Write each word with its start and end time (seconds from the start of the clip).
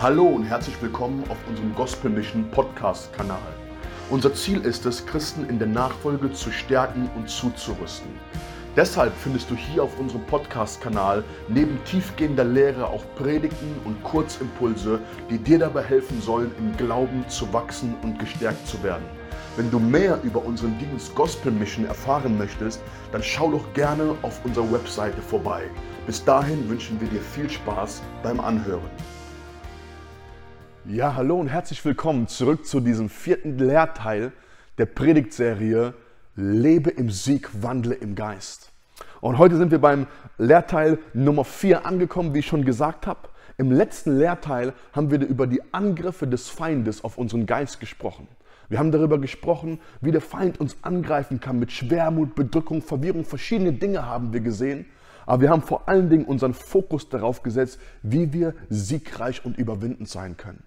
Hallo 0.00 0.22
und 0.26 0.44
herzlich 0.44 0.80
willkommen 0.80 1.24
auf 1.28 1.38
unserem 1.48 1.74
Gospel 1.74 2.08
Mission 2.08 2.48
Podcast 2.52 3.12
Kanal. 3.14 3.40
Unser 4.10 4.32
Ziel 4.32 4.60
ist 4.64 4.86
es, 4.86 5.04
Christen 5.04 5.48
in 5.48 5.58
der 5.58 5.66
Nachfolge 5.66 6.30
zu 6.30 6.52
stärken 6.52 7.10
und 7.16 7.28
zuzurüsten. 7.28 8.08
Deshalb 8.76 9.12
findest 9.16 9.50
du 9.50 9.56
hier 9.56 9.82
auf 9.82 9.98
unserem 9.98 10.24
Podcast-Kanal 10.26 11.24
neben 11.48 11.82
tiefgehender 11.84 12.44
Lehre 12.44 12.86
auch 12.86 13.02
Predigten 13.16 13.74
und 13.84 14.00
Kurzimpulse, 14.04 15.00
die 15.30 15.38
dir 15.38 15.58
dabei 15.58 15.82
helfen 15.82 16.22
sollen, 16.22 16.52
im 16.60 16.76
Glauben 16.76 17.24
zu 17.28 17.52
wachsen 17.52 17.96
und 18.04 18.20
gestärkt 18.20 18.68
zu 18.68 18.80
werden. 18.84 19.04
Wenn 19.56 19.68
du 19.68 19.80
mehr 19.80 20.20
über 20.22 20.44
unseren 20.44 20.78
Dienst 20.78 21.12
Gospel 21.16 21.50
Mission 21.50 21.86
erfahren 21.86 22.38
möchtest, 22.38 22.84
dann 23.10 23.24
schau 23.24 23.50
doch 23.50 23.72
gerne 23.72 24.14
auf 24.22 24.44
unserer 24.44 24.70
Webseite 24.72 25.20
vorbei. 25.20 25.64
Bis 26.06 26.24
dahin 26.24 26.68
wünschen 26.68 27.00
wir 27.00 27.08
dir 27.08 27.20
viel 27.20 27.50
Spaß 27.50 28.00
beim 28.22 28.38
Anhören. 28.38 28.90
Ja, 30.90 31.16
hallo 31.16 31.38
und 31.38 31.48
herzlich 31.48 31.84
willkommen 31.84 32.28
zurück 32.28 32.64
zu 32.64 32.80
diesem 32.80 33.10
vierten 33.10 33.58
Lehrteil 33.58 34.32
der 34.78 34.86
Predigtserie 34.86 35.92
Lebe 36.34 36.88
im 36.88 37.10
Sieg, 37.10 37.50
wandle 37.60 37.94
im 37.94 38.14
Geist. 38.14 38.72
Und 39.20 39.36
heute 39.36 39.58
sind 39.58 39.70
wir 39.70 39.82
beim 39.82 40.06
Lehrteil 40.38 40.98
Nummer 41.12 41.44
4 41.44 41.84
angekommen, 41.84 42.32
wie 42.32 42.38
ich 42.38 42.46
schon 42.46 42.64
gesagt 42.64 43.06
habe. 43.06 43.28
Im 43.58 43.70
letzten 43.70 44.16
Lehrteil 44.16 44.72
haben 44.94 45.10
wir 45.10 45.20
über 45.20 45.46
die 45.46 45.60
Angriffe 45.74 46.26
des 46.26 46.48
Feindes 46.48 47.04
auf 47.04 47.18
unseren 47.18 47.44
Geist 47.44 47.80
gesprochen. 47.80 48.26
Wir 48.70 48.78
haben 48.78 48.90
darüber 48.90 49.18
gesprochen, 49.18 49.80
wie 50.00 50.10
der 50.10 50.22
Feind 50.22 50.58
uns 50.58 50.78
angreifen 50.80 51.38
kann 51.38 51.58
mit 51.58 51.70
Schwermut, 51.70 52.34
Bedrückung, 52.34 52.80
Verwirrung. 52.80 53.26
Verschiedene 53.26 53.74
Dinge 53.74 54.06
haben 54.06 54.32
wir 54.32 54.40
gesehen. 54.40 54.86
Aber 55.26 55.42
wir 55.42 55.50
haben 55.50 55.60
vor 55.60 55.86
allen 55.86 56.08
Dingen 56.08 56.24
unseren 56.24 56.54
Fokus 56.54 57.10
darauf 57.10 57.42
gesetzt, 57.42 57.78
wie 58.00 58.32
wir 58.32 58.54
siegreich 58.70 59.44
und 59.44 59.58
überwindend 59.58 60.08
sein 60.08 60.38
können. 60.38 60.62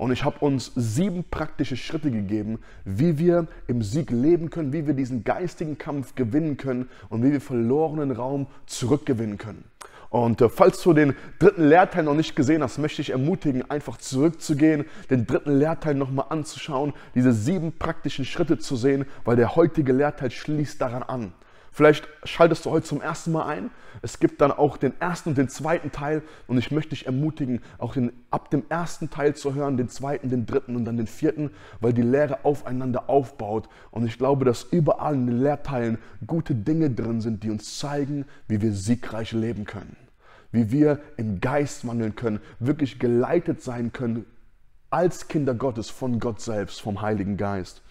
Und 0.00 0.12
ich 0.12 0.24
habe 0.24 0.38
uns 0.42 0.72
sieben 0.76 1.24
praktische 1.24 1.76
Schritte 1.76 2.10
gegeben, 2.10 2.60
wie 2.86 3.18
wir 3.18 3.48
im 3.66 3.82
Sieg 3.82 4.10
leben 4.10 4.48
können, 4.48 4.72
wie 4.72 4.86
wir 4.86 4.94
diesen 4.94 5.24
geistigen 5.24 5.76
Kampf 5.76 6.14
gewinnen 6.14 6.56
können 6.56 6.88
und 7.10 7.22
wie 7.22 7.32
wir 7.32 7.40
verlorenen 7.42 8.10
Raum 8.10 8.46
zurückgewinnen 8.64 9.36
können. 9.36 9.62
Und 10.08 10.40
äh, 10.40 10.48
falls 10.48 10.80
du 10.80 10.94
den 10.94 11.14
dritten 11.38 11.68
Lehrteil 11.68 12.04
noch 12.04 12.14
nicht 12.14 12.34
gesehen 12.34 12.62
hast, 12.62 12.78
möchte 12.78 13.02
ich 13.02 13.10
ermutigen, 13.10 13.70
einfach 13.70 13.98
zurückzugehen, 13.98 14.86
den 15.10 15.26
dritten 15.26 15.58
Lehrteil 15.58 15.96
nochmal 15.96 16.24
anzuschauen, 16.30 16.94
diese 17.14 17.34
sieben 17.34 17.72
praktischen 17.72 18.24
Schritte 18.24 18.56
zu 18.58 18.76
sehen, 18.76 19.04
weil 19.26 19.36
der 19.36 19.54
heutige 19.54 19.92
Lehrteil 19.92 20.30
schließt 20.30 20.80
daran 20.80 21.02
an. 21.02 21.32
Vielleicht 21.72 22.08
schaltest 22.24 22.66
du 22.66 22.70
heute 22.70 22.86
zum 22.86 23.00
ersten 23.00 23.32
Mal 23.32 23.46
ein. 23.46 23.70
Es 24.02 24.18
gibt 24.18 24.40
dann 24.40 24.50
auch 24.50 24.76
den 24.76 24.98
ersten 25.00 25.30
und 25.30 25.38
den 25.38 25.48
zweiten 25.48 25.92
Teil 25.92 26.22
und 26.46 26.58
ich 26.58 26.70
möchte 26.70 26.90
dich 26.90 27.06
ermutigen, 27.06 27.60
auch 27.78 27.94
den, 27.94 28.12
ab 28.30 28.50
dem 28.50 28.64
ersten 28.68 29.10
Teil 29.10 29.34
zu 29.36 29.54
hören, 29.54 29.76
den 29.76 29.88
zweiten, 29.88 30.30
den 30.30 30.46
dritten 30.46 30.74
und 30.74 30.84
dann 30.84 30.96
den 30.96 31.06
vierten, 31.06 31.50
weil 31.80 31.92
die 31.92 32.02
Lehre 32.02 32.44
aufeinander 32.44 33.08
aufbaut. 33.08 33.68
Und 33.90 34.04
ich 34.04 34.18
glaube, 34.18 34.44
dass 34.44 34.64
überall 34.64 35.14
in 35.14 35.26
den 35.26 35.42
Lehrteilen 35.42 35.98
gute 36.26 36.54
Dinge 36.54 36.90
drin 36.90 37.20
sind, 37.20 37.44
die 37.44 37.50
uns 37.50 37.78
zeigen, 37.78 38.24
wie 38.48 38.60
wir 38.60 38.72
siegreich 38.72 39.32
leben 39.32 39.64
können, 39.64 39.96
wie 40.50 40.72
wir 40.72 41.00
im 41.16 41.40
Geist 41.40 41.86
wandeln 41.86 42.16
können, 42.16 42.40
wirklich 42.58 42.98
geleitet 42.98 43.62
sein 43.62 43.92
können 43.92 44.26
als 44.90 45.28
Kinder 45.28 45.54
Gottes 45.54 45.88
von 45.88 46.18
Gott 46.18 46.40
selbst, 46.40 46.80
vom 46.80 47.00
Heiligen 47.00 47.36
Geist. 47.36 47.82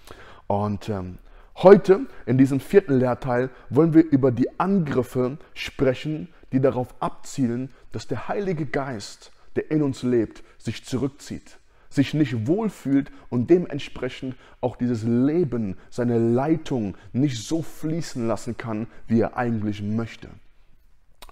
Und 0.47 0.89
ähm, 0.89 1.17
Heute, 1.61 2.07
in 2.25 2.37
diesem 2.37 2.61
vierten 2.61 2.99
Lehrteil, 2.99 3.49
wollen 3.69 3.93
wir 3.93 4.09
über 4.09 4.31
die 4.31 4.61
Angriffe 4.61 5.37
sprechen, 5.53 6.29
die 6.53 6.61
darauf 6.61 6.95
abzielen, 7.01 7.69
dass 7.91 8.07
der 8.07 8.29
Heilige 8.29 8.65
Geist, 8.65 9.33
der 9.57 9.69
in 9.69 9.81
uns 9.81 10.01
lebt, 10.01 10.41
sich 10.57 10.85
zurückzieht, 10.85 11.59
sich 11.89 12.13
nicht 12.13 12.47
wohlfühlt 12.47 13.11
und 13.29 13.49
dementsprechend 13.49 14.37
auch 14.61 14.77
dieses 14.77 15.03
Leben, 15.03 15.75
seine 15.89 16.17
Leitung 16.17 16.95
nicht 17.11 17.45
so 17.45 17.61
fließen 17.61 18.25
lassen 18.25 18.55
kann, 18.55 18.87
wie 19.07 19.19
er 19.19 19.35
eigentlich 19.35 19.81
möchte. 19.81 20.29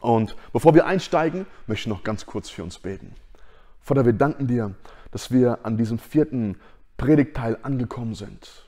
Und 0.01 0.35
bevor 0.51 0.75
wir 0.75 0.87
einsteigen, 0.87 1.45
möchte 1.67 1.87
ich 1.87 1.95
noch 1.95 2.03
ganz 2.03 2.25
kurz 2.25 2.49
für 2.49 2.63
uns 2.63 2.79
beten. 2.79 3.15
Vater, 3.79 4.05
wir 4.05 4.11
danken 4.11 4.47
dir, 4.47 4.75
dass 5.11 5.31
wir 5.31 5.65
an 5.65 5.77
diesem 5.77 5.99
vierten 5.99 6.57
Predigtteil 6.97 7.57
angekommen 7.63 8.13
sind. 8.13 8.66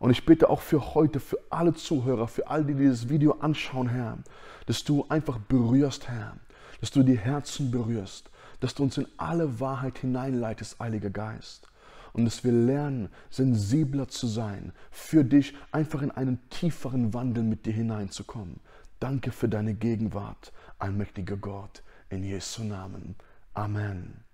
Und 0.00 0.10
ich 0.10 0.24
bitte 0.24 0.48
auch 0.48 0.62
für 0.62 0.94
heute, 0.94 1.20
für 1.20 1.38
alle 1.50 1.74
Zuhörer, 1.74 2.26
für 2.26 2.48
all 2.48 2.64
die 2.64 2.74
dieses 2.74 3.10
Video 3.10 3.32
anschauen, 3.40 3.90
Herr, 3.90 4.16
dass 4.64 4.82
du 4.82 5.04
einfach 5.10 5.38
berührst, 5.38 6.08
Herr, 6.08 6.38
dass 6.80 6.90
du 6.90 7.02
die 7.02 7.18
Herzen 7.18 7.70
berührst, 7.70 8.30
dass 8.60 8.74
du 8.74 8.82
uns 8.82 8.96
in 8.96 9.06
alle 9.18 9.60
Wahrheit 9.60 9.98
hineinleitest, 9.98 10.80
Heiliger 10.80 11.10
Geist. 11.10 11.68
Und 12.14 12.24
dass 12.24 12.42
wir 12.42 12.50
lernen, 12.50 13.10
sensibler 13.28 14.08
zu 14.08 14.26
sein, 14.26 14.72
für 14.90 15.22
dich 15.22 15.54
einfach 15.70 16.00
in 16.00 16.10
einen 16.10 16.40
tieferen 16.48 17.12
Wandel 17.12 17.44
mit 17.44 17.66
dir 17.66 17.74
hineinzukommen. 17.74 18.58
Danke 19.00 19.32
für 19.32 19.50
deine 19.50 19.74
Gegenwart, 19.74 20.50
allmächtiger 20.78 21.36
Gott, 21.36 21.82
in 22.08 22.24
Jesu 22.24 22.64
Namen. 22.64 23.16
Amen. 23.52 24.24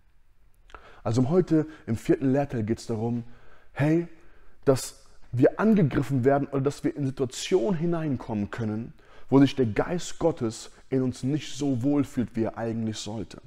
Also 1.03 1.29
heute 1.29 1.67
im 1.87 1.97
vierten 1.97 2.31
Lehrteil 2.31 2.63
geht 2.63 2.79
es 2.79 2.87
darum, 2.87 3.25
hey, 3.73 4.07
dass 4.65 5.06
wir 5.39 5.61
angegriffen 5.61 6.25
werden 6.25 6.49
oder 6.49 6.63
dass 6.63 6.83
wir 6.83 6.97
in 6.97 7.07
Situationen 7.07 7.79
hineinkommen 7.79 8.51
können, 8.51 8.95
wo 9.29 9.39
sich 9.39 9.55
der 9.55 9.67
Geist 9.67 10.19
Gottes 10.19 10.71
in 10.89 11.03
uns 11.03 11.23
nicht 11.23 11.57
so 11.57 11.83
wohl 11.83 12.05
fühlt, 12.05 12.37
wie 12.37 12.45
er 12.45 12.57
eigentlich 12.57 12.97
sollte. 12.99 13.43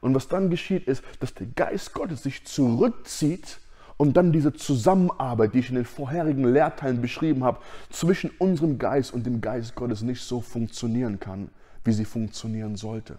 Und 0.00 0.14
was 0.14 0.28
dann 0.28 0.50
geschieht, 0.50 0.86
ist, 0.86 1.02
dass 1.20 1.34
der 1.34 1.46
Geist 1.46 1.94
Gottes 1.94 2.22
sich 2.22 2.44
zurückzieht 2.44 3.58
und 3.96 4.16
dann 4.16 4.30
diese 4.30 4.52
Zusammenarbeit, 4.52 5.54
die 5.54 5.60
ich 5.60 5.70
in 5.70 5.76
den 5.76 5.84
vorherigen 5.84 6.44
Lehrteilen 6.44 7.00
beschrieben 7.00 7.42
habe, 7.42 7.60
zwischen 7.90 8.30
unserem 8.38 8.78
Geist 8.78 9.12
und 9.12 9.26
dem 9.26 9.40
Geist 9.40 9.74
Gottes 9.74 10.02
nicht 10.02 10.22
so 10.22 10.40
funktionieren 10.40 11.18
kann, 11.18 11.50
wie 11.82 11.92
sie 11.92 12.04
funktionieren 12.04 12.76
sollte. 12.76 13.16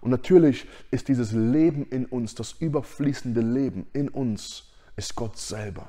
Und 0.00 0.10
natürlich 0.10 0.66
ist 0.90 1.08
dieses 1.08 1.32
Leben 1.32 1.86
in 1.90 2.06
uns, 2.06 2.34
das 2.34 2.52
überfließende 2.52 3.40
Leben 3.40 3.86
in 3.92 4.08
uns, 4.08 4.72
ist 4.96 5.14
Gott 5.14 5.36
selber 5.36 5.86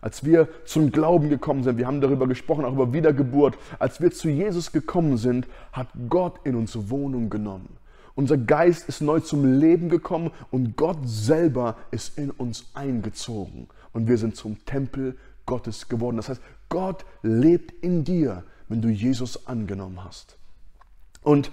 als 0.00 0.24
wir 0.24 0.48
zum 0.64 0.92
Glauben 0.92 1.28
gekommen 1.28 1.62
sind, 1.62 1.78
wir 1.78 1.86
haben 1.86 2.00
darüber 2.00 2.26
gesprochen, 2.26 2.64
auch 2.64 2.72
über 2.72 2.92
Wiedergeburt, 2.92 3.58
als 3.78 4.00
wir 4.00 4.10
zu 4.10 4.28
Jesus 4.28 4.72
gekommen 4.72 5.16
sind, 5.16 5.46
hat 5.72 5.88
Gott 6.08 6.40
in 6.44 6.54
uns 6.54 6.90
Wohnung 6.90 7.30
genommen. 7.30 7.76
Unser 8.14 8.38
Geist 8.38 8.88
ist 8.88 9.02
neu 9.02 9.20
zum 9.20 9.60
Leben 9.60 9.88
gekommen 9.90 10.30
und 10.50 10.76
Gott 10.76 10.98
selber 11.04 11.76
ist 11.90 12.18
in 12.18 12.30
uns 12.30 12.70
eingezogen. 12.72 13.68
Und 13.92 14.08
wir 14.08 14.16
sind 14.16 14.36
zum 14.36 14.64
Tempel 14.64 15.16
Gottes 15.44 15.88
geworden. 15.88 16.16
Das 16.16 16.30
heißt, 16.30 16.40
Gott 16.68 17.04
lebt 17.22 17.72
in 17.84 18.04
dir, 18.04 18.42
wenn 18.68 18.80
du 18.80 18.88
Jesus 18.88 19.46
angenommen 19.46 20.02
hast. 20.02 20.38
Und 21.22 21.50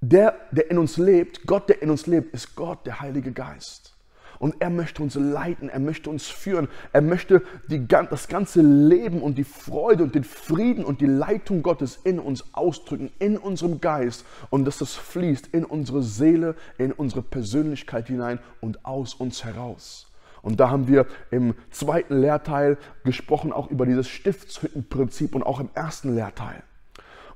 der, 0.00 0.34
der 0.52 0.70
in 0.70 0.78
uns 0.78 0.96
lebt, 0.96 1.46
Gott, 1.46 1.68
der 1.68 1.82
in 1.82 1.90
uns 1.90 2.06
lebt, 2.06 2.32
ist 2.34 2.54
Gott, 2.54 2.86
der 2.86 3.00
Heilige 3.00 3.32
Geist. 3.32 3.96
Und 4.38 4.56
er 4.60 4.70
möchte 4.70 5.02
uns 5.02 5.14
leiten, 5.16 5.68
er 5.68 5.80
möchte 5.80 6.10
uns 6.10 6.26
führen, 6.26 6.68
er 6.92 7.02
möchte 7.02 7.42
die, 7.68 7.86
das 7.88 8.28
ganze 8.28 8.62
Leben 8.62 9.20
und 9.20 9.36
die 9.36 9.44
Freude 9.44 10.04
und 10.04 10.14
den 10.14 10.24
Frieden 10.24 10.84
und 10.84 11.00
die 11.00 11.06
Leitung 11.06 11.62
Gottes 11.62 11.98
in 12.04 12.18
uns 12.18 12.44
ausdrücken, 12.54 13.10
in 13.18 13.36
unserem 13.36 13.80
Geist 13.80 14.24
und 14.50 14.64
dass 14.64 14.78
das 14.78 14.94
fließt 14.94 15.48
in 15.48 15.64
unsere 15.64 16.02
Seele, 16.02 16.54
in 16.78 16.92
unsere 16.92 17.22
Persönlichkeit 17.22 18.06
hinein 18.06 18.38
und 18.60 18.84
aus 18.84 19.14
uns 19.14 19.44
heraus. 19.44 20.06
Und 20.42 20.60
da 20.60 20.70
haben 20.70 20.86
wir 20.88 21.06
im 21.30 21.54
zweiten 21.70 22.20
Lehrteil 22.20 22.78
gesprochen 23.04 23.52
auch 23.52 23.70
über 23.70 23.86
dieses 23.86 24.08
Stiftshüttenprinzip 24.08 25.34
und 25.34 25.42
auch 25.42 25.58
im 25.58 25.68
ersten 25.74 26.14
Lehrteil. 26.14 26.62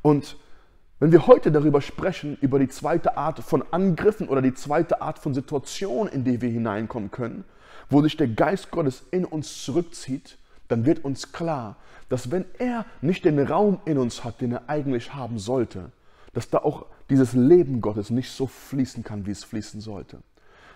Und 0.03 0.37
wenn 1.03 1.11
wir 1.11 1.27
heute 1.27 1.51
darüber 1.51 1.81
sprechen, 1.81 2.39
über 2.43 2.61
die 2.61 2.69
zweite 2.69 3.17
Art 3.17 3.41
von 3.41 3.65
Angriffen 3.73 4.29
oder 4.29 4.41
die 4.41 4.55
zweite 4.55 5.03
Art 5.03 5.19
von 5.19 5.35
Situation, 5.35 6.07
in 6.07 6.23
die 6.23 6.41
wir 6.41 6.49
hineinkommen 6.49 7.11
können, 7.11 7.43
wo 7.91 8.01
sich 8.03 8.17
der 8.17 8.29
Geist 8.29 8.71
Gottes 8.71 9.03
in 9.11 9.25
uns 9.25 9.65
zurückzieht, 9.65 10.39
dann 10.69 10.87
wird 10.87 11.05
uns 11.05 11.33
klar, 11.33 11.75
dass 12.09 12.31
wenn 12.31 12.45
er 12.57 12.87
nicht 13.01 13.25
den 13.25 13.41
Raum 13.41 13.81
in 13.85 13.99
uns 13.99 14.23
hat, 14.23 14.41
den 14.41 14.53
er 14.53 14.69
eigentlich 14.69 15.13
haben 15.13 15.41
sollte, 15.41 15.91
dass 16.35 16.51
da 16.51 16.59
auch 16.59 16.87
dieses 17.11 17.33
Leben 17.33 17.81
Gottes 17.81 18.11
nicht 18.11 18.31
so 18.31 18.47
fließen 18.47 19.03
kann, 19.03 19.27
wie 19.27 19.33
es 19.33 19.43
fließen 19.43 19.81
sollte. 19.81 20.19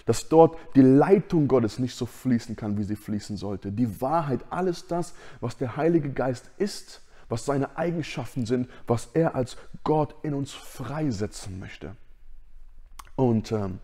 Dass 0.07 0.29
dort 0.29 0.59
die 0.75 0.83
Leitung 0.83 1.47
Gottes 1.47 1.79
nicht 1.79 1.95
so 1.95 2.05
fließen 2.05 2.57
kann, 2.57 2.77
wie 2.79 2.83
sie 2.83 2.97
fließen 2.97 3.37
sollte. 3.37 3.71
Die 3.71 4.01
Wahrheit, 4.01 4.41
alles 4.51 4.89
das, 4.89 5.15
was 5.41 5.57
der 5.57 5.77
Heilige 5.77 6.11
Geist 6.11 6.51
ist, 6.59 7.01
was 7.29 7.45
seine 7.45 7.77
Eigenschaften 7.77 8.47
sind, 8.47 8.69
was 8.87 9.09
er 9.15 9.35
als 9.35 9.57
Gott 9.85 10.15
in 10.23 10.35
uns 10.35 10.53
freisetzen 10.53 11.59
möchte. 11.59 11.97
Und 13.17 13.53
ähm, 13.53 13.81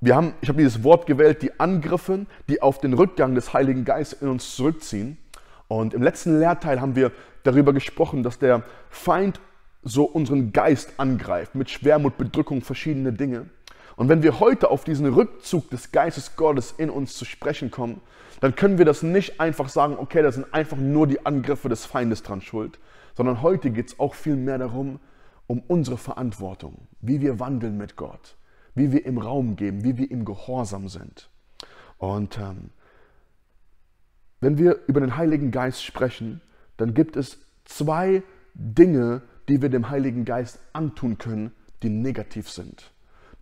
wir 0.00 0.16
haben, 0.16 0.34
ich 0.40 0.48
habe 0.48 0.58
dieses 0.58 0.82
Wort 0.82 1.06
gewählt, 1.06 1.42
die 1.42 1.60
Angriffe, 1.60 2.26
die 2.48 2.60
auf 2.60 2.80
den 2.80 2.92
Rückgang 2.92 3.34
des 3.34 3.52
Heiligen 3.52 3.84
Geistes 3.84 4.20
in 4.20 4.28
uns 4.28 4.56
zurückziehen. 4.56 5.18
Und 5.68 5.94
im 5.94 6.02
letzten 6.02 6.40
Lehrteil 6.40 6.80
haben 6.80 6.96
wir 6.96 7.12
darüber 7.44 7.72
gesprochen, 7.72 8.22
dass 8.22 8.38
der 8.38 8.62
Feind 8.90 9.40
so 9.82 10.04
unseren 10.04 10.52
Geist 10.52 10.94
angreift 10.98 11.54
mit 11.54 11.70
Schwermut, 11.70 12.18
Bedrückung, 12.18 12.62
verschiedene 12.62 13.12
Dinge. 13.12 13.46
Und 13.96 14.08
wenn 14.08 14.22
wir 14.22 14.40
heute 14.40 14.70
auf 14.70 14.84
diesen 14.84 15.06
Rückzug 15.06 15.70
des 15.70 15.92
Geistes 15.92 16.36
Gottes 16.36 16.74
in 16.76 16.90
uns 16.90 17.14
zu 17.16 17.24
sprechen 17.24 17.70
kommen, 17.70 18.00
dann 18.42 18.56
können 18.56 18.76
wir 18.76 18.84
das 18.84 19.04
nicht 19.04 19.38
einfach 19.38 19.68
sagen, 19.68 19.96
okay, 19.96 20.20
da 20.20 20.32
sind 20.32 20.52
einfach 20.52 20.76
nur 20.76 21.06
die 21.06 21.24
Angriffe 21.24 21.68
des 21.68 21.86
Feindes 21.86 22.24
dran 22.24 22.40
schuld, 22.40 22.80
sondern 23.14 23.40
heute 23.40 23.70
geht 23.70 23.86
es 23.86 24.00
auch 24.00 24.14
viel 24.14 24.34
mehr 24.34 24.58
darum, 24.58 24.98
um 25.46 25.60
unsere 25.60 25.96
Verantwortung, 25.96 26.88
wie 27.00 27.20
wir 27.20 27.38
wandeln 27.38 27.76
mit 27.76 27.94
Gott, 27.94 28.36
wie 28.74 28.90
wir 28.90 29.06
im 29.06 29.18
Raum 29.18 29.54
geben, 29.54 29.84
wie 29.84 29.96
wir 29.96 30.10
im 30.10 30.24
Gehorsam 30.24 30.88
sind. 30.88 31.30
Und 31.98 32.36
ähm, 32.36 32.70
wenn 34.40 34.58
wir 34.58 34.80
über 34.88 34.98
den 34.98 35.16
Heiligen 35.16 35.52
Geist 35.52 35.84
sprechen, 35.84 36.40
dann 36.78 36.94
gibt 36.94 37.16
es 37.16 37.38
zwei 37.64 38.24
Dinge, 38.54 39.22
die 39.48 39.62
wir 39.62 39.68
dem 39.68 39.88
Heiligen 39.88 40.24
Geist 40.24 40.58
antun 40.72 41.16
können, 41.16 41.52
die 41.84 41.90
negativ 41.90 42.50
sind. 42.50 42.90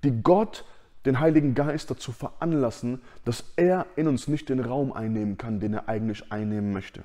Die 0.04 0.22
Gott, 0.22 0.66
den 1.06 1.20
Heiligen 1.20 1.54
Geist 1.54 1.90
dazu 1.90 2.12
veranlassen, 2.12 3.00
dass 3.24 3.44
er 3.56 3.86
in 3.96 4.06
uns 4.06 4.28
nicht 4.28 4.48
den 4.48 4.60
Raum 4.60 4.92
einnehmen 4.92 5.38
kann, 5.38 5.60
den 5.60 5.74
er 5.74 5.88
eigentlich 5.88 6.30
einnehmen 6.30 6.72
möchte. 6.72 7.02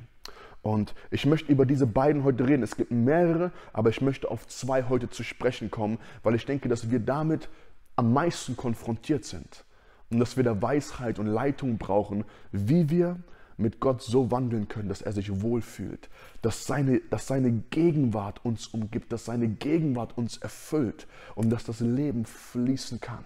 Und 0.61 0.95
ich 1.11 1.27
möchte 1.27 1.51
über 1.51 1.65
diese 1.65 1.85
beiden 1.85 2.23
heute 2.23 2.47
reden. 2.47 2.63
Es 2.63 2.75
gibt 2.75 2.89
mehrere, 2.89 3.51
aber 3.71 3.91
ich 3.91 4.01
möchte 4.01 4.31
auf 4.31 4.47
zwei 4.47 4.83
heute 4.89 5.09
zu 5.09 5.23
sprechen 5.23 5.69
kommen, 5.69 5.99
weil 6.23 6.33
ich 6.33 6.45
denke, 6.45 6.69
dass 6.69 6.89
wir 6.89 6.99
damit 6.99 7.49
am 7.95 8.13
meisten 8.13 8.57
konfrontiert 8.57 9.25
sind. 9.25 9.63
Und 10.09 10.19
dass 10.19 10.37
wir 10.37 10.43
da 10.43 10.59
Weisheit 10.61 11.19
und 11.19 11.27
Leitung 11.27 11.77
brauchen, 11.77 12.25
wie 12.51 12.89
wir 12.89 13.17
mit 13.57 13.79
Gott 13.79 14.01
so 14.01 14.31
wandeln 14.31 14.67
können, 14.67 14.89
dass 14.89 15.01
er 15.01 15.13
sich 15.13 15.41
wohlfühlt, 15.41 16.09
dass 16.41 16.65
seine, 16.65 16.99
dass 17.09 17.27
seine 17.27 17.51
Gegenwart 17.51 18.43
uns 18.43 18.67
umgibt, 18.67 19.11
dass 19.11 19.25
seine 19.25 19.47
Gegenwart 19.47 20.17
uns 20.17 20.37
erfüllt 20.37 21.07
und 21.35 21.49
dass 21.49 21.63
das 21.63 21.79
Leben 21.79 22.25
fließen 22.25 22.99
kann, 22.99 23.23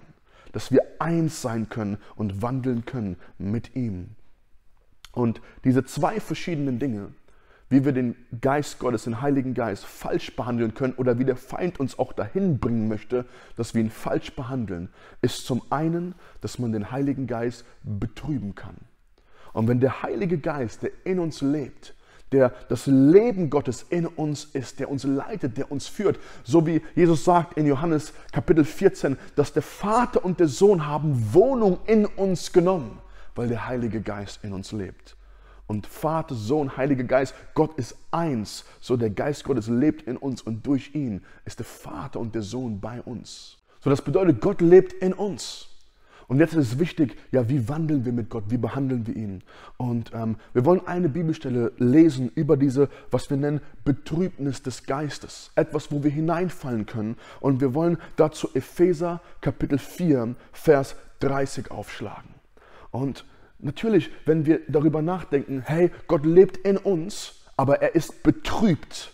dass 0.52 0.72
wir 0.72 0.82
eins 1.00 1.42
sein 1.42 1.70
können 1.70 1.98
und 2.16 2.42
wandeln 2.42 2.86
können 2.86 3.18
mit 3.38 3.76
ihm. 3.76 4.16
Und 5.12 5.42
diese 5.64 5.86
zwei 5.86 6.20
verschiedenen 6.20 6.80
Dinge, 6.80 7.10
wie 7.70 7.86
wir 7.86 7.92
den 7.92 8.16
Geist 8.42 8.80
Gottes, 8.80 9.04
den 9.04 9.22
Heiligen 9.22 9.54
Geist, 9.54 9.86
falsch 9.86 10.36
behandeln 10.36 10.74
können 10.74 10.94
oder 10.94 11.20
wie 11.20 11.26
der 11.26 11.36
Feind 11.36 11.80
uns 11.80 12.00
auch 12.00 12.14
dahin 12.14 12.60
bringen 12.60 12.88
möchte, 12.88 13.26
dass 13.56 13.76
wir 13.76 13.82
ihn 13.82 13.92
falsch 13.92 14.36
behandeln, 14.36 14.90
ist 15.22 15.46
zum 15.46 15.62
einen, 15.70 16.16
dass 16.42 16.58
man 16.58 16.72
den 16.72 16.92
Heiligen 16.92 17.28
Geist 17.28 17.66
betrüben 17.84 18.56
kann. 18.56 18.76
Und 19.54 19.68
wenn 19.68 19.80
der 19.80 20.04
Heilige 20.04 20.40
Geist, 20.40 20.84
der 20.84 20.92
in 21.06 21.20
uns 21.20 21.42
lebt, 21.42 21.96
der 22.32 22.54
das 22.70 22.88
Leben 22.88 23.50
Gottes 23.50 23.86
in 23.90 24.06
uns 24.06 24.46
ist, 24.46 24.80
der 24.80 24.90
uns 24.90 25.04
leitet, 25.04 25.58
der 25.58 25.72
uns 25.72 25.88
führt, 25.88 26.20
so 26.44 26.66
wie 26.66 26.82
Jesus 26.96 27.24
sagt 27.24 27.58
in 27.58 27.66
Johannes 27.66 28.14
Kapitel 28.32 28.64
14, 28.64 29.18
dass 29.36 29.54
der 29.54 29.64
Vater 29.64 30.24
und 30.24 30.40
der 30.40 30.48
Sohn 30.48 30.86
haben 30.86 31.34
Wohnung 31.34 31.80
in 31.86 32.06
uns 32.06 32.54
genommen, 32.54 33.00
weil 33.36 33.48
der 33.48 33.68
Heilige 33.68 34.02
Geist 34.02 34.40
in 34.44 34.54
uns 34.54 34.72
lebt 34.72 35.16
und 35.70 35.86
Vater, 35.86 36.34
Sohn, 36.34 36.76
Heiliger 36.78 37.04
Geist, 37.04 37.36
Gott 37.54 37.78
ist 37.78 37.96
eins. 38.10 38.66
So 38.82 38.98
der 38.98 39.12
Geist 39.12 39.44
Gottes 39.44 39.68
lebt 39.68 40.02
in 40.02 40.18
uns 40.18 40.42
und 40.42 40.66
durch 40.66 40.96
ihn 40.96 41.24
ist 41.46 41.60
der 41.60 41.66
Vater 41.66 42.20
und 42.20 42.34
der 42.34 42.42
Sohn 42.42 42.82
bei 42.82 43.02
uns. 43.04 43.58
So 43.82 43.92
das 43.92 44.02
bedeutet, 44.02 44.42
Gott 44.42 44.62
lebt 44.62 44.94
in 44.94 45.14
uns. 45.14 45.69
Und 46.30 46.40
jetzt 46.40 46.54
ist 46.54 46.74
es 46.74 46.80
wichtig, 46.80 47.18
ja, 47.32 47.50
wie 47.50 47.68
wandeln 47.68 48.06
wir 48.06 48.14
mit 48.14 48.30
Gott, 48.30 48.46
wie 48.48 48.58
behandeln 48.58 49.06
wir 49.06 49.16
ihn? 49.16 49.44
Und 49.76 50.12
ähm, 50.14 50.38
wir 50.54 50.64
wollen 50.64 50.88
eine 50.88 51.10
Bibelstelle 51.10 51.74
lesen 51.78 52.32
über 52.36 52.56
diese, 52.56 52.88
was 53.12 53.30
wir 53.30 53.36
nennen, 53.36 53.60
Betrübnis 53.84 54.64
des 54.64 54.86
Geistes. 54.86 55.52
Etwas, 55.56 55.92
wo 55.92 56.02
wir 56.04 56.12
hineinfallen 56.12 56.86
können. 56.86 57.18
Und 57.42 57.60
wir 57.60 57.74
wollen 57.74 57.98
dazu 58.16 58.48
Epheser 58.54 59.20
Kapitel 59.42 59.78
4, 59.78 60.36
Vers 60.54 60.96
30 61.20 61.72
aufschlagen. 61.72 62.30
Und 62.92 63.26
Natürlich, 63.62 64.10
wenn 64.26 64.46
wir 64.46 64.62
darüber 64.70 65.02
nachdenken, 65.02 65.64
hey, 65.66 65.92
Gott 66.08 66.26
lebt 66.26 66.58
in 66.58 66.78
uns, 66.78 67.44
aber 67.58 67.82
er 67.82 67.94
ist 67.94 68.24
betrübt 68.24 69.12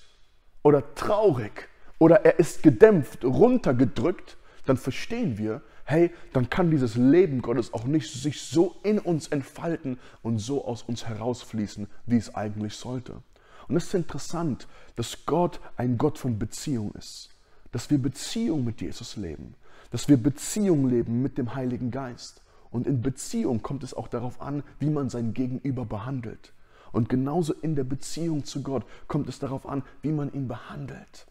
oder 0.62 0.94
traurig 0.94 1.68
oder 1.98 2.24
er 2.24 2.38
ist 2.38 2.62
gedämpft, 2.62 3.26
runtergedrückt, 3.26 4.38
dann 4.68 4.78
verstehen 4.78 5.40
wir, 5.40 5.62
hey, 5.86 6.12
dann 6.34 6.50
kann 6.50 6.72
dieses 6.72 6.96
Leben 6.96 7.42
Gottes 7.42 7.74
auch 7.74 7.86
nicht 7.86 8.12
sich 8.12 8.42
so 8.42 8.76
in 8.84 9.00
uns 9.00 9.28
entfalten 9.28 10.00
und 10.24 10.40
so 10.40 10.66
aus 10.66 10.84
uns 10.84 11.06
herausfließen, 11.06 11.88
wie 12.08 12.18
es 12.18 12.36
eigentlich 12.36 12.76
sollte. 12.76 13.22
Und 13.68 13.76
es 13.76 13.86
ist 13.86 13.94
interessant, 13.94 14.68
dass 14.96 15.26
Gott 15.26 15.60
ein 15.78 15.98
Gott 15.98 16.18
von 16.18 16.38
Beziehung 16.38 16.92
ist, 16.94 17.30
dass 17.72 17.90
wir 17.90 17.98
Beziehung 18.00 18.64
mit 18.64 18.82
Jesus 18.82 19.16
leben, 19.16 19.56
dass 19.92 20.08
wir 20.08 20.18
Beziehung 20.18 20.90
leben 20.90 21.22
mit 21.22 21.38
dem 21.38 21.56
Heiligen 21.56 21.92
Geist. 21.92 22.42
Und 22.72 22.88
in 22.88 23.02
Beziehung 23.02 23.62
kommt 23.62 23.84
es 23.84 23.94
auch 23.94 24.08
darauf 24.08 24.42
an, 24.42 24.64
wie 24.80 24.90
man 24.90 25.10
sein 25.10 25.34
Gegenüber 25.34 25.86
behandelt. 25.86 26.52
Und 26.92 27.10
genauso 27.10 27.54
in 27.54 27.76
der 27.76 27.84
Beziehung 27.84 28.44
zu 28.44 28.64
Gott 28.64 28.86
kommt 29.08 29.30
es 29.30 29.40
darauf 29.40 29.68
an, 29.68 29.84
wie 30.02 30.12
man 30.12 30.32
ihn 30.34 30.48
behandelt. 30.48 31.28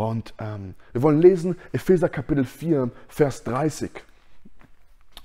Und 0.00 0.32
ähm, 0.38 0.74
wir 0.92 1.02
wollen 1.02 1.20
lesen 1.20 1.56
Epheser 1.72 2.08
Kapitel 2.08 2.44
4, 2.44 2.90
Vers 3.08 3.44
30. 3.44 3.90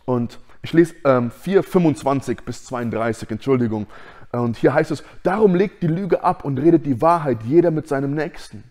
Und 0.03 0.37
ich 0.63 0.73
lese 0.73 0.95
ähm, 1.05 1.31
4, 1.31 1.63
25 1.63 2.41
bis 2.41 2.65
32, 2.65 3.31
Entschuldigung. 3.31 3.87
Und 4.33 4.57
hier 4.57 4.73
heißt 4.73 4.91
es, 4.91 5.05
darum 5.23 5.55
legt 5.55 5.81
die 5.81 5.87
Lüge 5.87 6.25
ab 6.25 6.43
und 6.43 6.57
redet 6.57 6.85
die 6.85 7.01
Wahrheit 7.01 7.43
jeder 7.43 7.71
mit 7.71 7.87
seinem 7.87 8.15
Nächsten. 8.15 8.65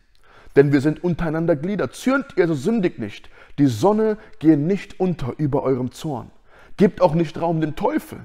Denn 0.56 0.72
wir 0.72 0.82
sind 0.82 1.02
untereinander 1.02 1.56
Glieder. 1.56 1.90
Zürnt 1.90 2.36
ihr 2.36 2.48
so 2.48 2.54
sündig 2.54 2.98
nicht. 2.98 3.30
Die 3.58 3.66
Sonne 3.66 4.18
gehe 4.40 4.58
nicht 4.58 5.00
unter 5.00 5.32
über 5.38 5.62
eurem 5.62 5.90
Zorn. 5.90 6.30
Gebt 6.76 7.00
auch 7.00 7.14
nicht 7.14 7.40
Raum 7.40 7.62
dem 7.62 7.76
Teufel. 7.76 8.18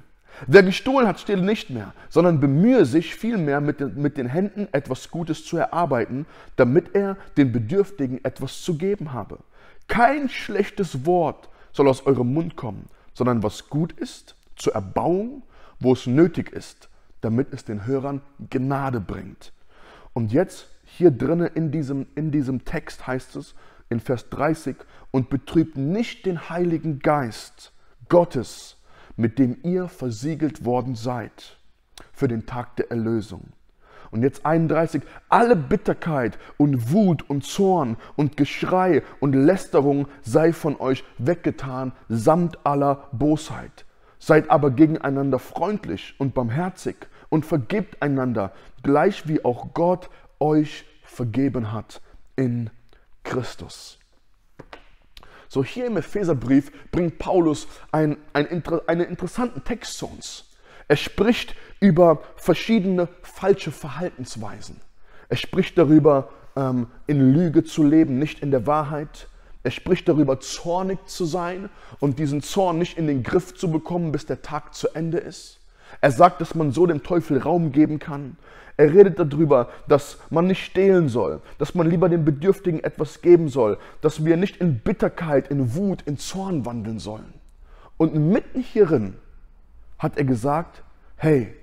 Wer 0.48 0.64
gestohlen 0.64 1.08
hat, 1.08 1.20
stehle 1.20 1.42
nicht 1.42 1.70
mehr, 1.70 1.94
sondern 2.10 2.40
bemühe 2.40 2.86
sich 2.86 3.16
vielmehr 3.16 3.62
mit 3.62 3.80
den, 3.80 4.02
mit 4.02 4.18
den 4.18 4.28
Händen 4.28 4.68
etwas 4.72 5.12
Gutes 5.12 5.46
zu 5.46 5.58
erarbeiten, 5.58 6.26
damit 6.56 6.96
er 6.96 7.18
den 7.38 7.52
Bedürftigen 7.52 8.24
etwas 8.24 8.62
zu 8.62 8.78
geben 8.78 9.14
habe. 9.14 9.40
Kein 9.88 10.30
schlechtes 10.30 11.06
Wort 11.06 11.50
soll 11.74 11.88
aus 11.88 12.06
eurem 12.06 12.34
Mund 12.34 12.56
kommen, 12.56 12.88
sondern 13.14 13.44
was 13.44 13.70
gut 13.70 13.92
ist, 13.94 14.36
zur 14.56 14.74
Erbauung, 14.74 15.44
wo 15.80 15.94
es 15.94 16.06
nötig 16.06 16.52
ist, 16.52 16.90
damit 17.22 17.54
es 17.54 17.66
den 17.66 17.86
Hörern 17.86 18.22
Gnade 18.50 19.00
bringt. 19.00 19.52
Und 20.14 20.32
jetzt 20.32 20.68
hier 20.86 21.12
drinnen 21.12 21.50
in 21.54 21.72
diesem, 21.72 22.08
in 22.16 22.32
diesem 22.32 22.66
Text 22.66 23.08
heißt 23.08 23.36
es 23.36 23.56
in 23.90 24.00
Vers 24.00 24.30
30, 24.30 24.76
und 25.12 25.30
betrübt 25.30 25.78
nicht 25.78 26.26
den 26.26 26.50
Heiligen 26.50 27.00
Geist, 27.00 27.72
Gottes, 28.10 28.78
mit 29.20 29.38
dem 29.38 29.58
ihr 29.64 29.90
versiegelt 29.90 30.64
worden 30.64 30.96
seid 30.96 31.58
für 32.14 32.30
den 32.30 32.46
Tag 32.46 32.78
der 32.78 32.90
Erlösung. 32.90 33.50
Und 34.12 34.24
jetzt 34.24 34.46
31, 34.46 35.04
alle 35.28 35.58
Bitterkeit 35.58 36.40
und 36.58 36.94
Wut 36.94 37.30
und 37.30 37.44
Zorn 37.44 37.98
und 38.16 38.38
Geschrei 38.38 39.04
und 39.20 39.34
Lästerung 39.34 40.08
sei 40.22 40.54
von 40.54 40.80
euch 40.80 41.04
weggetan, 41.18 41.92
samt 42.08 42.66
aller 42.66 43.10
Bosheit. 43.12 43.86
Seid 44.20 44.50
aber 44.50 44.72
gegeneinander 44.72 45.38
freundlich 45.38 46.16
und 46.18 46.34
barmherzig 46.34 46.96
und 47.28 47.46
vergebt 47.46 48.02
einander, 48.02 48.54
gleich 48.84 49.28
wie 49.28 49.44
auch 49.44 49.74
Gott 49.74 50.10
euch 50.40 50.86
vergeben 51.04 51.74
hat 51.74 52.02
in 52.38 52.70
Christus. 53.24 53.99
So 55.50 55.64
hier 55.64 55.88
im 55.88 55.98
Epheserbrief 55.98 56.72
bringt 56.92 57.18
Paulus 57.18 57.68
ein, 57.92 58.18
ein, 58.34 58.64
einen 58.88 59.02
interessanten 59.02 59.64
Text 59.64 59.98
zu 59.98 60.08
uns. 60.08 60.46
Er 60.88 60.96
spricht 60.96 61.56
über 61.80 62.22
verschiedene 62.36 63.10
falsche 63.24 63.72
Verhaltensweisen. 63.72 64.80
Er 65.28 65.38
spricht 65.38 65.78
darüber, 65.78 66.30
ähm, 66.56 66.88
in 67.08 67.34
Lüge 67.34 67.64
zu 67.64 67.84
leben, 67.84 68.20
nicht 68.20 68.42
in 68.42 68.52
der 68.52 68.68
Wahrheit. 68.68 69.28
Er 69.64 69.72
spricht 69.72 70.08
darüber, 70.08 70.40
zornig 70.40 71.00
zu 71.08 71.26
sein 71.26 71.70
und 72.00 72.20
diesen 72.20 72.42
Zorn 72.42 72.78
nicht 72.78 72.98
in 72.98 73.08
den 73.08 73.24
Griff 73.24 73.56
zu 73.56 73.72
bekommen, 73.72 74.12
bis 74.12 74.26
der 74.26 74.42
Tag 74.42 74.74
zu 74.74 74.90
Ende 74.90 75.18
ist. 75.18 75.59
Er 76.02 76.12
sagt, 76.12 76.42
dass 76.42 76.56
man 76.56 76.72
so 76.72 76.86
dem 76.86 77.04
Teufel 77.04 77.40
Raum 77.40 77.72
geben 77.72 78.00
kann. 78.00 78.38
Er 78.78 78.94
redet 78.94 79.20
darüber, 79.20 79.70
dass 79.88 80.20
man 80.30 80.48
nicht 80.48 80.64
stehlen 80.64 81.10
soll, 81.10 81.42
dass 81.58 81.76
man 81.76 81.90
lieber 81.90 82.08
den 82.08 82.24
Bedürftigen 82.24 82.82
etwas 82.82 83.22
geben 83.22 83.50
soll, 83.50 83.78
dass 84.02 84.24
wir 84.24 84.38
nicht 84.38 84.58
in 84.58 84.80
Bitterkeit, 84.80 85.50
in 85.50 85.76
Wut, 85.76 86.04
in 86.04 86.18
Zorn 86.18 86.66
wandeln 86.66 87.00
sollen. 87.00 87.34
Und 87.98 88.16
mitten 88.16 88.62
hierin 88.62 89.16
hat 89.98 90.18
er 90.18 90.24
gesagt, 90.24 90.84
hey, 91.18 91.54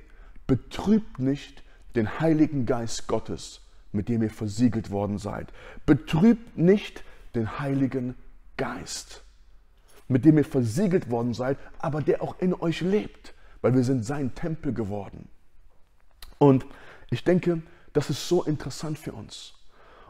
betrübt 0.47 1.18
nicht 1.18 1.62
den 1.95 2.21
Heiligen 2.21 2.66
Geist 2.66 3.09
Gottes, 3.09 3.62
mit 3.92 4.11
dem 4.11 4.23
ihr 4.23 4.30
versiegelt 4.30 4.90
worden 4.90 5.16
seid. 5.16 5.49
Betrübt 5.87 6.59
nicht 6.59 7.02
den 7.35 7.59
Heiligen 7.59 8.14
Geist, 8.59 9.25
mit 10.09 10.26
dem 10.26 10.37
ihr 10.37 10.45
versiegelt 10.45 11.11
worden 11.11 11.33
seid, 11.33 11.56
aber 11.78 12.02
der 12.02 12.23
auch 12.23 12.38
in 12.40 12.52
euch 12.52 12.83
lebt, 12.83 13.33
weil 13.63 13.75
wir 13.75 13.85
sind 13.85 14.05
sein 14.05 14.35
Tempel 14.35 14.73
geworden. 14.73 15.29
Und 16.39 16.67
ich 17.11 17.25
denke, 17.25 17.63
das 17.93 18.11
ist 18.11 18.29
so 18.29 18.43
interessant 18.43 18.99
für 18.99 19.13
uns. 19.13 19.55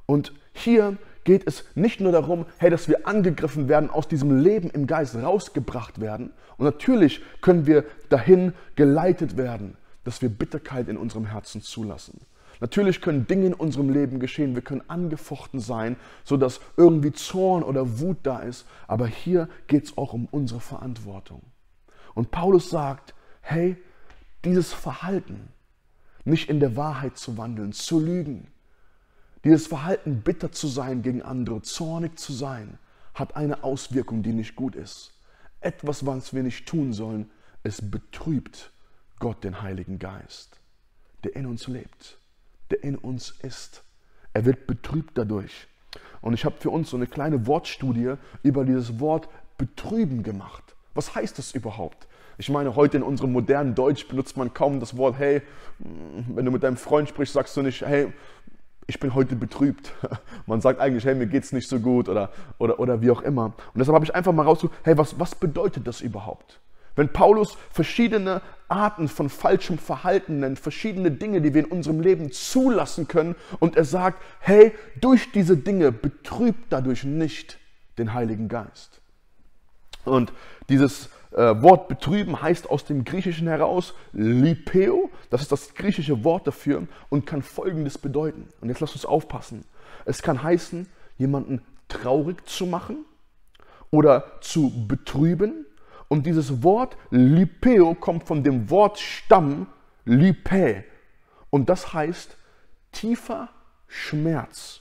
Und 0.07 0.33
hier 0.53 0.97
geht 1.25 1.47
es 1.47 1.65
nicht 1.75 2.00
nur 2.00 2.12
darum, 2.12 2.47
hey, 2.59 2.71
dass 2.71 2.88
wir 2.88 3.07
angegriffen 3.07 3.69
werden, 3.69 3.91
aus 3.91 4.09
diesem 4.09 4.41
Leben 4.41 4.71
im 4.71 4.87
Geist 4.87 5.17
rausgebracht 5.17 6.00
werden. 6.00 6.33
Und 6.57 6.65
natürlich 6.65 7.21
können 7.41 7.67
wir 7.67 7.85
dahin 8.09 8.53
geleitet 8.76 9.37
werden, 9.37 9.76
dass 10.05 10.23
wir 10.23 10.29
Bitterkeit 10.29 10.88
in 10.88 10.97
unserem 10.97 11.26
Herzen 11.26 11.62
zulassen. 11.62 12.21
Natürlich 12.61 13.00
können 13.00 13.26
Dinge 13.26 13.47
in 13.47 13.55
unserem 13.55 13.91
Leben 13.91 14.19
geschehen, 14.21 14.55
wir 14.55 14.62
können 14.62 14.83
angefochten 14.88 15.61
sein, 15.61 15.97
sodass 16.25 16.61
irgendwie 16.76 17.12
Zorn 17.12 17.62
oder 17.62 17.99
Wut 18.00 18.19
da 18.23 18.38
ist. 18.38 18.67
Aber 18.87 19.07
hier 19.07 19.49
geht 19.67 19.85
es 19.85 19.99
auch 19.99 20.12
um 20.12 20.26
unsere 20.31 20.61
Verantwortung. 20.61 21.43
Und 22.15 22.31
Paulus 22.31 22.71
sagt, 22.71 23.15
hey, 23.47 23.76
dieses 24.45 24.73
Verhalten, 24.73 25.49
nicht 26.25 26.49
in 26.49 26.59
der 26.59 26.75
Wahrheit 26.75 27.17
zu 27.17 27.38
wandeln, 27.38 27.73
zu 27.73 28.00
lügen, 28.00 28.49
dieses 29.45 29.69
Verhalten, 29.69 30.23
bitter 30.23 30.50
zu 30.50 30.67
sein 30.67 31.03
gegen 31.03 31.23
andere, 31.23 31.62
zornig 31.62 32.19
zu 32.19 32.33
sein, 32.33 32.79
hat 33.15 33.37
eine 33.37 33.62
Auswirkung, 33.62 34.25
die 34.25 34.33
nicht 34.33 34.57
gut 34.57 34.75
ist. 34.75 35.12
Etwas, 35.61 36.05
was 36.05 36.35
wir 36.35 36.43
nicht 36.43 36.67
tun 36.67 36.93
sollen, 36.93 37.31
es 37.62 37.88
betrübt 37.88 38.73
Gott, 39.21 39.45
den 39.45 39.62
Heiligen 39.62 40.00
Geist, 40.00 40.59
der 41.23 41.37
in 41.37 41.47
uns 41.47 41.69
lebt, 41.69 42.19
der 42.71 42.83
in 42.83 42.97
uns 42.97 43.31
ist. 43.31 43.85
Er 44.33 44.45
wird 44.45 44.67
betrübt 44.67 45.17
dadurch. 45.17 45.69
Und 46.21 46.35
ich 46.35 46.45
habe 46.45 46.57
für 46.59 46.71
uns 46.71 46.91
so 46.91 46.97
eine 46.97 47.07
kleine 47.07 47.47
Wortstudie 47.47 48.15
über 48.43 48.65
dieses 48.65 48.99
Wort 48.99 49.29
betrüben 49.57 50.25
gemacht. 50.25 50.75
Was 50.95 51.15
heißt 51.15 51.38
das 51.38 51.53
überhaupt? 51.53 52.09
Ich 52.38 52.50
meine, 52.50 52.76
heute 52.76 52.99
in 52.99 53.02
unserem 53.02 53.33
modernen 53.33 53.75
Deutsch 53.75 54.09
benutzt 54.09 54.37
man 54.37 54.52
kaum 54.52 54.78
das 54.78 54.97
Wort, 54.97 55.16
hey, 55.19 55.43
wenn 55.78 56.45
du 56.45 56.50
mit 56.50 56.62
deinem 56.62 56.76
Freund 56.76 57.09
sprichst, 57.09 57.35
sagst 57.35 57.57
du 57.57 57.62
nicht, 57.62 57.81
hey, 57.83 58.12
ich 58.87 59.00
bin 59.00 59.14
heute 59.14 59.37
betrübt. 59.37 59.93
Man 60.47 60.61
sagt 60.61 60.78
eigentlich, 60.81 61.05
hey, 61.05 61.14
mir 61.14 61.26
geht's 61.26 61.52
nicht 61.52 61.69
so 61.69 61.81
gut 61.81 62.09
oder, 62.09 62.31
oder, 62.59 62.78
oder 62.78 63.00
wie 63.00 63.11
auch 63.11 63.23
immer. 63.23 63.47
Und 63.47 63.78
deshalb 63.78 63.95
habe 63.95 64.05
ich 64.05 64.14
einfach 64.14 64.33
mal 64.33 64.45
rausgesucht, 64.45 64.78
hey, 64.85 64.97
was, 64.97 65.19
was 65.19 65.35
bedeutet 65.35 65.87
das 65.87 66.00
überhaupt? 66.00 66.61
Wenn 66.95 67.12
Paulus 67.12 67.59
verschiedene 67.73 68.40
Arten 68.69 69.09
von 69.09 69.28
falschem 69.28 69.78
Verhalten 69.78 70.40
nennt, 70.40 70.59
verschiedene 70.59 71.11
Dinge, 71.11 71.40
die 71.40 71.52
wir 71.52 71.64
in 71.64 71.71
unserem 71.71 72.00
Leben 72.00 72.33
zulassen 72.33 73.09
können, 73.09 73.35
und 73.61 73.76
er 73.76 73.85
sagt, 73.85 74.23
hey, 74.40 74.73
durch 75.00 75.33
diese 75.33 75.57
Dinge 75.57 75.93
betrübt 75.93 76.66
dadurch 76.71 77.05
nicht 77.05 77.59
den 77.99 78.14
Heiligen 78.14 78.49
Geist. 78.49 79.00
Und 80.05 80.33
dieses 80.69 81.11
Wort 81.37 81.88
betrüben 81.88 82.40
heißt 82.40 82.71
aus 82.71 82.87
dem 82.87 83.05
Griechischen 83.05 83.47
heraus 83.47 83.93
lipeo, 84.14 85.11
das 85.28 85.43
ist 85.43 85.52
das 85.52 85.75
griechische 85.75 86.25
Wort 86.25 86.47
dafür 86.47 86.88
und 87.11 87.26
kann 87.26 87.43
Folgendes 87.43 87.99
bedeuten. 87.99 88.49
Und 88.62 88.71
jetzt 88.71 88.81
lasst 88.81 88.95
uns 88.95 89.05
aufpassen. 89.05 89.66
Es 90.07 90.23
kann 90.23 90.43
heißen, 90.43 90.88
jemanden 91.19 91.61
traurig 91.88 92.47
zu 92.49 92.64
machen 92.64 93.05
oder 93.90 94.40
zu 94.40 94.87
betrüben. 94.88 95.66
Und 96.09 96.25
dieses 96.25 96.62
Wort 96.62 96.97
lipeo 97.11 97.95
kommt 97.95 98.25
von 98.25 98.43
dem 98.43 98.71
Wortstamm 98.71 99.66
lipe. 100.07 100.85
Und 101.50 101.69
das 101.69 101.93
heißt 101.93 102.37
tiefer 102.93 103.50
Schmerz. 103.88 104.81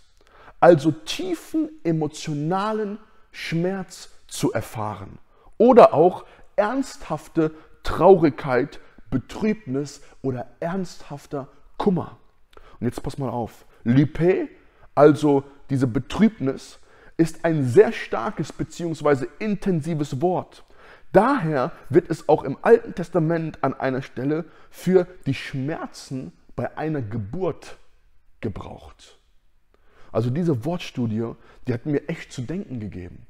Also 0.61 0.91
tiefen 0.91 1.69
emotionalen 1.83 2.97
Schmerz 3.31 4.09
zu 4.27 4.53
erfahren. 4.53 5.19
Oder 5.57 5.93
auch 5.93 6.25
ernsthafte 6.55 7.51
Traurigkeit, 7.83 8.79
Betrübnis 9.09 10.01
oder 10.21 10.47
ernsthafter 10.59 11.47
Kummer. 11.77 12.17
Und 12.79 12.87
jetzt 12.87 13.01
pass 13.03 13.17
mal 13.17 13.29
auf. 13.29 13.65
Lipe, 13.83 14.49
also 14.93 15.43
diese 15.69 15.87
Betrübnis, 15.87 16.79
ist 17.17 17.45
ein 17.45 17.65
sehr 17.65 17.91
starkes 17.91 18.51
bzw. 18.51 19.27
intensives 19.39 20.21
Wort. 20.21 20.65
Daher 21.11 21.71
wird 21.89 22.09
es 22.09 22.27
auch 22.27 22.43
im 22.43 22.57
Alten 22.61 22.93
Testament 22.93 23.63
an 23.63 23.73
einer 23.73 24.01
Stelle 24.01 24.45
für 24.69 25.07
die 25.25 25.33
Schmerzen 25.33 26.33
bei 26.55 26.77
einer 26.77 27.01
Geburt 27.01 27.77
gebraucht. 28.41 29.17
Also 30.11 30.29
diese 30.29 30.65
Wortstudie, 30.65 31.33
die 31.67 31.73
hat 31.73 31.85
mir 31.85 32.09
echt 32.09 32.33
zu 32.33 32.41
denken 32.41 32.79
gegeben. 32.79 33.27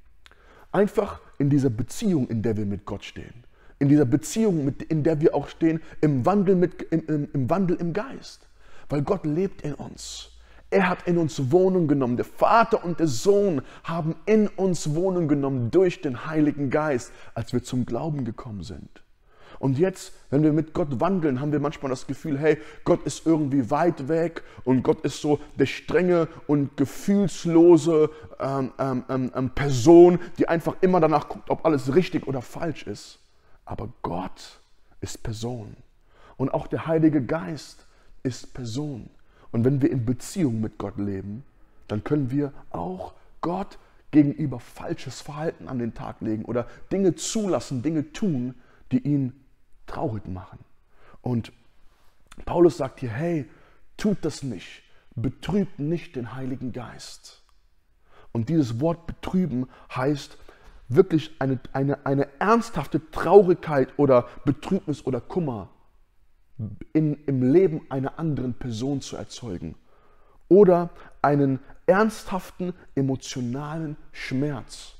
Einfach 0.75 1.21
in 1.37 1.49
dieser 1.49 1.69
Beziehung, 1.69 2.27
in 2.27 2.41
der 2.41 2.57
wir 2.57 2.65
mit 2.65 2.83
Gott 2.83 3.05
stehen. 3.05 3.45
In 3.79 3.87
dieser 3.87 4.03
Beziehung, 4.03 4.65
mit, 4.65 4.81
in 4.83 5.03
der 5.03 5.21
wir 5.21 5.33
auch 5.33 5.47
stehen, 5.47 5.81
im 6.01 6.25
Wandel, 6.25 6.55
mit, 6.55 6.81
im, 6.91 7.07
im, 7.07 7.29
im 7.31 7.49
Wandel 7.49 7.77
im 7.77 7.93
Geist. 7.93 8.49
Weil 8.89 9.01
Gott 9.01 9.25
lebt 9.25 9.61
in 9.61 9.73
uns. 9.75 10.31
Er 10.71 10.89
hat 10.89 11.07
in 11.07 11.17
uns 11.17 11.49
Wohnung 11.49 11.87
genommen. 11.87 12.17
Der 12.17 12.25
Vater 12.25 12.83
und 12.83 12.99
der 12.99 13.07
Sohn 13.07 13.61
haben 13.85 14.17
in 14.25 14.49
uns 14.49 14.93
Wohnung 14.93 15.29
genommen 15.29 15.71
durch 15.71 16.01
den 16.01 16.25
Heiligen 16.25 16.69
Geist, 16.69 17.13
als 17.35 17.53
wir 17.53 17.63
zum 17.63 17.85
Glauben 17.85 18.25
gekommen 18.25 18.63
sind. 18.63 19.04
Und 19.59 19.77
jetzt, 19.77 20.13
wenn 20.29 20.43
wir 20.43 20.53
mit 20.53 20.73
Gott 20.73 20.99
wandeln, 20.99 21.39
haben 21.39 21.51
wir 21.51 21.59
manchmal 21.59 21.89
das 21.89 22.07
Gefühl, 22.07 22.37
hey, 22.37 22.57
Gott 22.83 23.05
ist 23.05 23.25
irgendwie 23.25 23.69
weit 23.69 24.07
weg 24.07 24.43
und 24.63 24.83
Gott 24.83 25.01
ist 25.05 25.21
so 25.21 25.39
der 25.57 25.65
strenge 25.65 26.27
und 26.47 26.77
gefühlslose 26.77 28.09
ähm, 28.39 28.71
ähm, 28.79 29.03
ähm, 29.09 29.31
ähm, 29.35 29.49
Person, 29.51 30.19
die 30.37 30.47
einfach 30.47 30.75
immer 30.81 30.99
danach 30.99 31.29
guckt, 31.29 31.49
ob 31.49 31.65
alles 31.65 31.95
richtig 31.95 32.27
oder 32.27 32.41
falsch 32.41 32.87
ist. 32.87 33.19
Aber 33.65 33.89
Gott 34.01 34.59
ist 35.01 35.23
Person. 35.23 35.75
Und 36.37 36.53
auch 36.53 36.67
der 36.67 36.87
Heilige 36.87 37.23
Geist 37.23 37.85
ist 38.23 38.53
Person. 38.53 39.09
Und 39.51 39.63
wenn 39.63 39.81
wir 39.81 39.91
in 39.91 40.05
Beziehung 40.05 40.59
mit 40.59 40.77
Gott 40.77 40.97
leben, 40.97 41.43
dann 41.87 42.03
können 42.03 42.31
wir 42.31 42.51
auch 42.71 43.13
Gott 43.41 43.77
gegenüber 44.11 44.59
falsches 44.59 45.21
Verhalten 45.21 45.67
an 45.67 45.79
den 45.79 45.93
Tag 45.93 46.21
legen 46.21 46.45
oder 46.45 46.67
Dinge 46.91 47.15
zulassen, 47.15 47.81
Dinge 47.83 48.11
tun, 48.11 48.55
die 48.91 48.99
ihn 48.99 49.33
traurig 49.87 50.27
machen. 50.27 50.59
Und 51.21 51.51
Paulus 52.45 52.77
sagt 52.77 52.99
hier, 52.99 53.11
hey, 53.11 53.49
tut 53.97 54.17
das 54.23 54.43
nicht, 54.43 54.83
betrübt 55.15 55.79
nicht 55.79 56.15
den 56.15 56.33
Heiligen 56.35 56.71
Geist. 56.71 57.43
Und 58.31 58.49
dieses 58.49 58.81
Wort 58.81 59.07
betrüben 59.07 59.67
heißt 59.95 60.37
wirklich 60.89 61.31
eine, 61.39 61.59
eine, 61.71 62.05
eine 62.05 62.27
ernsthafte 62.39 63.09
Traurigkeit 63.11 63.93
oder 63.97 64.27
Betrübnis 64.43 65.05
oder 65.05 65.21
Kummer 65.21 65.69
in, 66.93 67.23
im 67.25 67.41
Leben 67.43 67.81
einer 67.89 68.19
anderen 68.19 68.53
Person 68.53 69.01
zu 69.01 69.15
erzeugen. 69.15 69.75
Oder 70.47 70.89
einen 71.21 71.59
ernsthaften 71.85 72.73
emotionalen 72.93 73.97
Schmerz. 74.11 74.94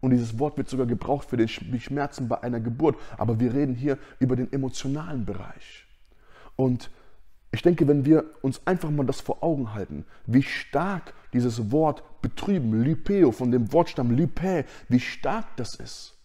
Und 0.00 0.10
dieses 0.10 0.38
Wort 0.38 0.56
wird 0.56 0.68
sogar 0.68 0.86
gebraucht 0.86 1.28
für 1.28 1.36
die 1.36 1.48
Schmerzen 1.48 2.28
bei 2.28 2.42
einer 2.42 2.60
Geburt. 2.60 2.96
Aber 3.16 3.40
wir 3.40 3.54
reden 3.54 3.74
hier 3.74 3.98
über 4.18 4.36
den 4.36 4.52
emotionalen 4.52 5.24
Bereich. 5.24 5.86
Und 6.54 6.90
ich 7.52 7.62
denke, 7.62 7.88
wenn 7.88 8.04
wir 8.04 8.24
uns 8.42 8.60
einfach 8.66 8.90
mal 8.90 9.06
das 9.06 9.20
vor 9.20 9.42
Augen 9.42 9.72
halten, 9.72 10.04
wie 10.26 10.42
stark 10.42 11.14
dieses 11.32 11.70
Wort 11.70 12.02
betrüben, 12.20 12.82
Lipeo, 12.82 13.32
von 13.32 13.50
dem 13.50 13.72
Wortstamm 13.72 14.10
Lipe, 14.10 14.64
wie 14.88 15.00
stark 15.00 15.56
das 15.56 15.74
ist, 15.76 16.18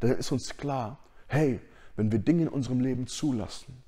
dann 0.00 0.10
ist 0.10 0.32
uns 0.32 0.56
klar, 0.56 0.98
hey, 1.28 1.60
wenn 1.96 2.12
wir 2.12 2.18
Dinge 2.18 2.42
in 2.42 2.48
unserem 2.48 2.80
Leben 2.80 3.06
zulassen, 3.06 3.82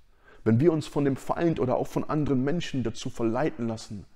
wenn 0.44 0.60
wir 0.60 0.72
uns 0.72 0.86
von 0.86 1.04
dem 1.04 1.16
Feind 1.16 1.58
oder 1.58 1.76
auch 1.76 1.88
von 1.88 2.04
anderen 2.08 2.44
Menschen 2.44 2.84
dazu 2.84 3.10
verleiten 3.10 3.66
lassen, 3.66 4.06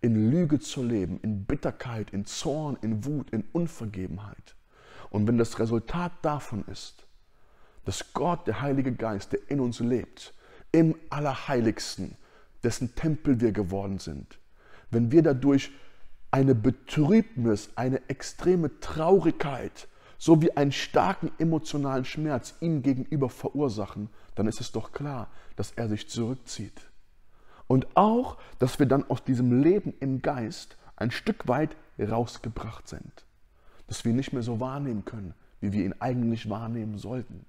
in 0.00 0.30
Lüge 0.30 0.58
zu 0.58 0.82
leben, 0.82 1.20
in 1.22 1.44
Bitterkeit, 1.44 2.10
in 2.10 2.26
Zorn, 2.26 2.76
in 2.82 3.04
Wut, 3.04 3.30
in 3.30 3.44
Unvergebenheit, 3.52 4.55
und 5.10 5.26
wenn 5.26 5.38
das 5.38 5.58
Resultat 5.58 6.12
davon 6.22 6.64
ist, 6.70 7.06
dass 7.84 8.12
Gott, 8.12 8.46
der 8.46 8.60
Heilige 8.60 8.92
Geist, 8.92 9.32
der 9.32 9.40
in 9.48 9.60
uns 9.60 9.80
lebt, 9.80 10.34
im 10.72 10.96
Allerheiligsten, 11.10 12.16
dessen 12.62 12.94
Tempel 12.94 13.40
wir 13.40 13.52
geworden 13.52 13.98
sind, 13.98 14.38
wenn 14.90 15.12
wir 15.12 15.22
dadurch 15.22 15.70
eine 16.30 16.54
Betrübnis, 16.54 17.70
eine 17.76 18.08
extreme 18.08 18.80
Traurigkeit 18.80 19.88
sowie 20.18 20.50
einen 20.52 20.72
starken 20.72 21.30
emotionalen 21.38 22.04
Schmerz 22.04 22.54
ihm 22.60 22.82
gegenüber 22.82 23.28
verursachen, 23.28 24.08
dann 24.34 24.48
ist 24.48 24.60
es 24.60 24.72
doch 24.72 24.92
klar, 24.92 25.30
dass 25.54 25.72
er 25.72 25.88
sich 25.88 26.08
zurückzieht. 26.08 26.80
Und 27.68 27.96
auch, 27.96 28.38
dass 28.58 28.78
wir 28.78 28.86
dann 28.86 29.08
aus 29.08 29.24
diesem 29.24 29.62
Leben 29.62 29.94
im 30.00 30.22
Geist 30.22 30.76
ein 30.96 31.10
Stück 31.10 31.46
weit 31.48 31.76
rausgebracht 31.98 32.88
sind 32.88 33.25
dass 33.86 34.04
wir 34.04 34.12
nicht 34.12 34.32
mehr 34.32 34.42
so 34.42 34.60
wahrnehmen 34.60 35.04
können, 35.04 35.34
wie 35.60 35.72
wir 35.72 35.84
ihn 35.84 35.94
eigentlich 36.00 36.48
wahrnehmen 36.48 36.98
sollten. 36.98 37.44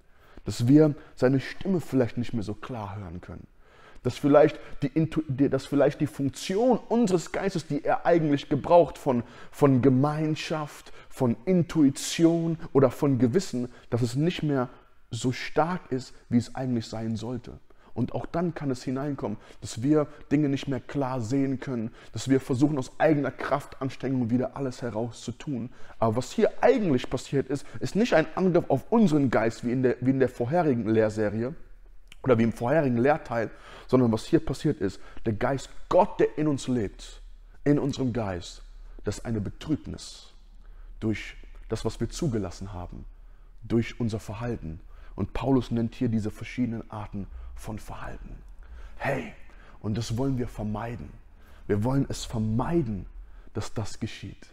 Dass 0.45 0.67
wir 0.67 0.95
seine 1.15 1.39
Stimme 1.39 1.81
vielleicht 1.81 2.17
nicht 2.17 2.33
mehr 2.33 2.43
so 2.43 2.53
klar 2.53 2.95
hören 2.97 3.21
können. 3.21 3.47
Dass 4.03 4.17
vielleicht 4.17 4.59
die, 4.81 5.49
dass 5.49 5.65
vielleicht 5.65 5.99
die 5.99 6.07
Funktion 6.07 6.77
unseres 6.77 7.31
Geistes, 7.31 7.67
die 7.67 7.83
er 7.83 8.05
eigentlich 8.05 8.47
gebraucht, 8.47 8.97
von, 8.97 9.23
von 9.51 9.81
Gemeinschaft, 9.81 10.93
von 11.09 11.35
Intuition 11.45 12.57
oder 12.73 12.91
von 12.91 13.17
Gewissen, 13.17 13.69
dass 13.89 14.01
es 14.01 14.15
nicht 14.15 14.43
mehr 14.43 14.69
so 15.09 15.31
stark 15.31 15.91
ist, 15.91 16.13
wie 16.29 16.37
es 16.37 16.55
eigentlich 16.55 16.85
sein 16.85 17.15
sollte. 17.15 17.59
Und 17.97 18.13
auch 18.13 18.27
dann 18.27 18.53
kann 18.53 18.69
es 18.69 18.83
hineinkommen, 18.83 19.39
dass 19.59 19.81
wir 19.81 20.05
Dinge 20.31 20.49
nicht 20.49 20.67
mehr 20.67 20.79
klar 20.79 21.19
sehen 21.19 21.59
können, 21.59 21.89
dass 22.13 22.29
wir 22.29 22.39
versuchen 22.39 22.77
aus 22.77 22.91
eigener 22.99 23.31
Kraftanstrengung 23.31 24.29
wieder 24.29 24.55
alles 24.55 24.83
herauszutun. 24.83 25.71
Aber 25.97 26.17
was 26.17 26.31
hier 26.31 26.51
eigentlich 26.61 27.09
passiert 27.09 27.47
ist, 27.47 27.65
ist 27.79 27.95
nicht 27.95 28.13
ein 28.13 28.27
Angriff 28.35 28.65
auf 28.69 28.91
unseren 28.91 29.31
Geist 29.31 29.65
wie 29.65 29.71
in 29.71 29.81
der, 29.81 29.95
wie 30.01 30.11
in 30.11 30.19
der 30.19 30.29
vorherigen 30.29 30.87
Lehrserie 30.87 31.55
oder 32.21 32.37
wie 32.37 32.43
im 32.43 32.53
vorherigen 32.53 32.97
Lehrteil, 32.97 33.49
sondern 33.87 34.11
was 34.11 34.25
hier 34.25 34.45
passiert 34.45 34.79
ist, 34.79 34.99
der 35.25 35.33
Geist 35.33 35.71
Gott, 35.89 36.19
der 36.19 36.37
in 36.37 36.47
uns 36.47 36.67
lebt, 36.67 37.23
in 37.63 37.79
unserem 37.79 38.13
Geist, 38.13 38.61
das 39.05 39.17
ist 39.17 39.25
eine 39.25 39.41
Betrübnis 39.41 40.33
durch 40.99 41.35
das, 41.67 41.83
was 41.83 41.99
wir 41.99 42.11
zugelassen 42.11 42.73
haben, 42.73 43.05
durch 43.63 43.99
unser 43.99 44.19
Verhalten. 44.19 44.81
Und 45.15 45.33
Paulus 45.33 45.71
nennt 45.71 45.95
hier 45.95 46.09
diese 46.09 46.29
verschiedenen 46.29 46.91
Arten 46.91 47.25
von 47.57 47.79
Verhalten. 47.79 48.35
Hey, 48.97 49.33
und 49.79 49.97
das 49.97 50.17
wollen 50.17 50.37
wir 50.37 50.47
vermeiden. 50.47 51.09
Wir 51.67 51.83
wollen 51.83 52.05
es 52.09 52.25
vermeiden, 52.25 53.05
dass 53.53 53.73
das 53.73 53.99
geschieht. 53.99 54.47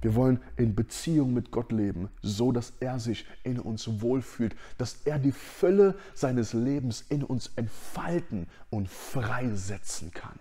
Wir 0.00 0.14
wollen 0.14 0.40
in 0.56 0.74
Beziehung 0.74 1.34
mit 1.34 1.50
Gott 1.50 1.72
leben, 1.72 2.08
so 2.22 2.52
dass 2.52 2.72
er 2.78 3.00
sich 3.00 3.26
in 3.42 3.58
uns 3.58 4.00
wohlfühlt, 4.00 4.54
dass 4.78 4.98
er 5.04 5.18
die 5.18 5.32
Fülle 5.32 5.96
seines 6.14 6.52
Lebens 6.52 7.04
in 7.08 7.24
uns 7.24 7.50
entfalten 7.56 8.46
und 8.70 8.88
freisetzen 8.88 10.12
kann. 10.12 10.38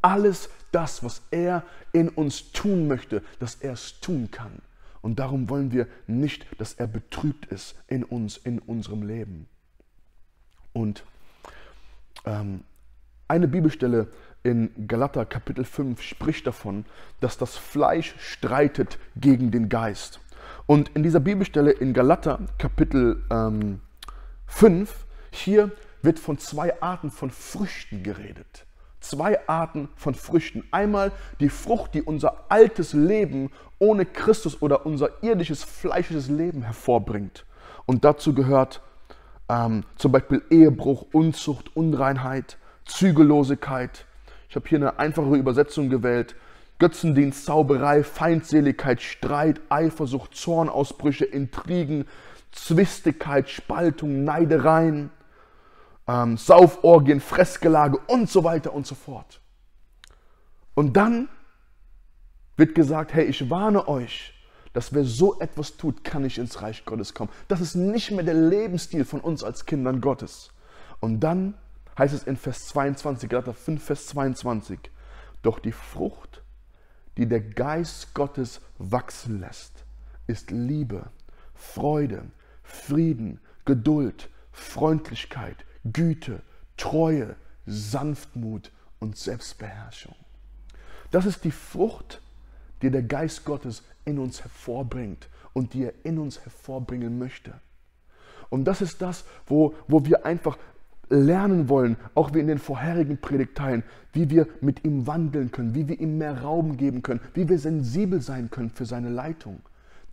Alles 0.00 0.50
das, 0.72 1.04
was 1.04 1.22
er 1.30 1.64
in 1.92 2.08
uns 2.08 2.50
tun 2.50 2.88
möchte, 2.88 3.22
dass 3.38 3.54
er 3.54 3.74
es 3.74 4.00
tun 4.00 4.30
kann. 4.32 4.60
Und 5.00 5.20
darum 5.20 5.48
wollen 5.48 5.70
wir 5.70 5.86
nicht, 6.08 6.46
dass 6.58 6.74
er 6.74 6.88
betrübt 6.88 7.46
ist 7.46 7.76
in 7.86 8.02
uns, 8.02 8.36
in 8.36 8.58
unserem 8.58 9.02
Leben. 9.02 9.48
Und 10.72 11.04
eine 12.24 13.48
Bibelstelle 13.48 14.08
in 14.42 14.88
Galater 14.88 15.24
Kapitel 15.24 15.64
5 15.64 16.02
spricht 16.02 16.46
davon, 16.46 16.84
dass 17.20 17.38
das 17.38 17.56
Fleisch 17.56 18.14
streitet 18.18 18.98
gegen 19.16 19.50
den 19.50 19.68
Geist. 19.68 20.20
Und 20.66 20.90
in 20.90 21.02
dieser 21.02 21.20
Bibelstelle 21.20 21.70
in 21.70 21.92
Galater 21.92 22.40
Kapitel 22.58 23.22
ähm, 23.30 23.80
5, 24.46 25.06
hier 25.30 25.70
wird 26.02 26.18
von 26.18 26.38
zwei 26.38 26.80
Arten 26.82 27.10
von 27.10 27.30
Früchten 27.30 28.02
geredet. 28.02 28.66
Zwei 29.00 29.48
Arten 29.48 29.88
von 29.96 30.14
Früchten. 30.14 30.64
Einmal 30.70 31.12
die 31.40 31.48
Frucht, 31.48 31.94
die 31.94 32.02
unser 32.02 32.44
altes 32.48 32.92
Leben 32.92 33.50
ohne 33.78 34.06
Christus 34.06 34.62
oder 34.62 34.86
unser 34.86 35.22
irdisches, 35.22 35.64
fleischliches 35.64 36.28
Leben 36.28 36.62
hervorbringt. 36.62 37.44
Und 37.86 38.04
dazu 38.04 38.34
gehört 38.34 38.80
ähm, 39.52 39.84
zum 39.96 40.12
Beispiel 40.12 40.42
Ehebruch, 40.50 41.06
Unzucht, 41.12 41.76
Unreinheit, 41.76 42.56
Zügellosigkeit, 42.86 44.06
ich 44.52 44.56
habe 44.56 44.68
hier 44.68 44.76
eine 44.80 44.98
einfache 44.98 45.34
Übersetzung 45.34 45.88
gewählt. 45.88 46.34
Götzendienst, 46.78 47.46
Zauberei, 47.46 48.04
Feindseligkeit, 48.04 49.00
Streit, 49.00 49.62
Eifersucht, 49.70 50.34
Zornausbrüche, 50.34 51.24
Intrigen, 51.24 52.06
Zwistigkeit, 52.50 53.48
Spaltung, 53.48 54.24
Neidereien, 54.24 55.08
ähm, 56.06 56.36
Sauforgien, 56.36 57.20
Fressgelage 57.20 57.98
und 58.08 58.28
so 58.28 58.44
weiter 58.44 58.74
und 58.74 58.86
so 58.86 58.94
fort. 58.94 59.40
Und 60.74 60.98
dann 60.98 61.30
wird 62.58 62.74
gesagt, 62.74 63.14
hey, 63.14 63.24
ich 63.24 63.48
warne 63.48 63.88
euch, 63.88 64.34
dass 64.72 64.92
wer 64.94 65.04
so 65.04 65.38
etwas 65.40 65.76
tut, 65.76 66.04
kann 66.04 66.22
nicht 66.22 66.38
ins 66.38 66.62
Reich 66.62 66.84
Gottes 66.84 67.14
kommen. 67.14 67.30
Das 67.48 67.60
ist 67.60 67.74
nicht 67.74 68.10
mehr 68.10 68.24
der 68.24 68.34
Lebensstil 68.34 69.04
von 69.04 69.20
uns 69.20 69.44
als 69.44 69.66
Kindern 69.66 70.00
Gottes. 70.00 70.50
Und 71.00 71.20
dann 71.20 71.54
heißt 71.98 72.14
es 72.14 72.24
in 72.24 72.36
Vers 72.36 72.68
22, 72.68 73.28
Galater 73.28 73.54
5, 73.54 73.82
Vers 73.82 74.06
22, 74.06 74.78
doch 75.42 75.58
die 75.58 75.72
Frucht, 75.72 76.42
die 77.16 77.26
der 77.26 77.40
Geist 77.40 78.14
Gottes 78.14 78.60
wachsen 78.78 79.40
lässt, 79.40 79.84
ist 80.26 80.50
Liebe, 80.50 81.10
Freude, 81.54 82.24
Frieden, 82.62 83.40
Geduld, 83.64 84.30
Freundlichkeit, 84.52 85.64
Güte, 85.84 86.42
Treue, 86.76 87.36
Sanftmut 87.66 88.70
und 88.98 89.16
Selbstbeherrschung. 89.16 90.14
Das 91.10 91.26
ist 91.26 91.44
die 91.44 91.50
Frucht, 91.50 92.20
die 92.82 92.90
der 92.90 93.02
Geist 93.02 93.44
Gottes 93.44 93.82
in 94.04 94.18
uns 94.18 94.42
hervorbringt 94.42 95.28
und 95.52 95.74
die 95.74 95.84
er 95.84 95.94
in 96.04 96.18
uns 96.18 96.44
hervorbringen 96.44 97.18
möchte. 97.18 97.54
Und 98.50 98.64
das 98.64 98.82
ist 98.82 99.00
das, 99.00 99.24
wo, 99.46 99.74
wo 99.88 100.04
wir 100.04 100.26
einfach 100.26 100.58
lernen 101.08 101.68
wollen, 101.68 101.96
auch 102.14 102.34
wie 102.34 102.40
in 102.40 102.46
den 102.46 102.58
vorherigen 102.58 103.18
Predigteilen, 103.18 103.82
wie 104.12 104.30
wir 104.30 104.48
mit 104.60 104.84
ihm 104.84 105.06
wandeln 105.06 105.50
können, 105.50 105.74
wie 105.74 105.88
wir 105.88 106.00
ihm 106.00 106.18
mehr 106.18 106.42
Raum 106.42 106.76
geben 106.76 107.02
können, 107.02 107.20
wie 107.34 107.48
wir 107.48 107.58
sensibel 107.58 108.20
sein 108.20 108.50
können 108.50 108.70
für 108.70 108.86
seine 108.86 109.10
Leitung, 109.10 109.60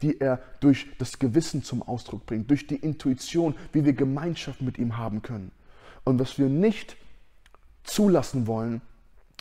die 0.01 0.19
er 0.19 0.41
durch 0.59 0.87
das 0.97 1.19
Gewissen 1.19 1.63
zum 1.63 1.81
Ausdruck 1.81 2.25
bringt, 2.25 2.49
durch 2.49 2.67
die 2.67 2.75
Intuition, 2.75 3.55
wie 3.71 3.85
wir 3.85 3.93
Gemeinschaft 3.93 4.61
mit 4.61 4.77
ihm 4.77 4.97
haben 4.97 5.21
können. 5.21 5.51
Und 6.03 6.19
was 6.19 6.37
wir 6.37 6.49
nicht 6.49 6.97
zulassen 7.83 8.47
wollen, 8.47 8.81